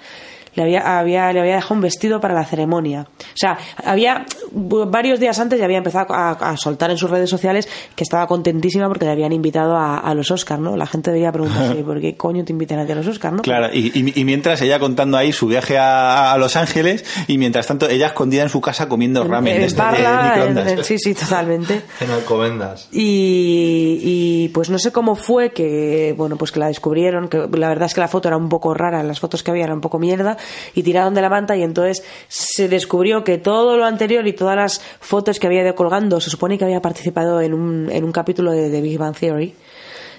[0.56, 3.06] le había, había, le había dejado un vestido para la ceremonia.
[3.18, 7.30] O sea, había varios días antes ya había empezado a, a soltar en sus redes
[7.30, 10.76] sociales que estaba contentísima porque le habían invitado a, a los Oscars, ¿no?
[10.76, 13.42] La gente debía preguntarse, ¿por qué coño te invitan a ti a los Oscars, no?
[13.42, 17.38] Claro, y, y- y mientras ella contando ahí su viaje a, a Los Ángeles y
[17.38, 20.72] mientras tanto ella escondida en su casa comiendo ramen En de, estos de Parla, microondas.
[20.72, 21.82] en- en- sí, sí, totalmente.
[22.00, 22.88] En Alcobendas.
[22.92, 27.68] Y, y, pues no sé cómo fue que bueno pues que la descubrieron que la
[27.68, 29.80] verdad es que la foto era un poco rara las fotos que había eran un
[29.80, 30.36] poco mierda
[30.74, 34.56] y tiraron de la manta y entonces se descubrió que todo lo anterior y todas
[34.56, 38.12] las fotos que había ido colgando se supone que había participado en un, en un
[38.12, 39.54] capítulo de, de Big Bang Theory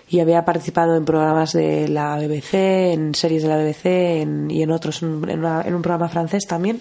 [0.09, 2.53] y había participado en programas de la BBC
[2.93, 3.85] en series de la BBC
[4.21, 5.09] en- y en otros en
[5.39, 6.79] una- en un programa francés también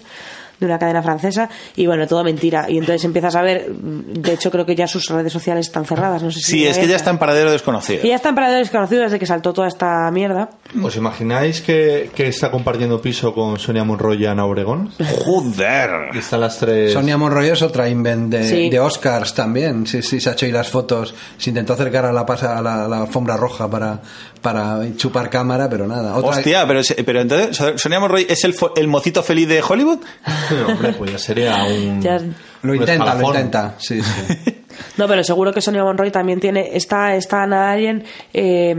[0.59, 4.49] de una cadena francesa y bueno todo mentira y entonces empiezas a ver de hecho
[4.51, 6.95] creo que ya sus redes sociales están cerradas no sé si Sí, es que ya
[6.95, 8.03] está en paradero desconocido.
[8.03, 10.49] Y ya están para desconocidos desde que saltó toda esta mierda.
[10.81, 14.91] ¿Os imagináis que, que está compartiendo piso con Sonia Monroy y Ana Obregón?
[15.25, 15.89] Joder.
[16.13, 16.93] Y están las tres.
[16.93, 18.69] Sonia Monroy es otra invent de, Sí.
[18.69, 19.85] de Oscars también.
[19.85, 21.13] Sí, sí, se ha hecho ahí las fotos.
[21.37, 24.01] Se intentó acercar a la, pasa, a la, a la alfombra roja para,
[24.51, 26.15] para chupar cámara, pero nada.
[26.15, 29.99] Otra- Hostia, pero, se- pero entonces Sonia Monroy es el, el mocito feliz de Hollywood.
[30.51, 32.01] No, hombre, pues ya sería un.
[32.01, 32.19] Ya-
[32.61, 33.35] Lo un intenta, lo escalafón.
[33.35, 33.75] intenta.
[33.79, 34.55] Sí, sí.
[34.97, 36.69] No, pero seguro que Sonia Monroy también tiene.
[36.73, 38.75] Esta, esta Ana Allen eh,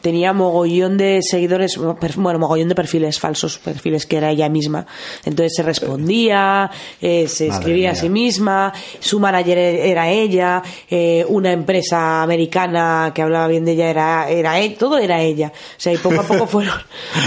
[0.00, 1.78] tenía mogollón de seguidores,
[2.16, 4.86] bueno, mogollón de perfiles falsos, perfiles que era ella misma.
[5.24, 11.24] Entonces se respondía, eh, se Madre escribía a sí misma, su manager era ella, eh,
[11.28, 15.52] una empresa americana que hablaba bien de ella era, era e- todo era ella.
[15.54, 16.74] O sea, y poco a poco fueron,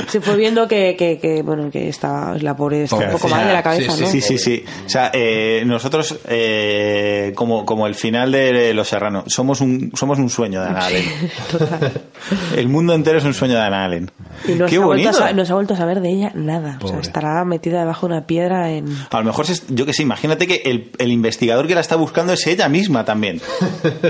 [0.08, 3.48] se fue viendo que, que, que, bueno, que estaba la pobre está un poco mal
[3.48, 4.08] de la cabeza, sí, ¿no?
[4.08, 4.64] Sí, sí, sí.
[4.86, 6.20] O sea, eh, nosotros,
[7.36, 9.24] como, como el final de Los Serranos.
[9.28, 11.04] Somos un, somos un sueño de Ana Allen.
[12.56, 14.12] El mundo entero es un sueño de Ana Allen.
[14.48, 15.10] Y no Qué se, ha bonito.
[15.10, 16.80] a, sa- no se ha vuelto a saber de ella nada.
[16.82, 18.86] O sea, estará metida debajo de una piedra en...
[19.12, 22.34] A lo mejor, yo que sé, imagínate que el, el investigador que la está buscando
[22.34, 23.42] es ella misma también.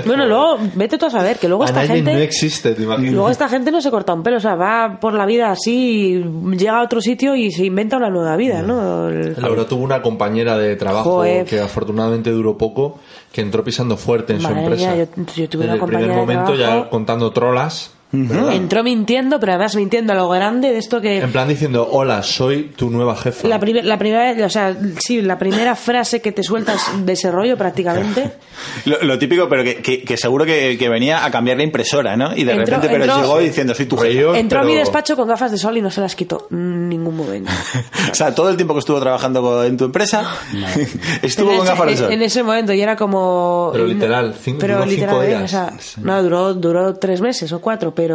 [0.06, 2.12] Bueno, luego, vete tú a saber que luego esta Annalyn gente...
[2.18, 3.12] no existe, te imaginas.
[3.12, 6.22] Luego esta gente no se corta un pelo, o sea, va por la vida así,
[6.56, 9.08] llega a otro sitio y se inventa una nueva vida, ¿no?
[9.08, 11.44] El- Laura tuvo una compañera de trabajo Joder.
[11.46, 12.98] que afortunadamente duró poco,
[13.32, 14.94] que entró pisando fuerte en su empresa.
[14.94, 17.92] mía, yo- yo tuve Desde una el primer momento ya contando trolas.
[18.12, 18.52] ¿Verdad?
[18.54, 21.18] Entró mintiendo, pero además mintiendo a lo grande de esto que...
[21.18, 23.46] En plan diciendo, hola, soy tu nueva jefa.
[23.48, 27.56] La, la primera, o sea, sí, la primera frase que te sueltas de ese rollo
[27.56, 28.32] prácticamente.
[28.86, 32.16] Lo, lo típico, pero que, que- que seguro que, que venía a cambiar la impresora,
[32.16, 32.34] ¿no?
[32.36, 34.38] Y de Entró- repente, pero entró- llegó diciendo, soy tu jefa.
[34.38, 36.88] Entró a mi pero- despacho con gafas de sol y no se las quitó en
[36.88, 37.50] ningún momento.
[38.10, 40.24] O sea, todo el tiempo que estuvo trabajando en tu empresa,
[41.22, 42.12] estuvo en, con ese, gafas de sol.
[42.12, 45.28] en ese momento y era como Pero literal, cinco- pero duró cinco literal, ¿eh?
[45.28, 45.42] días.
[45.42, 45.72] o sea,
[46.02, 48.05] no duró duró tres meses o cuatro pero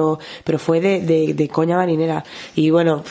[0.43, 2.23] pero fue de, de, de coña marinera.
[2.55, 3.03] Y bueno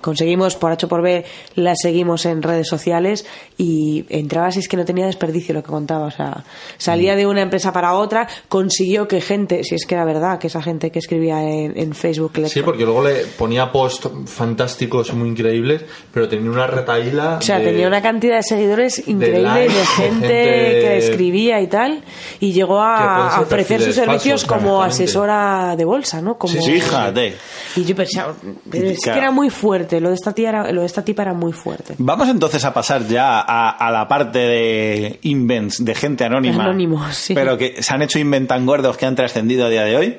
[0.00, 1.24] conseguimos por H por B
[1.54, 3.26] la seguimos en redes sociales
[3.56, 6.06] y entrabas y es que no tenía desperdicio lo que contaba.
[6.06, 6.44] O sea
[6.76, 10.46] salía de una empresa para otra consiguió que gente si es que era verdad que
[10.48, 15.12] esa gente que escribía en, en Facebook le Sí, porque luego le ponía posts fantásticos,
[15.14, 17.36] muy increíbles, pero tenía una retaíla.
[17.38, 20.96] O sea, de- tenía una cantidad de seguidores increíble, de, likes, de gente, gente- que
[20.98, 22.02] escribía y tal,
[22.40, 26.36] y llegó a, a ofrecer sus servicios falsos, como asesora de bolsa, ¿no?
[26.38, 27.36] Como, Fíjate.
[27.76, 28.34] Y yo pensaba,
[28.70, 29.14] pero es Claro.
[29.18, 31.52] que era muy fuerte, lo de esta tía era, lo de esta tipa era muy
[31.52, 31.94] fuerte.
[31.98, 36.64] Vamos entonces a pasar ya a, a la parte de invents, de gente anónima.
[36.64, 37.34] Anónimos, sí.
[37.34, 40.18] Pero que se han hecho invent tan gordos que han trascendido a día de hoy.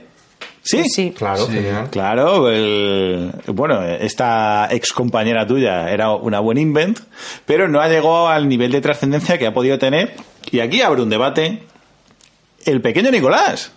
[0.62, 0.84] ¿Sí?
[0.90, 1.14] Sí.
[1.18, 1.90] Claro, genial.
[1.90, 7.00] Claro, el- bueno, esta ex compañera tuya era una buena invent,
[7.46, 10.16] pero no ha llegado al nivel de trascendencia que ha podido tener.
[10.52, 11.64] Y aquí abre un debate.
[12.66, 13.72] El pequeño Nicolás.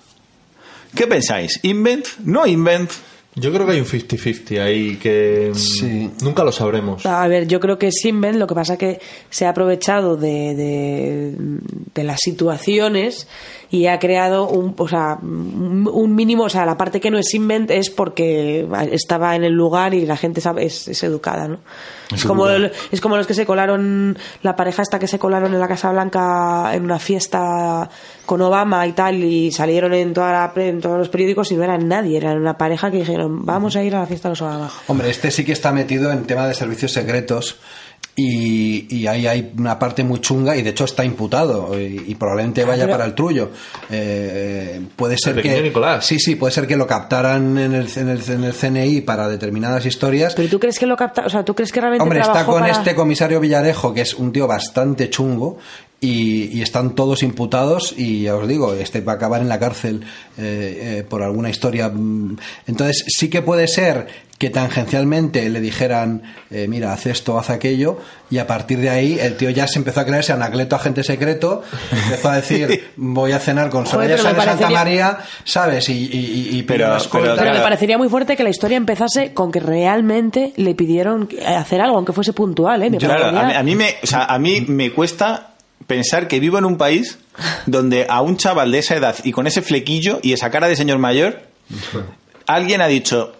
[0.94, 1.60] ¿Qué pensáis?
[1.62, 2.06] ¿Invent?
[2.24, 2.90] ¿No invent?
[3.34, 6.10] Yo creo que hay un 50-50 ahí que mm, Sí.
[6.22, 7.06] nunca lo sabremos.
[7.06, 9.00] A ver, yo creo que es Invent, lo que pasa que
[9.30, 11.34] se ha aprovechado de, de,
[11.94, 13.26] de las situaciones
[13.70, 17.16] y ha creado un, o sea, un un mínimo, o sea, la parte que no
[17.18, 21.48] es Invent es porque estaba en el lugar y la gente sabe, es, es educada,
[21.48, 21.60] ¿no?
[22.14, 25.54] Es como, el- es como los que se colaron, la pareja esta que se colaron
[25.54, 27.88] en la Casa Blanca en una fiesta
[28.32, 31.54] con Obama y tal, y salieron en, toda la pre- en todos los periódicos y
[31.54, 34.32] no eran nadie, eran una pareja que dijeron, vamos a ir a la fiesta de
[34.32, 34.70] los Obama.
[34.86, 37.58] Hombre, este sí que está metido en tema de servicios secretos
[38.16, 42.14] y, y ahí hay una parte muy chunga y de hecho está imputado y, y
[42.14, 43.50] probablemente vaya Pero- para el trullo.
[43.90, 46.06] Eh, puede ser pequeño que Nicolás.
[46.06, 49.28] sí, sí, puede ser que lo captaran en el, en el, en el CNI para
[49.28, 50.34] determinadas historias.
[50.34, 52.60] Pero tú crees que lo capta, o sea, tú crees que realmente Hombre, está con
[52.60, 55.58] para- este comisario Villarejo, que es un tío bastante chungo,
[56.02, 59.58] y, y están todos imputados, y ya os digo, este va a acabar en la
[59.58, 60.02] cárcel
[60.36, 61.88] eh, eh, por alguna historia.
[61.88, 62.36] mm.
[62.66, 67.98] Entonces, sí que puede ser que tangencialmente le dijeran, eh, mira, haz esto, haz aquello,
[68.28, 71.62] y a partir de ahí el tío ya se empezó a creerse Anacleto agente secreto,
[71.92, 75.88] empezó a decir, voy a cenar con Soraya Sáenz de Santa María, ¿sabes?
[75.88, 79.32] Y, y, y- y Pero- pero- Pero me parecería muy fuerte que la historia empezase
[79.32, 82.90] con que realmente le pidieron hacer algo, aunque fuese puntual, ¿eh?
[82.90, 85.51] Me Claro, parecería- a mí, a mí me, o sea, a mí me cuesta
[85.86, 87.18] pensar que vivo en un país
[87.66, 90.76] donde a un chaval de esa edad y con ese flequillo y esa cara de
[90.76, 91.40] señor mayor,
[92.46, 93.32] alguien ha dicho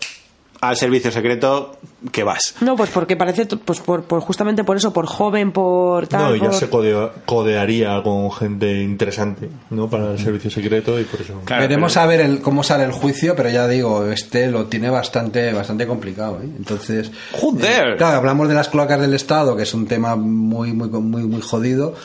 [0.61, 1.77] al servicio secreto
[2.13, 2.55] que vas.
[2.61, 6.23] No, pues porque parece, pues por, por- justamente por eso, por joven, por tal.
[6.23, 9.91] No, y ya por- se codea- codearía con gente interesante, ¿no?
[9.91, 11.41] Para el servicio secreto y por eso.
[11.45, 14.67] Claro, Veremos pero- a ver el, cómo sale el juicio, pero ya digo, este lo
[14.67, 16.39] tiene bastante, bastante complicado.
[16.41, 16.49] ¿eh?
[16.57, 17.95] Entonces, Joder.
[17.95, 21.23] eh, claro, hablamos de las clocas del Estado, que es un tema muy, muy, muy,
[21.25, 21.97] muy jodido,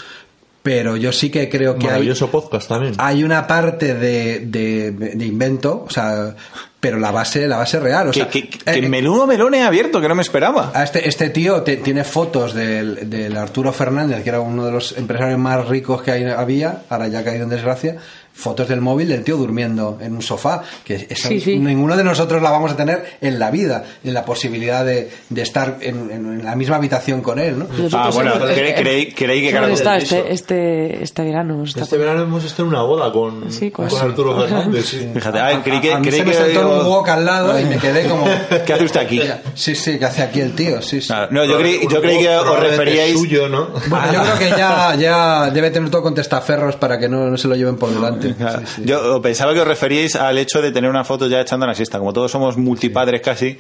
[0.68, 2.94] pero yo sí que creo que hay, podcast también.
[2.98, 6.36] hay una parte de, de, de invento, o sea,
[6.80, 9.64] pero la base, la base real, o que, sea, que- que eh, menudo melón he
[9.64, 10.72] abierto, que no me esperaba.
[10.74, 14.72] a este, este tío te- tiene fotos del, del Arturo Fernández, que era uno de
[14.74, 17.96] los empresarios más ricos que hay- había, ahora ya ha caído en desgracia,
[18.38, 21.58] fotos del móvil del tío durmiendo en un sofá, que eso Sí, sí.
[21.60, 25.42] ninguno de nosotros la vamos a tener en la vida, en la posibilidad de, de
[25.42, 27.66] estar en, en- en la misma habitación con él, ¿no?
[27.66, 29.92] Nosotros Ah, bueno, hemos- creí, creí- creí que claro, piso.
[29.94, 31.64] este, este, este verano.
[31.64, 34.86] Este verano hemos estado en una boda con, Sí, con- con Arturo Fernández.
[34.86, 35.10] sí.
[35.14, 37.26] Fíjate, ah, creí que, a mí creí se me que sentó en un wok al
[37.26, 38.26] lado y me quedé como...
[38.66, 39.22] ¿Qué hace usted aquí?
[39.56, 41.08] Sí, sí, que hace aquí el tío, sí, sí.
[41.08, 43.70] Claro, no, yo creí, yo creí que os referíais suyo, ¿no?
[43.88, 47.38] Bueno, yo creo que ya, ya debe tener todo con testaferros para que no, no
[47.38, 48.27] se lo lleven por delante.
[48.86, 52.00] Yo pensaba que os referíais al hecho de tener una foto ya echando la siesta.
[52.00, 53.58] Como todos somos multipadres casi.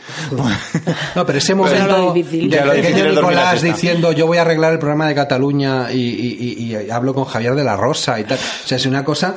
[1.16, 4.80] No, pero ese Pero momento del Ya, lo Nicolás diciendo yo voy a arreglar el
[4.80, 8.38] programa de Cataluña y, y- y- y hablo con Javier de la Rosa y tal.
[8.38, 9.36] O sea, es una cosa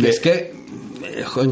[0.00, 0.54] que es que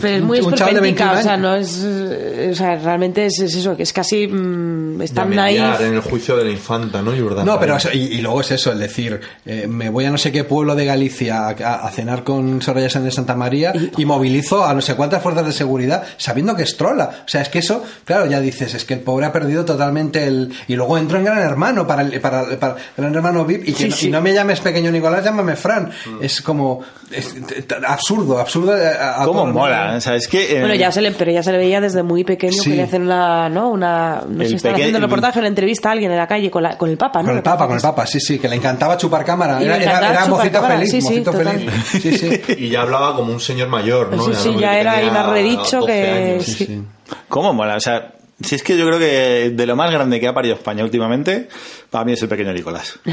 [0.00, 2.50] Pero es muy un chaval de 21 esperpéntica, o sea, no es.
[2.52, 4.26] O sea, realmente es, es eso, que es casi.
[4.28, 5.56] mm, están ahí.
[5.80, 7.12] en el juicio de la infanta, ¿no?
[7.44, 10.18] No, pero eso- y, y luego es eso, el decir, eh, me voy a no
[10.18, 13.72] sé qué pueblo de Galicia a, a- a cenar con Soraya Sánchez de Santa María
[13.96, 17.22] y movilizo a no sé cuántas fuerzas de seguridad sabiendo que es trola.
[17.24, 20.26] O sea, es que eso, claro, ya dices, es que el pobre ha perdido totalmente
[20.26, 20.52] el...
[20.68, 23.78] Y luego entro en Gran Hermano para, el- para, para Gran Hermano VIP y, que
[23.84, 24.08] Sí, no, sí.
[24.08, 25.90] y no me llames pequeño Nicolás, llámame Fran.
[26.20, 26.82] Es como...
[27.10, 28.76] es t- absurdo, absurdo.
[28.76, 29.94] eh, a- a ¿Cómo mola?
[29.96, 30.56] O sea, es que.
[30.56, 32.70] eh, Bueno, ya se le, pero ya se le veía desde muy pequeño Sí.
[32.70, 33.68] que le hacen una, ¿no?
[33.70, 36.50] Una, no El sé, están haciendo un reportaje, una entrevista a alguien en la calle
[36.50, 37.28] con, la, con el Papa, ¿no?
[37.28, 37.82] Con el Papa, con el.
[37.82, 39.60] Papa, sí, sí, que le encantaba chupar cámara.
[39.60, 41.58] Y Era, era, encantaba era chupar mocito cámara, feliz, sí, sí, mocito total.
[41.58, 41.72] feliz.
[42.02, 42.42] Sí, sí.
[42.58, 44.22] Y ya hablaba como un señor mayor, ¿no?
[44.24, 46.44] Sí, Ya sí, ya que era tenía inarredicho 12 que- años.
[46.44, 46.52] sí.
[46.54, 46.82] Sí, sí.
[47.28, 47.76] ¿Cómo mola?
[47.76, 50.54] O sea, si es que yo creo que de lo más grande que ha parido
[50.56, 51.48] España últimamente,
[51.90, 52.98] para mí es el pequeño Nicolás.
[53.06, 53.10] O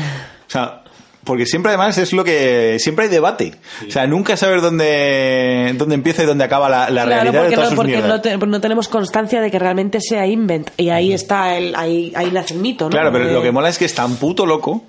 [0.49, 0.81] sea,
[1.23, 2.77] porque siempre además es lo que...
[2.79, 3.53] Siempre hay debate.
[3.87, 7.55] O sea, nunca saber dónde, dónde empieza y dónde acaba la, la Claro, realidad de
[7.55, 8.09] todas no, sus porque mierdas.
[8.09, 10.69] no, te- no tenemos constancia de que realmente sea invent.
[10.77, 12.89] Y ahí está el, ahí, ahí nace el mito, ¿no?
[12.91, 14.83] Claro, pero De- lo que mola es que es tan puto loco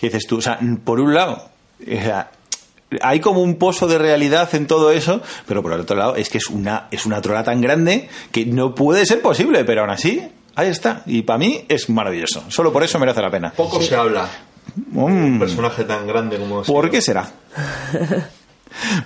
[0.00, 1.48] que dices tú, o sea, por un lado,
[1.80, 2.30] o sea,
[3.00, 6.28] hay como un pozo de realidad en todo eso, pero por el otro lado es
[6.28, 9.90] que es una, es una trola tan grande que no puede ser posible, pero aún
[9.90, 10.22] así,
[10.54, 11.02] ahí está.
[11.06, 12.44] Y para mí es maravilloso.
[12.48, 13.52] Solo por eso merece la pena.
[13.56, 14.28] Poco se habla.
[14.74, 16.62] Mm, Un personaje tan grande como.
[16.62, 17.30] ¿Por qué será?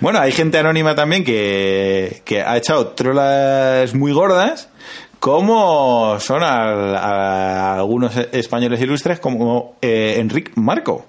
[0.01, 4.67] Bueno, hay gente anónima también que, que ha echado trolas muy gordas,
[5.19, 11.05] como son a, algunos españoles ilustres, como eh, Enric Marco.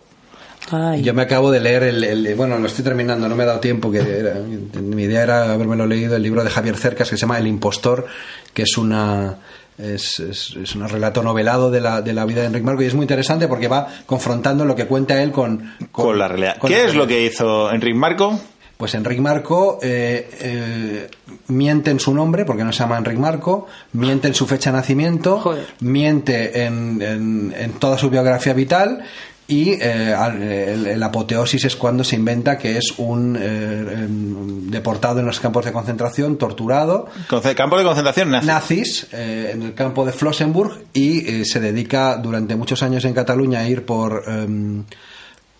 [0.71, 1.03] Ay.
[1.03, 3.59] Yo me acabo de leer el, el- bueno, lo estoy terminando, no me he dado
[3.59, 4.35] tiempo, que era-
[4.81, 8.07] mi idea era habérmelo leído, el libro de Javier Cercas que se llama El impostor,
[8.55, 9.39] que es una
[9.83, 12.87] es, es- es un relato novelado de la, de la vida de Enrique Marco y
[12.87, 16.57] es muy interesante porque va confrontando lo que cuenta él con, Con, la realidad.
[16.59, 18.39] con ¿Qué la es lo que hizo Enric Marco?
[18.77, 21.11] Pues Enric Marco eh, eh,
[21.49, 24.79] miente en su nombre, porque no se llama Enric Marco, miente en su fecha de
[24.79, 25.67] nacimiento, Joder.
[25.81, 29.05] miente en, en- en toda su biografía vital
[29.49, 34.71] y eh, al- el, el apoteosis es cuando se inventa que es un eh, em,
[34.71, 37.07] deportado en los campos de concentración, torturado,
[37.55, 38.47] Campo de concentración nazi.
[38.47, 43.15] nazis eh, en el campo de Flossenburg y eh, se dedica durante muchos años en
[43.15, 44.85] Cataluña a ir por em,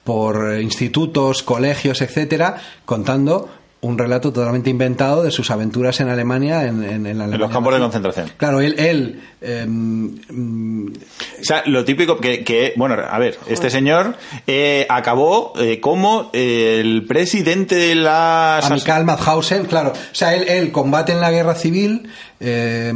[0.05, 3.49] por institutos, colegios, etcétera, contando
[3.85, 7.75] un relato totalmente inventado de sus aventuras en Alemania en, en- en los Alemania campos
[7.75, 8.31] de concentración.
[8.37, 10.87] Claro, él, él em, mm,
[11.41, 14.15] O sea, lo típico que, que bueno, a ver, este señor
[14.47, 18.59] eh, acabó eh, como el presidente de la...
[18.59, 19.91] Amical Mauthausen, claro.
[19.93, 22.09] O sea, él, él combate en la guerra civil.
[22.43, 22.93] Eh,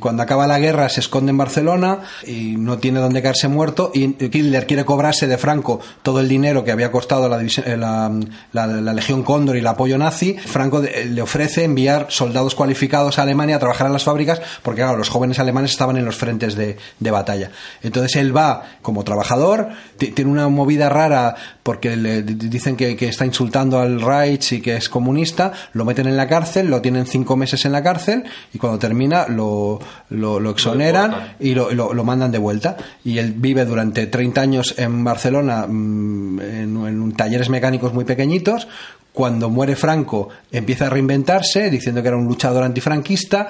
[0.00, 3.90] cuando acaba la guerra se esconde en Barcelona y no tiene dónde caerse muerto.
[3.94, 8.10] Y Hitler quiere cobrarse de Franco todo el dinero que había costado la, eh, la,
[8.52, 10.34] la- Legión Cóndor y el apoyo nazi.
[10.38, 14.80] Franco de- le ofrece enviar soldados cualificados a Alemania a trabajar en las fábricas porque,
[14.82, 16.76] claro, los jóvenes alemanes estaban en los frentes de,
[17.10, 17.50] batalla.
[17.82, 23.08] Entonces él va como trabajador, ti- tiene una movida rara porque le dicen que, que
[23.08, 27.06] está insultando al Reich y que es comunista, lo meten en la cárcel, lo tienen
[27.06, 29.78] cinco meses en la cárcel y cuando termina lo,
[30.08, 32.76] lo, lo exoneran y lo, mandan de vuelta.
[33.04, 38.68] Y él vive durante 30 años en Barcelona mm, en, talleres mecánicos muy pequeñitos.
[39.12, 43.48] Cuando muere Franco empieza a reinventarse diciendo que era un luchador antifranquista.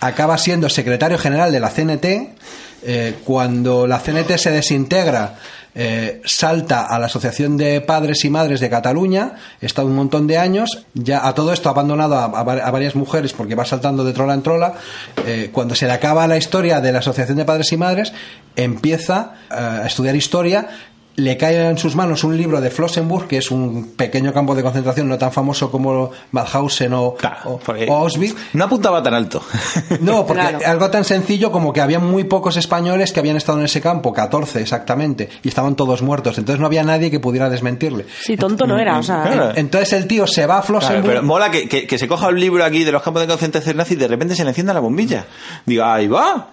[0.00, 2.06] Acaba siendo secretario general de la CNT.
[2.84, 5.36] Eh, cuando la CNT se desintegra,
[5.74, 10.38] eh, salta a la Asociación de Padres y Madres de Cataluña, está un montón de
[10.38, 13.64] años, ya a todo esto ha abandonado a, a va- a varias mujeres porque va
[13.64, 14.74] saltando de trola en trola,
[15.26, 18.12] eh, cuando se le acaba la historia de la Asociación de Padres y Madres,
[18.56, 20.68] empieza eh, a estudiar historia,
[21.18, 24.62] le cae en sus manos un libro de Flossenburg, que es un pequeño campo de
[24.62, 29.42] concentración no tan famoso como Mauthausen o, Claro, o- Auschwitz, No apuntaba tan alto.
[30.00, 30.58] no, porque Claro.
[30.66, 34.12] algo tan sencillo como que había muy pocos españoles que habían estado en ese campo,
[34.12, 36.38] 14 exactamente, y estaban todos muertos.
[36.38, 38.06] Entonces no había nadie que pudiera desmentirle.
[38.22, 39.22] Sí, tonto no era, o sea.
[39.24, 39.52] Claro.
[39.56, 41.06] Entonces el tío se va a Claro, Flossenburg.
[41.14, 43.76] pero mola que, que- que se coja un libro aquí de los campos de concentración
[43.76, 45.24] nazi y de repente se le encienda la bombilla.
[45.66, 46.48] Diga, ahí va.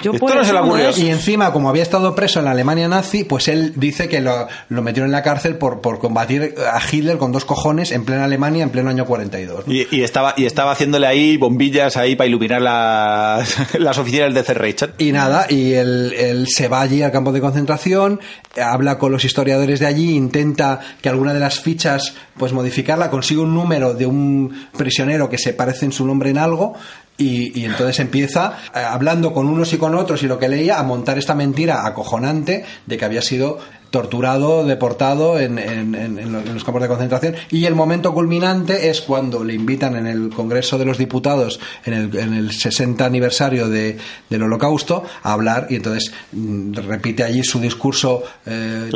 [0.00, 0.84] Yo Esto puedo no se le ser uno ocurrió.
[0.84, 1.02] de esos.
[1.02, 4.46] Y encima, como había estado preso en la Alemania nazi, pues él dice que lo,
[4.68, 8.24] lo metieron en la cárcel por, por combatir a Hitler con dos cojones en plena
[8.24, 9.66] Alemania en pleno año 42.
[9.66, 9.72] ¿no?
[9.72, 14.42] Y, y estaba, y estaba haciéndole ahí bombillas ahí para iluminar las, las oficinas de
[14.42, 14.54] C.
[14.54, 14.94] Richard.
[14.98, 18.20] Y nada, y él, él se va allí al campo de concentración,
[18.62, 23.40] habla con los historiadores de allí, intenta que alguna de las fichas, pues modificarla, consigue
[23.40, 26.74] un número de un prisionero que se parece en su nombre en algo,
[27.18, 30.78] y, y entonces empieza, eh, hablando con unos y con otros y lo que leía,
[30.78, 33.58] a montar esta mentira acojonante de que había sido
[33.90, 37.34] torturado, deportado en, en- en- en los, campos de concentración.
[37.50, 41.94] Y el momento culminante es cuando le invitan en el Congreso de los Diputados, en
[41.94, 43.96] el, en el 60 aniversario de-
[44.28, 48.88] del Holocausto, a hablar y entonces mm, repite allí su discurso eh,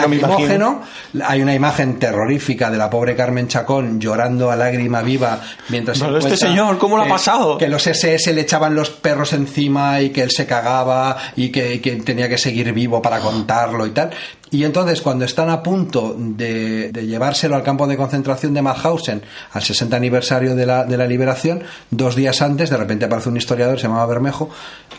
[0.00, 0.82] Lacrimógeno.
[1.24, 6.04] Hay una imagen terrorífica de la pobre Carmen Chacón llorando a lágrima viva mientras se
[6.04, 7.58] Pero este señor, ¿cómo lo ha pasado?
[7.58, 11.80] Que los SS le echaban los perros encima y que él se cagaba y que,
[11.80, 14.10] que tenía que seguir vivo para contarlo y tal.
[14.52, 19.62] Y entonces cuando están a punto de, llevárselo al campo de concentración de Mauthausen al
[19.62, 23.78] 60 aniversario de la, de la liberación, dos días antes de repente aparece un historiador,
[23.80, 24.50] se llamaba Bermejo,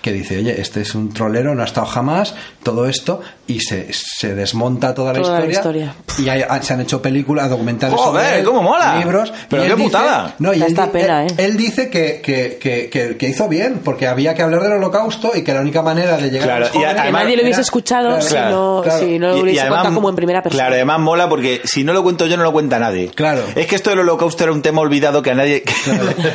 [0.01, 3.87] que dice, oye, este es un trolero, no ha estado jamás, todo esto, y se,
[3.91, 5.93] se desmonta toda la Toda la historia.
[6.15, 6.25] historia.
[6.37, 8.97] Y hay- se han hecho películas, documentales Joder, sobre él, cómo mola.
[8.99, 9.33] libros.
[9.49, 10.35] Pero y qué dice- putada.
[10.39, 11.35] no, y él, pena, él- ¿eh?
[11.45, 15.31] él dice que, que, que, que, que hizo bien, porque había que hablar del holocausto
[15.35, 17.35] y que la única manera de llegar Claro, a los y jóvenes Que además- nadie
[17.35, 18.99] lo hubiese era- escuchado Claro, si claro, no, claro.
[18.99, 20.63] si no Y- lo y hubiese además- contado como en primera persona.
[20.63, 23.09] Claro, además mola porque si no lo cuento yo, no lo cuenta nadie.
[23.13, 23.43] Claro.
[23.55, 25.63] Es que esto del holocausto era un tema olvidado que a nadie.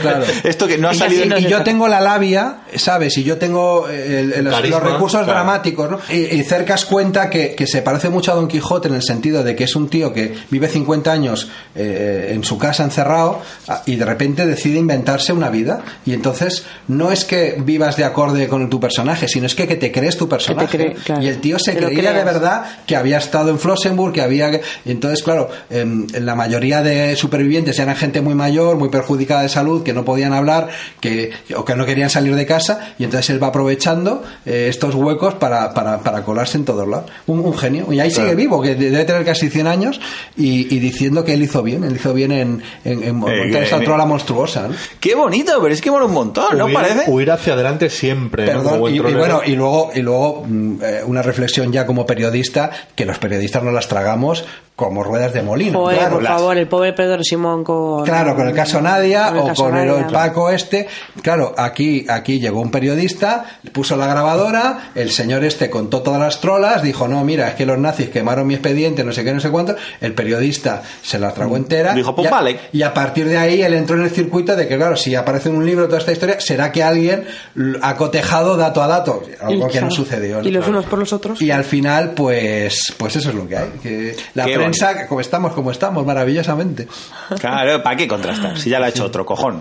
[0.03, 0.25] claro.
[0.45, 1.39] esto que no ha Y salido.
[1.39, 3.17] y yo tengo la labia, ¿sabes?
[3.17, 5.33] Y yo tengo eh, el- el- los, Carisma, los recursos claro.
[5.33, 5.99] dramáticos, ¿no?
[6.11, 9.45] Y, y Cercas cuenta que, que se parece mucho a Don Quijote en el sentido
[9.45, 13.85] de que es un tío que vive 50 años eh, en su casa encerrado ah,
[13.87, 15.81] y de repente decide inventarse una vida.
[16.05, 19.77] Y entonces no es que vivas de acorde con tu personaje, sino es que, que
[19.77, 20.77] te crees tu personaje.
[20.77, 21.23] cree, claro.
[21.23, 24.51] Y el tío se creía de verdad que había estado en Flossenburg, que había...
[24.85, 29.51] y entonces, claro, em, la mayoría de supervivientes eran gente muy mayor, muy perjudicada de
[29.51, 30.67] salud, que no podían hablar,
[31.01, 34.97] que, o que no querían salir de casa, y entonces él va aprovechando eh, estos
[34.97, 36.88] huecos para, para, para colarse en todos
[37.27, 37.93] Un, un genio.
[37.93, 40.01] Y ahí sigue vivo, que debe tener casi 100 años,
[40.37, 43.63] y, y diciendo que él hizo bien, él hizo bien en, en, en montar que-
[43.63, 44.69] esta trola monstruosa.
[44.69, 44.75] ¿no?
[45.01, 47.11] Qué bonito, pero es que mola un montón, ¿no huir, parece?
[47.11, 48.47] huir hacia adelante siempre.
[48.47, 53.05] Perdón, y, bueno, y luego, y luego mm, eh, una reflexión ya como periodista, que
[53.05, 54.45] los periodistas no las tragamos
[54.77, 55.77] como ruedas de molino.
[55.81, 58.05] Joder, claro, por las- favor, el pobre Pedro Simón con...
[58.05, 59.99] Claro, con el caso Nadia con el o con Nadia.
[59.99, 60.87] el Paco este.
[61.21, 66.41] Claro, aquí, aquí llegó un periodista, puso la grabadora, el señor este contó todas las
[66.41, 69.41] trolas, dijo, no, mira, es que los nazis quemaron mi expediente, no sé qué, no
[69.41, 69.77] sé cuánto.
[70.01, 71.95] El periodista se la tragó entera.
[71.95, 72.61] Dijo, pues y a, vale.
[72.73, 75.49] Y a partir de ahí él entró en el circuito de que, claro, si aparece
[75.49, 77.25] en un libro toda esta historia, será que alguien
[77.83, 80.41] ha cotejado dato a dato, algo Y, que no sucedió.
[80.43, 80.49] ¿no?
[80.49, 80.79] Y los Claro.
[80.79, 81.41] unos por los otros.
[81.41, 83.69] Y al final, pues, pues eso es lo que hay.
[83.83, 86.89] Que la Qué prensa, como estamos, como estamos, maravillosamente.
[87.39, 88.59] Claro, ¿para qué contrastar?
[88.59, 89.61] Si ya lo ha hecho otro, cojón.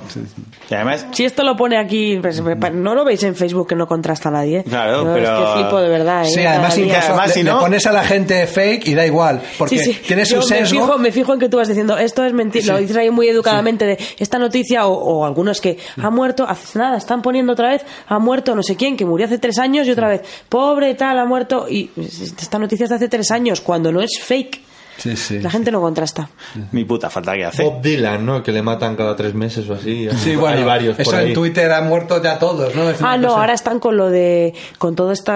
[0.69, 3.88] Y además, Si esto lo pone aquí, pues, no lo veis en Facebook que no
[3.88, 4.64] contrasta nadie.
[4.64, 6.30] Claro, Yo pero- Es que flipo de verdad, ¿eh?
[6.30, 6.85] Sí, además, día.
[6.85, 9.79] incluso además, le, si le no- pones a la gente fake y da igual, porque
[9.79, 9.99] Sí, sí.
[10.07, 10.79] tiene su Yo sesgo.
[10.79, 12.73] Me fijo, me fijo en que tú vas diciendo esto es mentira.
[12.73, 16.77] Lo dices ahí muy educadamente de esta noticia o, o algunos que ha muerto hace
[16.79, 16.97] nada.
[16.97, 19.91] Están poniendo otra vez ha muerto no sé quién que murió hace tres años y
[19.91, 23.91] otra vez pobre tal ha muerto y esta noticia es de hace tres años cuando
[23.91, 24.61] no es fake.
[24.98, 25.40] Sí, sí.
[25.40, 26.30] La gente no contrasta.
[26.72, 27.64] mi puta falta que hace.
[27.64, 28.41] Bob Dylan, ¿no?
[28.44, 30.07] Que le matan cada tres meses o así.
[30.24, 31.28] Sí, bueno, Hay varios eso por ahí.
[31.30, 32.90] en Twitter han muerto ya todos, ¿no?
[32.90, 34.53] Es Ah, no, cosa- ahora están con lo de.
[34.78, 35.32] con todo este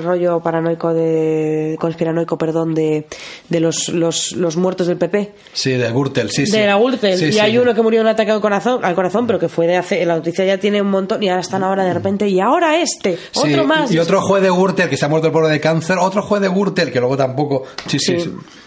[0.00, 1.76] rollo paranoico de.
[1.80, 3.06] conspiranoico, perdón, de,
[3.48, 5.32] de los, los, los muertos del PP.
[5.52, 6.52] Sí, de Gürtel, sí, sí.
[6.52, 7.18] de la Gürtel.
[7.18, 7.38] Sí, y sí.
[7.40, 9.76] hay uno que murió de un ataque al corazón, al corazón, pero que fue de
[9.76, 10.04] hace.
[10.06, 12.28] La noticia ya tiene un montón y ahora están ahora de repente.
[12.28, 13.90] Y ahora este, Sí, otro más.
[13.90, 16.40] Y otro juez de Gürtel que se ha muerto el pobre de cáncer, otro juez
[16.42, 17.64] de Gürtel que luego tampoco.
[17.86, 18.16] Sí, sí.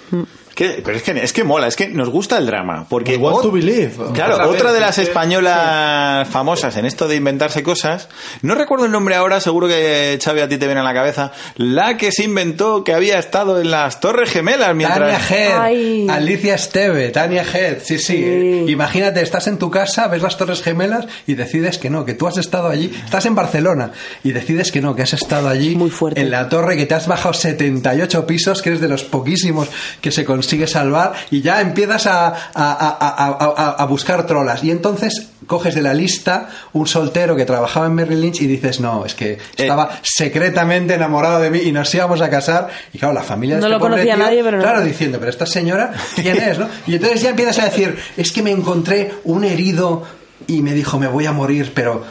[0.10, 0.43] Sí.
[0.56, 2.86] Que- pero es que, es que mola, es que nos gusta el drama.
[2.90, 3.92] Porque We want to believe.
[4.14, 8.10] Claro, Otra otra, vez, de las españolas famosas en esto de inventarse cosas,
[8.42, 11.32] no recuerdo el nombre ahora, seguro que Xavi a ti te viene a la cabeza,
[11.56, 15.32] la que se inventó que había estado en las Torres Gemelas Tania mientras...
[15.32, 16.08] Head, Ay.
[16.10, 18.14] Alicia Esteve, Tania Head, sí, sí.
[18.14, 18.66] Sí.
[18.72, 22.28] Imagínate, estás en tu casa, ves las Torres Gemelas y decides que no, que tú
[22.28, 23.92] has estado allí, estás en Barcelona
[24.24, 26.22] y decides que no, que has estado allí Muy fuerte.
[26.22, 29.70] en la torre, que te has bajado 78 pisos, que eres de los poquísimos
[30.02, 34.64] que se consigue salvar y ya empiezas a, a- a- a- a- a buscar trolas
[34.64, 38.80] y entonces coges de la lista un soltero que trabajaba en Merrill Lynch y dices,
[38.80, 43.14] no, es que estaba secretamente enamorado de mí y nos íbamos a casar y claro,
[43.14, 44.64] la familia de No este lo pobre conocía tío, nadie, pero no.
[44.64, 46.60] Claro, diciendo, pero esta señora, ¿quién es?
[46.60, 46.68] ¿no?
[46.88, 50.04] Y entonces ya empiezas a decir, es que me encontré un herido
[50.48, 52.04] y me dijo, me voy a morir, pero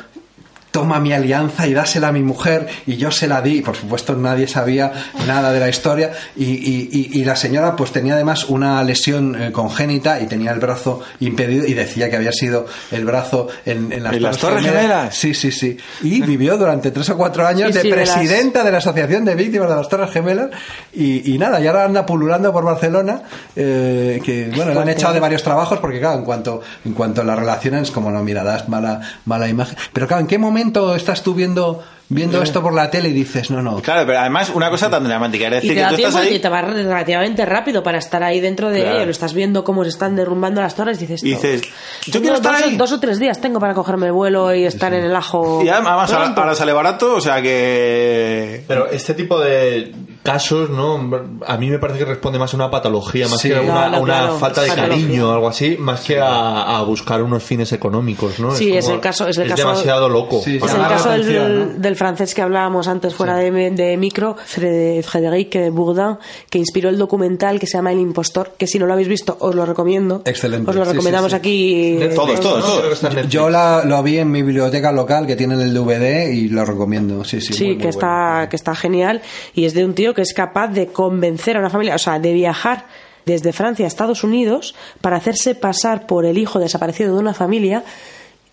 [0.72, 3.60] toma mi alianza y dásela a mi mujer y yo se la di.
[3.62, 4.90] Por supuesto, nadie sabía
[5.28, 9.40] nada de la historia y, y- y- y la señora pues tenía además una lesión
[9.40, 13.92] eh, congénita y tenía el brazo impedido y decía que había sido el brazo en,
[13.92, 15.14] en las, ¿En las Torres Gemelas?
[15.14, 15.76] Sí, sí, sí.
[16.02, 18.78] Y vivió durante tres o cuatro años Sí, de sí, de las- presidenta de la
[18.78, 20.48] Asociación de Víctimas de las Torres Gemelas
[20.94, 23.22] y, y nada, y ahora anda pululando por Barcelona
[23.54, 27.20] eh, que bueno, le han echado de varios trabajos porque claro, en cuanto en cuanto
[27.20, 29.76] a las relaciones como no, mira, das mala, mala imagen.
[29.92, 30.61] Pero claro, ¿en qué momento
[30.96, 31.82] estás tú viendo,
[32.14, 35.04] viendo esto por la tele y dices, no, no, Claro, pero además una cosa tan
[35.04, 35.46] dramática.
[35.48, 37.82] Es Y decir, te que da tú estás tiempo y ahí te va relativamente rápido
[37.82, 38.96] para estar ahí dentro de Claro.
[38.96, 39.04] ello.
[39.06, 41.62] Lo estás viendo cómo se están derrumbando las torres y dices, y dices,
[42.06, 42.76] yo quiero estar dos, o- ahí.
[42.76, 45.62] dos o tres días tengo para cogerme el vuelo y estar en el ajo.
[45.64, 46.40] Y además ahora, pronto.
[46.42, 48.64] ahora sale barato, o sea que...
[48.68, 51.10] Pero este tipo de casos, ¿no?
[51.46, 53.48] A mí me parece que responde más a una patología, más Sí.
[53.48, 56.78] que a una, a una claro, falta de cariño o algo así, más que a,
[56.78, 58.52] a buscar unos fines económicos, ¿no?
[58.52, 60.40] Sí, es como- el caso- es el caso- demasiado loco.
[60.44, 61.74] Sí, Es el caso del, ¿no?
[61.80, 66.18] del francés que hablábamos antes fuera de, de micro, Frédéric Bourdin,
[66.50, 69.36] que inspiró el documental que se llama El impostor, que si no lo habéis visto
[69.38, 70.22] os lo recomiendo.
[70.24, 70.68] Excelente.
[70.70, 71.36] Os lo Sí, sí, recomendamos sí.
[71.36, 71.98] aquí.
[72.14, 73.28] Todos, todos, todos.
[73.28, 77.24] Yo la, lo vi en mi biblioteca local que tienen el DVD y lo recomiendo.
[77.24, 78.48] Sí, sí, Sí, muy, muy que está bueno.
[78.50, 79.22] que está genial
[79.54, 82.18] y es de un tío que es capaz de convencer a una familia, o sea,
[82.18, 82.86] de viajar
[83.26, 87.84] desde Francia a Estados Unidos para hacerse pasar por el hijo desaparecido de una familia,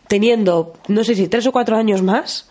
[0.07, 2.48] teniendo no sé si tres o cuatro años más,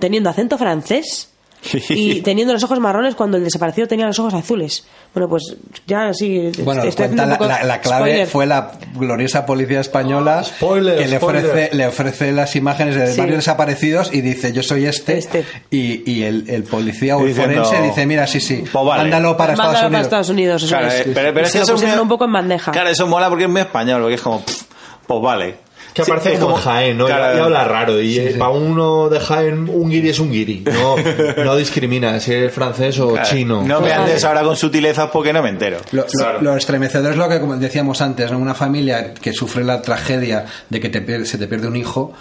[0.00, 1.28] teniendo acento francés
[1.90, 4.84] y teniendo los ojos marrones cuando el desaparecido tenía los ojos azules.
[5.14, 5.54] Bueno, pues
[5.86, 6.50] ya sí.
[6.64, 8.26] Bueno, estoy cuenta la, un poco la- la clave spoiler.
[8.26, 11.46] fue la gloriosa policía española Spoiler, que le spoiler.
[11.46, 13.20] ofrece, le ofrece las imágenes de Sí.
[13.20, 15.44] varios desaparecidos y dice yo soy este, Este.
[15.70, 19.02] y, y el, el policía o el forense dice mira sí sí pues vale.
[19.02, 20.62] mándalo para Mándalo Estados para Unidos Estados Unidos.
[20.64, 20.94] eso Claro, es.
[20.94, 22.72] eh, pero, pero Y es que eso me- un poco en bandeja.
[22.72, 24.62] Claro, eso mola porque es muy español, porque es como, pff,
[25.06, 25.54] pues vale.
[25.94, 27.06] Que Sí, aparece es como Jaén, ¿no?
[27.06, 28.00] claro, y, y habla raro.
[28.00, 30.64] Y para uno de Jaén, un guiri es un guiri.
[30.72, 30.96] No,
[31.44, 33.28] no discrimina si es francés o claro.
[33.28, 33.62] chino.
[33.62, 35.78] No me andes ahora con sutilezas porque no me entero.
[35.92, 38.38] Lo, lo- lo estremecedor es lo que como decíamos antes, ¿no?
[38.38, 42.12] una familia que sufre la tragedia de que te se te pierde un hijo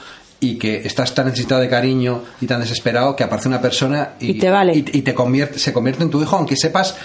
[0.43, 4.31] y que estás tan necesitado de cariño y tan desesperado que aparece una persona y,
[4.31, 4.73] Y te vale.
[4.75, 6.97] y, y te convierte, se convierte en tu hijo aunque sepas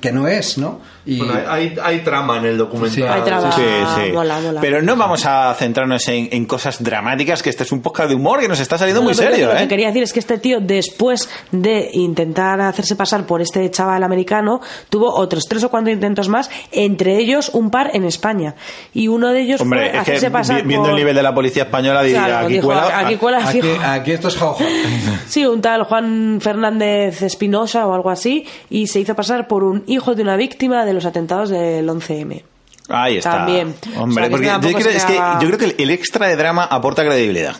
[0.00, 0.80] que no es, ¿no?
[1.06, 2.94] Y, Bueno, hay, hay, trama en el documental.
[2.94, 3.52] Sí, Hay trama.
[3.52, 4.12] Sí, Ah, sí.
[4.12, 4.60] mola, mola.
[4.60, 8.14] Pero no vamos a centrarnos en, en cosas dramáticas, que este es un podcast de
[8.14, 9.68] humor que nos está saliendo No, muy serio, Lo que ¿eh?
[9.68, 14.60] quería decir es que este tío, después de intentar hacerse pasar por este chaval americano,
[14.90, 18.54] tuvo otros tres o cuatro intentos más, entre ellos un par en España.
[18.94, 21.14] Y uno de ellos Hombre, fue es que hacerse pasar vi- viendo por- el nivel
[21.16, 22.98] de la policía española, diría, Claro, aquí dijo, cuela...
[22.98, 23.82] aquí cuela aquí, fijo.
[23.82, 24.64] aquí esto es jauja.
[25.26, 29.84] Sí, un tal Juan Fernández Espinosa o algo así, y se hizo pasar por un
[29.86, 32.42] hijo de una víctima de los atentados del 11M.
[32.88, 33.38] Ahí está.
[33.38, 33.74] También.
[33.96, 36.36] Hombre, O sea, que porque yo creo, es que yo creo que el extra de
[36.36, 37.56] drama aporta credibilidad.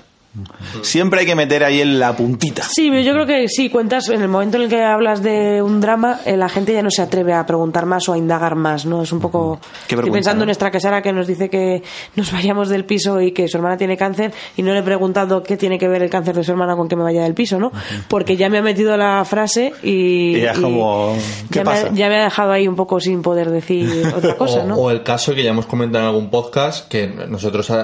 [0.82, 2.62] Siempre hay que meter ahí en la puntita.
[2.62, 5.60] Sí, pero yo creo que sí, cuentas, en el momento en el que hablas de
[5.62, 8.54] un drama, eh, la gente ya no se atreve a preguntar más o a indagar
[8.56, 9.02] más, ¿no?
[9.02, 9.58] Es un poco...
[9.60, 10.42] Qué Estoy vergüenza, pensando ¿no?
[10.44, 11.82] en nuestra quesara que nos dice que
[12.16, 15.42] nos vayamos del piso y que su hermana tiene cáncer y no le he preguntado
[15.42, 17.58] qué tiene que ver el cáncer de su hermana con que me vaya del piso,
[17.58, 17.70] ¿no?
[18.08, 20.36] Porque ya me ha metido la frase y...
[20.36, 21.14] Y ya es como,
[21.50, 24.34] ¿qué ya, me, ha- ya me ha dejado ahí un poco sin poder decir otra
[24.36, 24.74] cosa, o, ¿no?
[24.76, 27.74] o el caso que ya hemos comentado en algún podcast, que nosotros eh,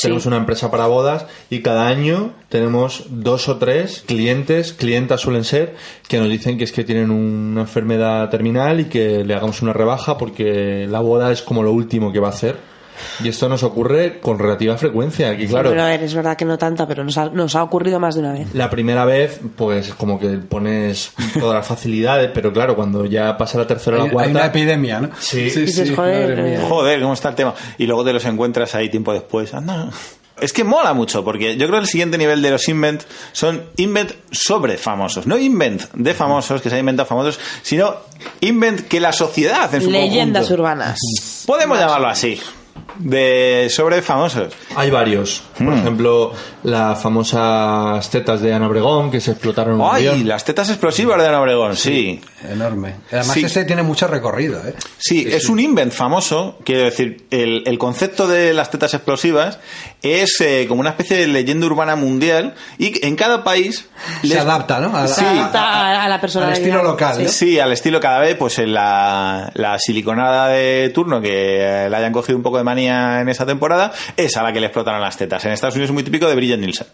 [0.00, 0.28] tenemos Sí.
[0.28, 5.74] una empresa para bodas y cada año tenemos dos o tres clientes, clientas suelen ser,
[6.08, 9.72] que nos dicen que es que tienen una enfermedad terminal y que le hagamos una
[9.72, 12.72] rebaja porque la boda es como lo último que va a hacer.
[13.24, 15.30] Y esto nos ocurre con relativa frecuencia.
[15.30, 17.62] Aquí, claro, Pero a ver, es verdad que no tanta, pero nos ha, nos ha
[17.64, 18.54] ocurrido más de una vez.
[18.54, 23.58] la primera vez, pues como que pones todas las facilidades, pero claro, cuando ya pasa
[23.58, 24.28] la tercera o la cuarta.
[24.28, 25.08] hay una epidemia, ¿no?
[25.18, 25.44] Sí.
[25.44, 26.60] Dices, joder, madre mía.
[26.62, 27.54] eh, Joder, ¿cómo está el tema?
[27.78, 29.52] Y luego te los encuentras ahí tiempo después.
[29.54, 29.88] Anda.
[30.42, 33.62] Es que mola mucho, porque yo creo que el siguiente nivel de los invent son
[33.76, 35.24] invent sobre famosos.
[35.26, 37.94] No invent de famosos, que se han inventado famosos, sino
[38.40, 40.62] invent que la sociedad en su Leyendas conjunto.
[40.62, 40.98] urbanas.
[41.46, 42.40] Podemos llamarlo así.
[42.98, 44.52] De sobre famosos.
[44.76, 45.42] Hay varios.
[45.56, 45.78] Por Mm.
[45.78, 46.32] ejemplo,
[46.62, 50.06] las famosas tetas de Ana Obregón que se explotaron en un ¡Ay!
[50.08, 50.28] avión.
[50.28, 52.20] Las tetas explosivas de Ana Obregón, sí.
[52.48, 52.96] Enorme.
[53.10, 53.44] Además, Sí.
[53.44, 54.74] ese tiene mucho recorrido, ¿eh?
[54.98, 59.58] Sí, es un invent famoso, quiero decir, el, el concepto de las tetas explosivas
[60.02, 63.88] es eh, como una especie de leyenda urbana mundial y en cada país
[64.20, 64.96] Se les- adapta, ¿no?
[64.96, 66.56] A- Se adapta a, a la personalidad.
[66.58, 67.22] Al estilo local, Sí.
[67.22, 67.28] ¿no?
[67.28, 71.96] Sí, al estilo cada vez, pues en la, la siliconada de turno que eh, le
[71.96, 75.00] hayan cogido un poco de manía en esa temporada, es a la que le explotaron
[75.00, 75.44] las tetas.
[75.44, 76.86] En Estados Unidos es muy típico de Bridget Nielsen.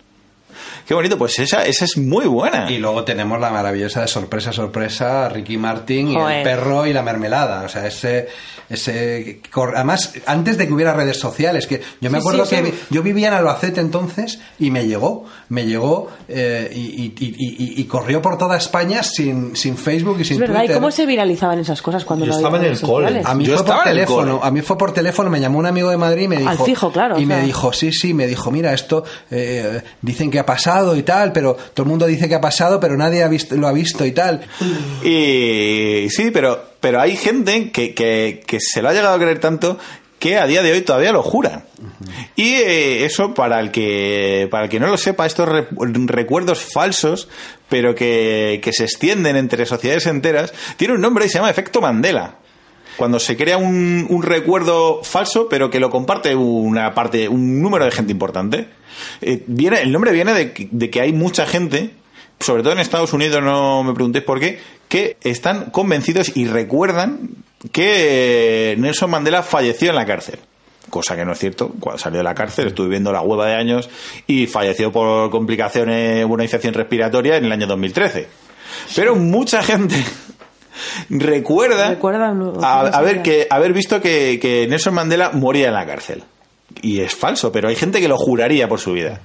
[0.86, 2.70] Qué bonito, pues esa, esa es muy buena.
[2.70, 6.38] Y luego tenemos la maravillosa de sorpresa, sorpresa, Ricky Martin y Joder.
[6.38, 7.62] el perro y la mermelada.
[7.62, 8.28] O sea, ese.
[8.68, 9.40] ese
[9.74, 12.74] Además, antes de que hubiera redes sociales, que yo me Sí, acuerdo sí, que sí.
[12.90, 15.24] yo vivía en Albacete entonces y me llegó.
[15.48, 20.18] Me llegó eh, y, y- y- y- y corrió por toda España sin, sin Facebook
[20.20, 20.76] y sin Es verdad, ¿y Twitter.
[20.76, 23.22] cómo se viralizaban esas cosas cuando Yo no estaba en el cole.
[23.24, 25.90] A mí Yo fue por teléfono, a mí fue por teléfono, me llamó un amigo
[25.90, 26.50] de Madrid y me dijo...
[26.50, 30.30] Al fijo, claro, Y o me dijo, sí, sí, me dijo, mira, esto eh, dicen
[30.30, 30.57] que ha pasado
[30.96, 33.66] y tal, pero todo el mundo dice que ha pasado, pero nadie ha visto, lo
[33.68, 34.40] ha visto y tal.
[35.04, 39.38] Y sí, pero, pero hay gente que, que, que se lo ha llegado a creer
[39.38, 39.78] tanto
[40.18, 41.64] que a día de hoy todavía lo jura.
[42.34, 45.68] Y eh, eso, para el que para el que no lo sepa, estos re-
[46.06, 47.28] recuerdos falsos,
[47.68, 51.80] pero que, que se extienden entre sociedades enteras, tiene un nombre y se llama efecto
[51.80, 52.38] Mandela.
[52.98, 57.84] Cuando se crea un, un recuerdo falso, pero que lo comparte una parte, un número
[57.86, 58.66] de gente importante.
[59.22, 61.92] Eh, viene, el nombre viene de, que- de que hay mucha gente,
[62.40, 64.58] sobre todo en Estados Unidos, no me preguntéis por qué,
[64.88, 67.20] que están convencidos y recuerdan
[67.72, 70.40] que eh, Nelson Mandela falleció en la cárcel.
[70.90, 71.70] Cosa que no es cierto.
[71.78, 73.88] Cuando salió de la cárcel estuve viviendo la hueva de años
[74.26, 78.26] y falleció por complicaciones, una infección respiratoria en el año 2013.
[78.96, 79.94] Pero mucha gente
[81.10, 81.88] recuerda
[82.64, 86.22] a- esa que, haber visto que, que Nelson Mandela moría en la cárcel.
[86.82, 89.20] Y es falso, pero hay gente que lo juraría por su vida.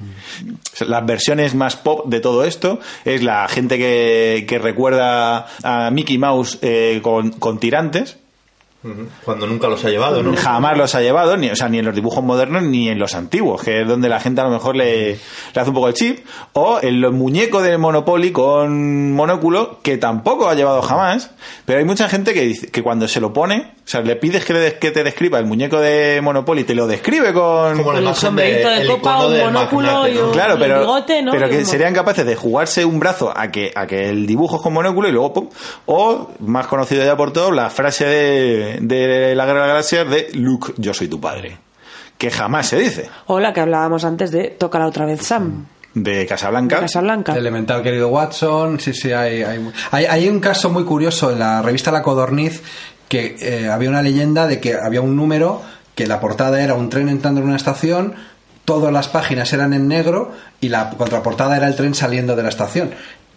[0.87, 6.17] Las versiones más pop de todo esto es la gente que, que recuerda a Mickey
[6.17, 8.17] Mouse eh, con, con tirantes.
[9.23, 10.35] Cuando nunca los ha llevado, ¿no?
[10.35, 13.15] Jamás los ha llevado, ni, o sea, ni en los dibujos modernos ni en los
[13.15, 15.93] antiguos, que es donde la gente a lo mejor le, le hace un poco el
[15.93, 16.25] chip.
[16.53, 21.31] O el muñeco de Monopoly con monóculo, que tampoco ha llevado jamás.
[21.65, 24.45] Pero hay mucha gente que dice que cuando se lo pone, o sea, le pides
[24.45, 27.77] que, le des- que te describa el muñeco de Monopoly, te lo describe con.
[27.77, 30.79] Como la Con el sombrerito de el copa, un monóculo y un- Claro, el pero,
[30.79, 31.31] bigote, ¿no?
[31.33, 34.55] pero Y que serían capaces de jugarse un brazo a que, a que el dibujo
[34.55, 35.49] es con monóculo y luego pum.
[35.85, 40.09] O, más conocido ya por todos, la frase de, de la Guerra de las Galaxias
[40.09, 41.57] de Luke, yo soy tu padre.
[42.17, 43.09] Que jamás se dice.
[43.25, 45.65] O la que hablábamos antes de Tócala otra vez, Sam.
[45.93, 46.79] De De Casablanca.
[46.79, 47.35] Casablanca.
[47.35, 48.79] Elemental, querido Watson.
[48.79, 49.59] Sí, sí, hay, hay,
[49.91, 52.63] hay, hay un caso muy curioso en la revista La Codorniz
[53.13, 55.61] que eh, había una leyenda de que había un número
[55.93, 58.15] que la portada era un tren entrando en una estación,
[58.65, 60.31] todas las páginas eran en negro
[60.61, 62.89] y la contraportada era el tren saliendo de la estación.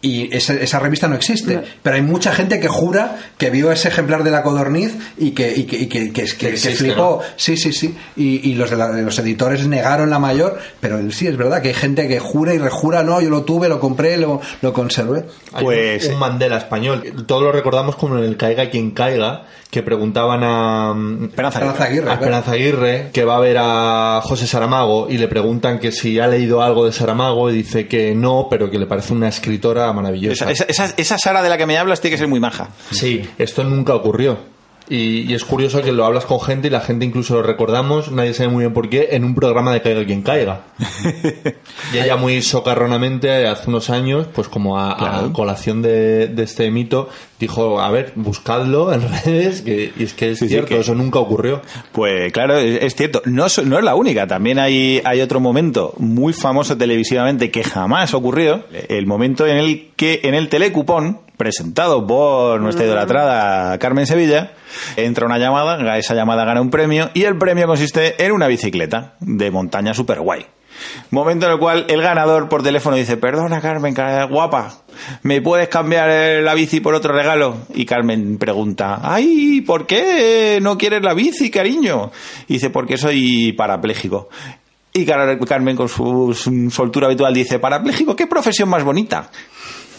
[0.07, 3.89] Y esa, esa revista no existe, pero hay mucha gente que jura que vio ese
[3.89, 7.21] ejemplar de la codorniz y que, y que, y que, que- que- que existe, flipó.
[7.37, 7.95] Sí, sí, sí.
[8.17, 11.61] Y, y los, de la- de los editores negaron la mayor, pero sí, es verdad
[11.61, 14.73] que hay gente que jura y rejura, no, yo lo tuve, lo compré, lo, lo
[14.73, 15.25] conservé.
[15.53, 17.03] Hay Pues- un, un Mandela español.
[17.27, 21.59] Todos lo recordamos como en el Caiga quien caiga, que preguntaban a, mm, Esperanza.
[21.59, 22.11] Esperanza Aguirre.
[22.11, 26.21] a Esperanza Aguirre que va a ver a José Saramago y le preguntan que si
[26.21, 29.93] ha leído algo de Saramago y dice que no, pero que le parece una escritora
[29.97, 30.51] maravillosa.
[30.51, 32.69] Esa, esa, esa, esa Sara de la que me hablas tiene que ser muy maja.
[32.91, 34.39] Sí, esto nunca ocurrió.
[34.89, 38.13] Y, y es curioso que lo hablas con gente y la gente incluso lo recordamos,
[38.13, 40.61] nadie sabe muy bien por qué, en un programa de Caiga quien caiga.
[41.93, 47.09] y ella muy socarronamente, hace unos años, pues como a, colación de, de este mito,
[47.39, 50.81] dijo, a ver, buscadlo en redes, que, y es que es Sí, sí, cierto, que-
[50.81, 51.63] eso nunca ocurrió.
[51.93, 53.23] Pues claro, es, es cierto.
[53.25, 54.27] No, no es la única.
[54.27, 58.65] También hay, hay otro momento muy famoso televisivamente que jamás ocurrió.
[58.89, 64.53] El momento en el que en el telecupón, presentado por nuestra idolatrada Carmen Sevilla,
[64.97, 69.15] entra una llamada, esa llamada gana un premio y el premio consiste en una bicicleta
[69.21, 70.47] de montaña super guay.
[71.11, 73.95] Momento en el cual el ganador por teléfono dice, perdona Carmen,
[74.31, 74.75] guapa,
[75.23, 77.57] ¿me puedes cambiar la bici por otro regalo?
[77.75, 82.11] Y Carmen pregunta, ay, ¿por qué no quieres la bici, cariño?
[82.49, 84.29] Y dice, porque soy parapléjico.
[84.93, 86.35] Y Car- Carmen con su
[86.71, 89.31] soltura habitual dice, parapléjico, ¿qué profesión más bonita?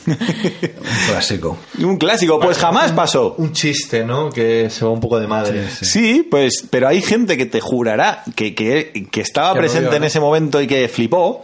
[0.07, 0.15] Un
[1.09, 1.57] clásico.
[1.79, 3.35] Un clásico, pues jamás pasó.
[3.37, 4.29] Un chiste, ¿no?
[4.29, 5.67] Que se va un poco de madre.
[5.69, 10.01] Sí, pues, pero hay gente que te jurará que, que, que estaba Que presente en
[10.01, 10.07] ¿no?
[10.07, 11.43] ese momento y que flipó,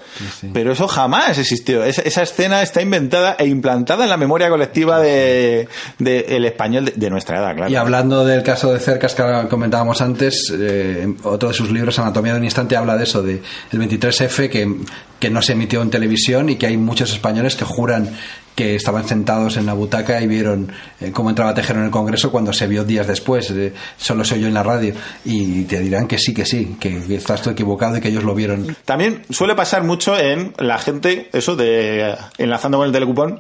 [0.54, 1.84] pero eso jamás existió.
[1.84, 5.68] Esa, esa escena está inventada e implantada en la memoria colectiva de,
[6.00, 7.72] de el español de, de nuestra edad, claro.
[7.72, 12.34] Y hablando del caso de Cercas que comentábamos antes, eh, otro de sus libros, Anatomía
[12.34, 13.42] de un Instante, habla de eso, de
[13.72, 14.78] el 23F, que,
[15.24, 18.10] que no se emitió en televisión y que hay muchos españoles que juran
[18.56, 20.70] que estaban sentados en la butaca y vieron
[21.00, 24.36] eh, cómo entraba Tejero en el Congreso cuando se vio días después, eh, solo se
[24.36, 24.94] oyó en la radio,
[25.24, 28.26] y te dirán que sí, que sí, que, que estás tú equivocado y que ellos
[28.26, 28.76] lo vieron.
[28.84, 33.40] También suele pasar mucho en la gente, eso de enlazando con el telecupón,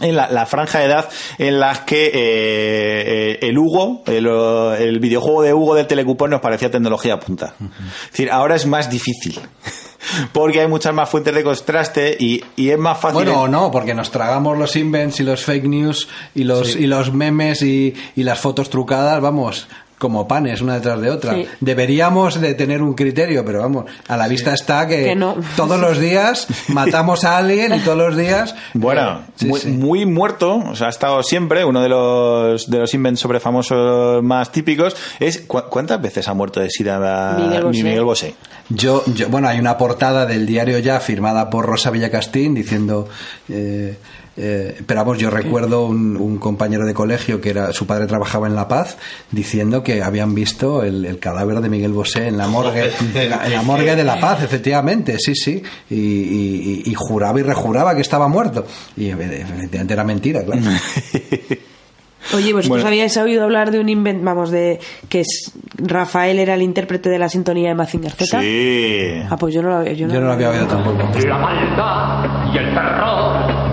[0.00, 1.08] en la, la franja de edad
[1.38, 6.40] en las que eh, eh, el Hugo, el, el videojuego de Hugo del telecupón nos
[6.40, 7.54] parecía tecnología punta.
[7.60, 9.40] Es decir, ahora es más difícil.
[10.32, 13.24] Porque hay muchas más fuentes de contraste y, y es más fácil.
[13.24, 17.12] Bueno, no, porque nos tragamos los invents y los fake news y los, y los
[17.12, 19.68] memes y, y las fotos trucadas, vamos,
[19.98, 21.34] como panes una detrás de otra.
[21.34, 21.46] Sí.
[21.60, 25.36] Deberíamos de tener un criterio, pero vamos, a la vista está que, Que no.
[25.56, 28.54] todos los días matamos a alguien y todos los días...
[28.74, 29.68] Bueno, eh, sí, muy, sí.
[29.68, 34.22] muy muerto, o sea, ha estado siempre, uno de los, de los invents sobre famosos
[34.22, 37.82] más típicos es ¿cu- ¿cuántas veces ha muerto de sida Miguel Bosé.
[37.82, 38.34] Miguel Bosé?
[38.70, 43.08] Yo, yo- bueno, hay una portada del diario ya firmada por Rosa Villacastín diciendo.
[43.48, 43.96] eh,
[44.38, 48.46] eh, pero vamos, yo recuerdo un, un compañero de colegio que era su padre trabajaba
[48.46, 48.96] en La Paz
[49.32, 53.44] diciendo que habían visto el, el cadáver de Miguel Bosé en la morgue en la,
[53.46, 57.94] en la morgue de La Paz, efectivamente, sí, sí, y, y- y- juraba y rejuraba
[57.94, 58.64] que estaba muerto
[58.96, 60.62] y efectivamente era mentira, claro.
[62.34, 62.86] Oye, ¿vosotros Bueno.
[62.88, 64.78] habíais oído hablar de un invent, vamos, de
[65.08, 68.40] que es, Rafael era el intérprete de la sintonía de Mazinger Z?
[68.42, 69.22] Sí.
[69.30, 70.98] Ah, pues yo no lo había, yo no Yo no lo había oído tampoco.
[71.26, 73.27] La maldad y el terror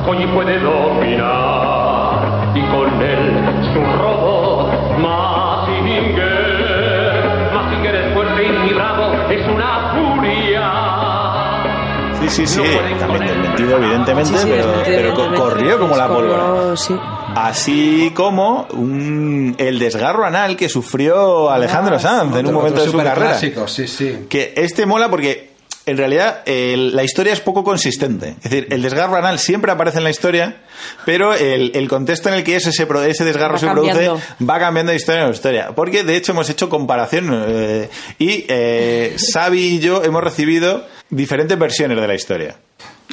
[0.07, 4.69] hoy puede dominar y con él su robot
[6.15, 7.51] Mazinger.
[7.53, 10.71] Mazinger es fuerte y bravo, es una furia.
[12.21, 12.59] Sí, sí, sí.
[12.59, 13.27] No También con él.
[13.27, 16.75] desmentido, evidentemente, Sí, sí, pero, pero corrió como la pólvora.
[16.77, 16.95] sí.
[17.35, 22.89] Así como un- el desgarro anal que sufrió Alejandro Ah, Sanz en un momento de
[22.89, 23.31] su carrera.
[23.31, 24.25] clásico, sí, sí.
[24.29, 25.54] Que este mola porque
[25.85, 28.29] en realidad el- la historia es poco consistente.
[28.43, 30.57] Es decir, el desgarro anal siempre aparece en la historia,
[31.05, 34.09] pero el, el contexto en el que ese, se pro- ese desgarro Va se produce
[34.49, 35.69] va cambiando de historia en historia.
[35.75, 37.89] Porque de hecho hemos hecho comparación eh,
[38.19, 42.55] y eh, Xavi y yo hemos recibido diferentes versiones de la historia.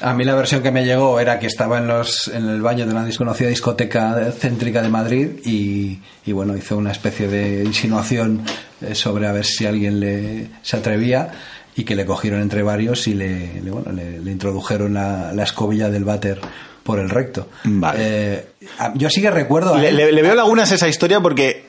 [0.00, 2.86] A mí la versión que me llegó era que estaba en, los, en el baño
[2.86, 8.42] de una desconocida discoteca céntrica de Madrid y, y, bueno, hizo una especie de insinuación
[8.80, 11.30] eh, sobre a ver si alguien le, se atrevía
[11.76, 15.42] y que le cogieron entre varios y le, le, bueno, le, le introdujeron la, la
[15.44, 16.40] escobilla del váter
[16.82, 17.48] por el recto.
[17.64, 17.98] Vale.
[18.00, 18.46] Eh,
[18.94, 19.76] yo sí que recuerdo...
[19.78, 21.64] Le, le- veo lagunas a esa historia porque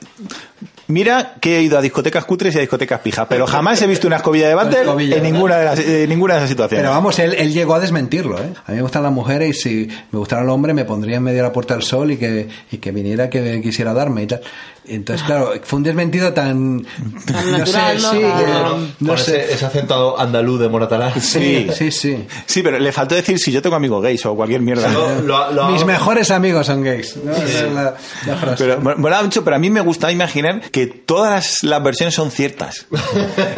[0.88, 4.06] mira que he ido a discotecas cutres y a discotecas pijas, pero jamás he visto
[4.06, 6.82] una escobilla de váter en ninguna de, las, en ninguna de esas situaciones.
[6.82, 8.52] Pero vamos, él, él llegó a desmentirlo, ¿eh?
[8.66, 11.22] A mí me gustan las mujeres y si me gustara el hombre me pondría en
[11.22, 14.26] medio de la puerta del sol y que, y que viniera que quisiera darme y
[14.26, 14.40] tal.
[14.86, 16.84] Entonces, claro, fue un desmentido tan...
[17.26, 18.10] Tan natural, ¿no?
[18.12, 19.52] sí, Con no ese, sé.
[19.54, 21.12] ese acento andaluz de Moratalá.
[21.18, 21.68] Sí.
[21.74, 22.26] Sí, sí.
[22.46, 24.88] Sí, pero le faltó decir si yo tengo amigos gays o cualquier mierda.
[24.92, 27.16] Lo- lo- lo- Mis mejores amigos son gays.
[27.16, 27.32] ¿no?
[27.32, 27.94] Esa es la,
[28.26, 28.64] la frase.
[28.64, 32.30] Pero mola mucho, pero a mí me gusta imaginar que todas las, las versiones son
[32.30, 32.86] ciertas.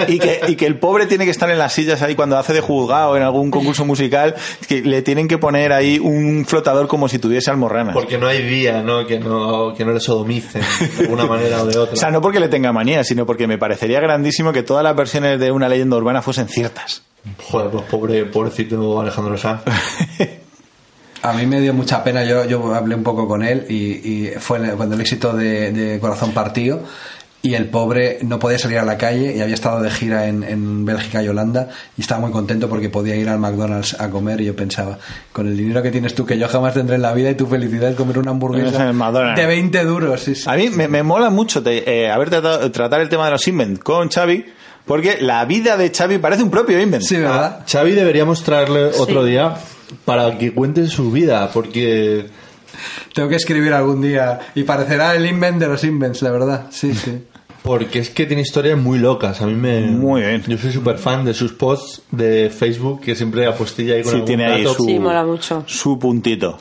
[0.09, 2.53] Y que, y que el pobre tiene que estar en las sillas ahí cuando hace
[2.53, 4.35] de juzgado en algún concurso musical,
[4.69, 7.95] que le tienen que poner ahí un flotador como si tuviese almorranas.
[7.95, 9.07] Porque no hay día, ¿no?
[9.07, 10.63] Que no, que no le sodomicen
[11.21, 11.95] alguna manera o de otra.
[11.95, 14.97] O sea, no porque le tenga manía, sino porque me parecería grandísimo que todas las
[14.97, 17.03] versiones de una leyenda urbana fuesen ciertas.
[17.51, 19.63] Joder, pues pobre, pobrecito Alejandro Sanz.
[21.23, 24.31] A mí me dio mucha pena, yo, yo hablé un poco con él y, y
[24.39, 26.83] fue cuando el éxito de, de Corazón Partido
[27.47, 30.43] y el pobre no podía salir a la calle y había estado de gira en,
[30.43, 34.41] en Bélgica y Holanda y estaba muy contento porque podía ir al McDonald's a comer
[34.41, 34.99] y yo pensaba,
[35.33, 37.47] con el dinero que tienes tú que yo jamás tendré en la vida y tu
[37.47, 38.93] felicidad es comer una hamburguesa
[39.37, 40.21] de 20 duros.
[40.21, 40.45] sí, sí.
[40.49, 43.47] A mí me, me mola mucho te- eh, haber tratado tratar el tema de los
[43.49, 44.45] invent con Xavi,
[44.85, 47.03] porque la vida de Xavi parece un propio invent.
[47.03, 47.65] Sí, ¿verdad?
[47.71, 49.55] Xavi deberíamos traerle otro día
[50.05, 52.27] para que cuente su vida, porque
[53.15, 56.67] Tengo que escribir algún día y parecerá el invent de los invents, la verdad.
[56.71, 57.25] Sí, sí.
[57.67, 59.43] Porque es que tiene historias muy locas.
[59.43, 60.43] A mí me Muy bien.
[60.47, 64.15] Yo soy súper fan de sus posts de Facebook que siempre apostilla ahí con Sí,
[64.17, 65.65] algún tiene ahí su, Sí, mola mucho.
[65.67, 66.57] su puntito.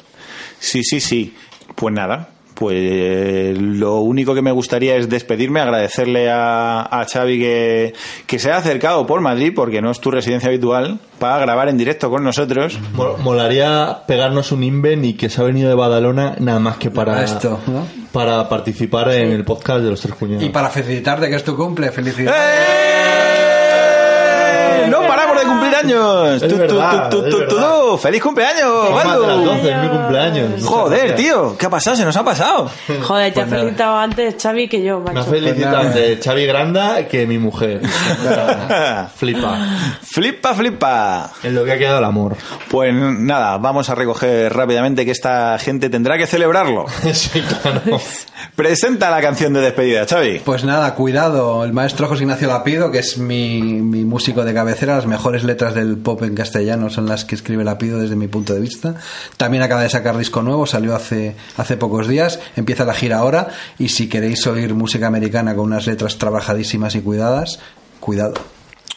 [0.59, 1.33] Sí, sí, sí.
[1.75, 7.93] Pues nada, pues lo único que me gustaría es despedirme, agradecerle a, a Xavi que,
[8.25, 11.77] que se ha acercado por Madrid, porque no es tu residencia habitual, para grabar en
[11.77, 12.79] directo con nosotros.
[12.93, 16.89] Mo- Molaría pegarnos un inven y que se ha venido de Badalona nada más que
[16.89, 17.85] para Esto, ¿no?
[18.15, 20.41] Para participar en el podcast de los tres cuñados.
[20.41, 22.33] Y para felicitarte que es tu cumple, felicidades.
[22.33, 23.14] ¡Eh!
[25.35, 26.41] ¡No paramos de cumplir años!
[26.43, 27.69] Es verdad, tu, tu, es tu, verdad.
[27.81, 27.97] tu.
[27.97, 29.45] ¡Feliz cumpleaños, de las Baldu!
[29.45, 30.63] 12, es mi cumpleaños.
[30.65, 31.95] Joder, tío, ¿qué ha pasado?
[31.95, 32.69] Se nos ha pasado.
[33.03, 35.29] Joder, te Pues ha felicitado antes Xavi que yo, Me ha macho.
[35.29, 35.99] felicitado Pues nada.
[36.07, 37.81] de Xavi Granda que mi mujer.
[39.15, 39.57] Flipa.
[40.01, 41.31] Flipa, flipa.
[41.43, 42.35] En lo que ha quedado el amor.
[42.69, 46.85] Pues nada, vamos a recoger rápidamente que esta gente tendrá que celebrarlo.
[47.13, 47.81] sí, claro.
[48.55, 50.39] Presenta la canción de despedida, Xavi.
[50.39, 54.95] Pues nada, cuidado, el maestro José Ignacio Lapido, que es mi, mi músico de cabecera,
[54.95, 58.53] las mejores letras del pop en castellano son las que escribe Lapido desde mi punto
[58.53, 58.95] de vista.
[59.37, 63.49] También acaba de sacar disco nuevo, salió hace, hace pocos días, empieza la gira ahora
[63.77, 67.59] y si queréis oír música americana con unas letras trabajadísimas y cuidadas,
[67.99, 68.54] cuidado.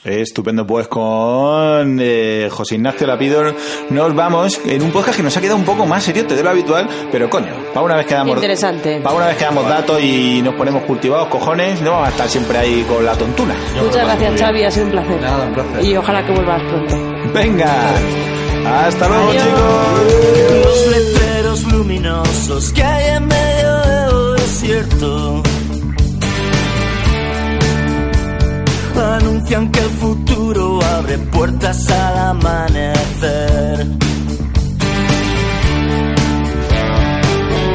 [0.09, 3.55] Estupendo, pues con eh, José Ignacio Lapidor
[3.91, 6.51] nos vamos en un podcast que nos ha quedado un poco más serio de lo
[6.51, 9.01] habitual, pero coño, para una vez que damos, Interesante.
[9.03, 12.29] para una vez que damos datos y nos ponemos cultivados, cojones, no vamos a estar
[12.29, 13.55] siempre ahí con la tontuna.
[13.83, 15.21] Muchas gracias, Xavi, ha sido un placer.
[15.21, 15.85] Nada, un placer.
[15.85, 16.97] Y ojalá que vuelvas pronto.
[17.35, 17.75] Venga,
[18.87, 19.45] hasta luego Adiós.
[19.45, 20.65] chicos.
[20.65, 25.38] Los letreros luminosos que hay en medio del desierto
[29.49, 33.87] anuncian que el futuro abre puertas al amanecer.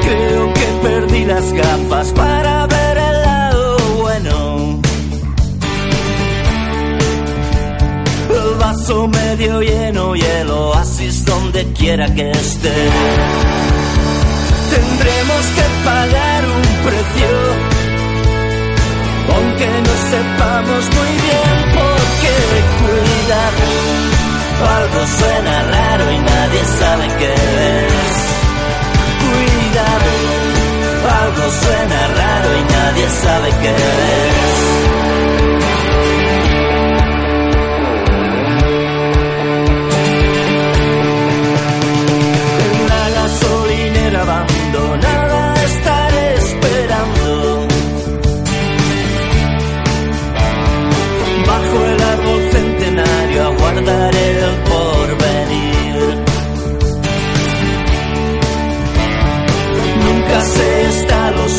[0.02, 4.82] Creo que perdí las gafas para ver el lado bueno.
[8.30, 12.90] El vaso medio lleno y el oasis donde quiera que esté.
[14.70, 17.63] Tendremos que pagar un precio,
[19.44, 22.38] aunque no sepamos muy bien por qué.
[22.84, 23.64] Cuidado,
[24.78, 28.16] algo suena raro y nadie sabe qué es.
[29.24, 30.12] Cuidado,
[31.22, 34.73] algo suena raro y nadie sabe qué es.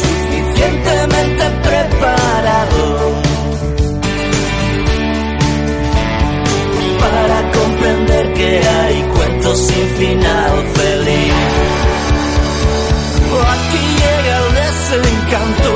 [0.03, 2.85] Suficientemente preparado
[7.01, 11.35] para comprender que hay cuentos sin final feliz.
[13.53, 15.71] Aquí llega el desencanto.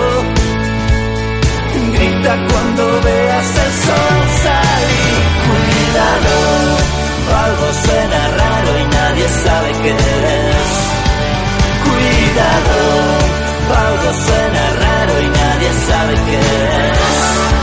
[1.95, 5.19] Grita cuando veas el sol salir.
[5.49, 6.35] Cuidado,
[7.45, 10.71] algo suena raro y nadie sabe qué es.
[11.85, 12.79] Cuidado,
[13.75, 17.58] algo suena raro y nadie sabe qué es.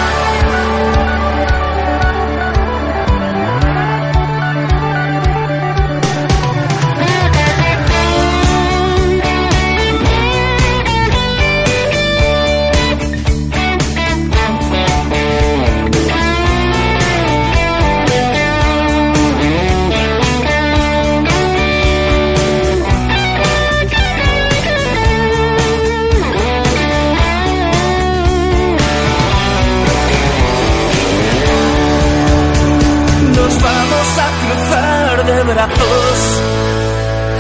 [35.26, 36.42] De brazos,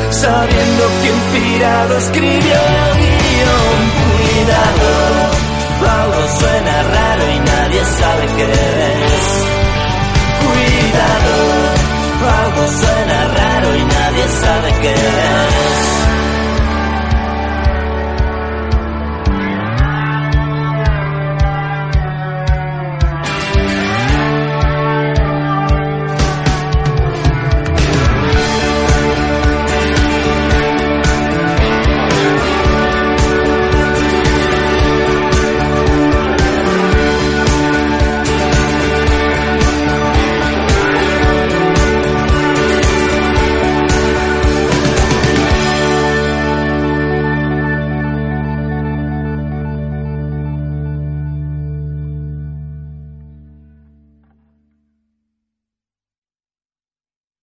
[0.10, 3.80] sabiendo que inspirado escribió el guion.
[4.06, 4.90] Cuidado,
[6.02, 9.26] algo suena raro y nadie sabe qué es.
[10.41, 11.36] Cuidado,
[12.44, 16.15] algo suena raro y nadie sabe qué es.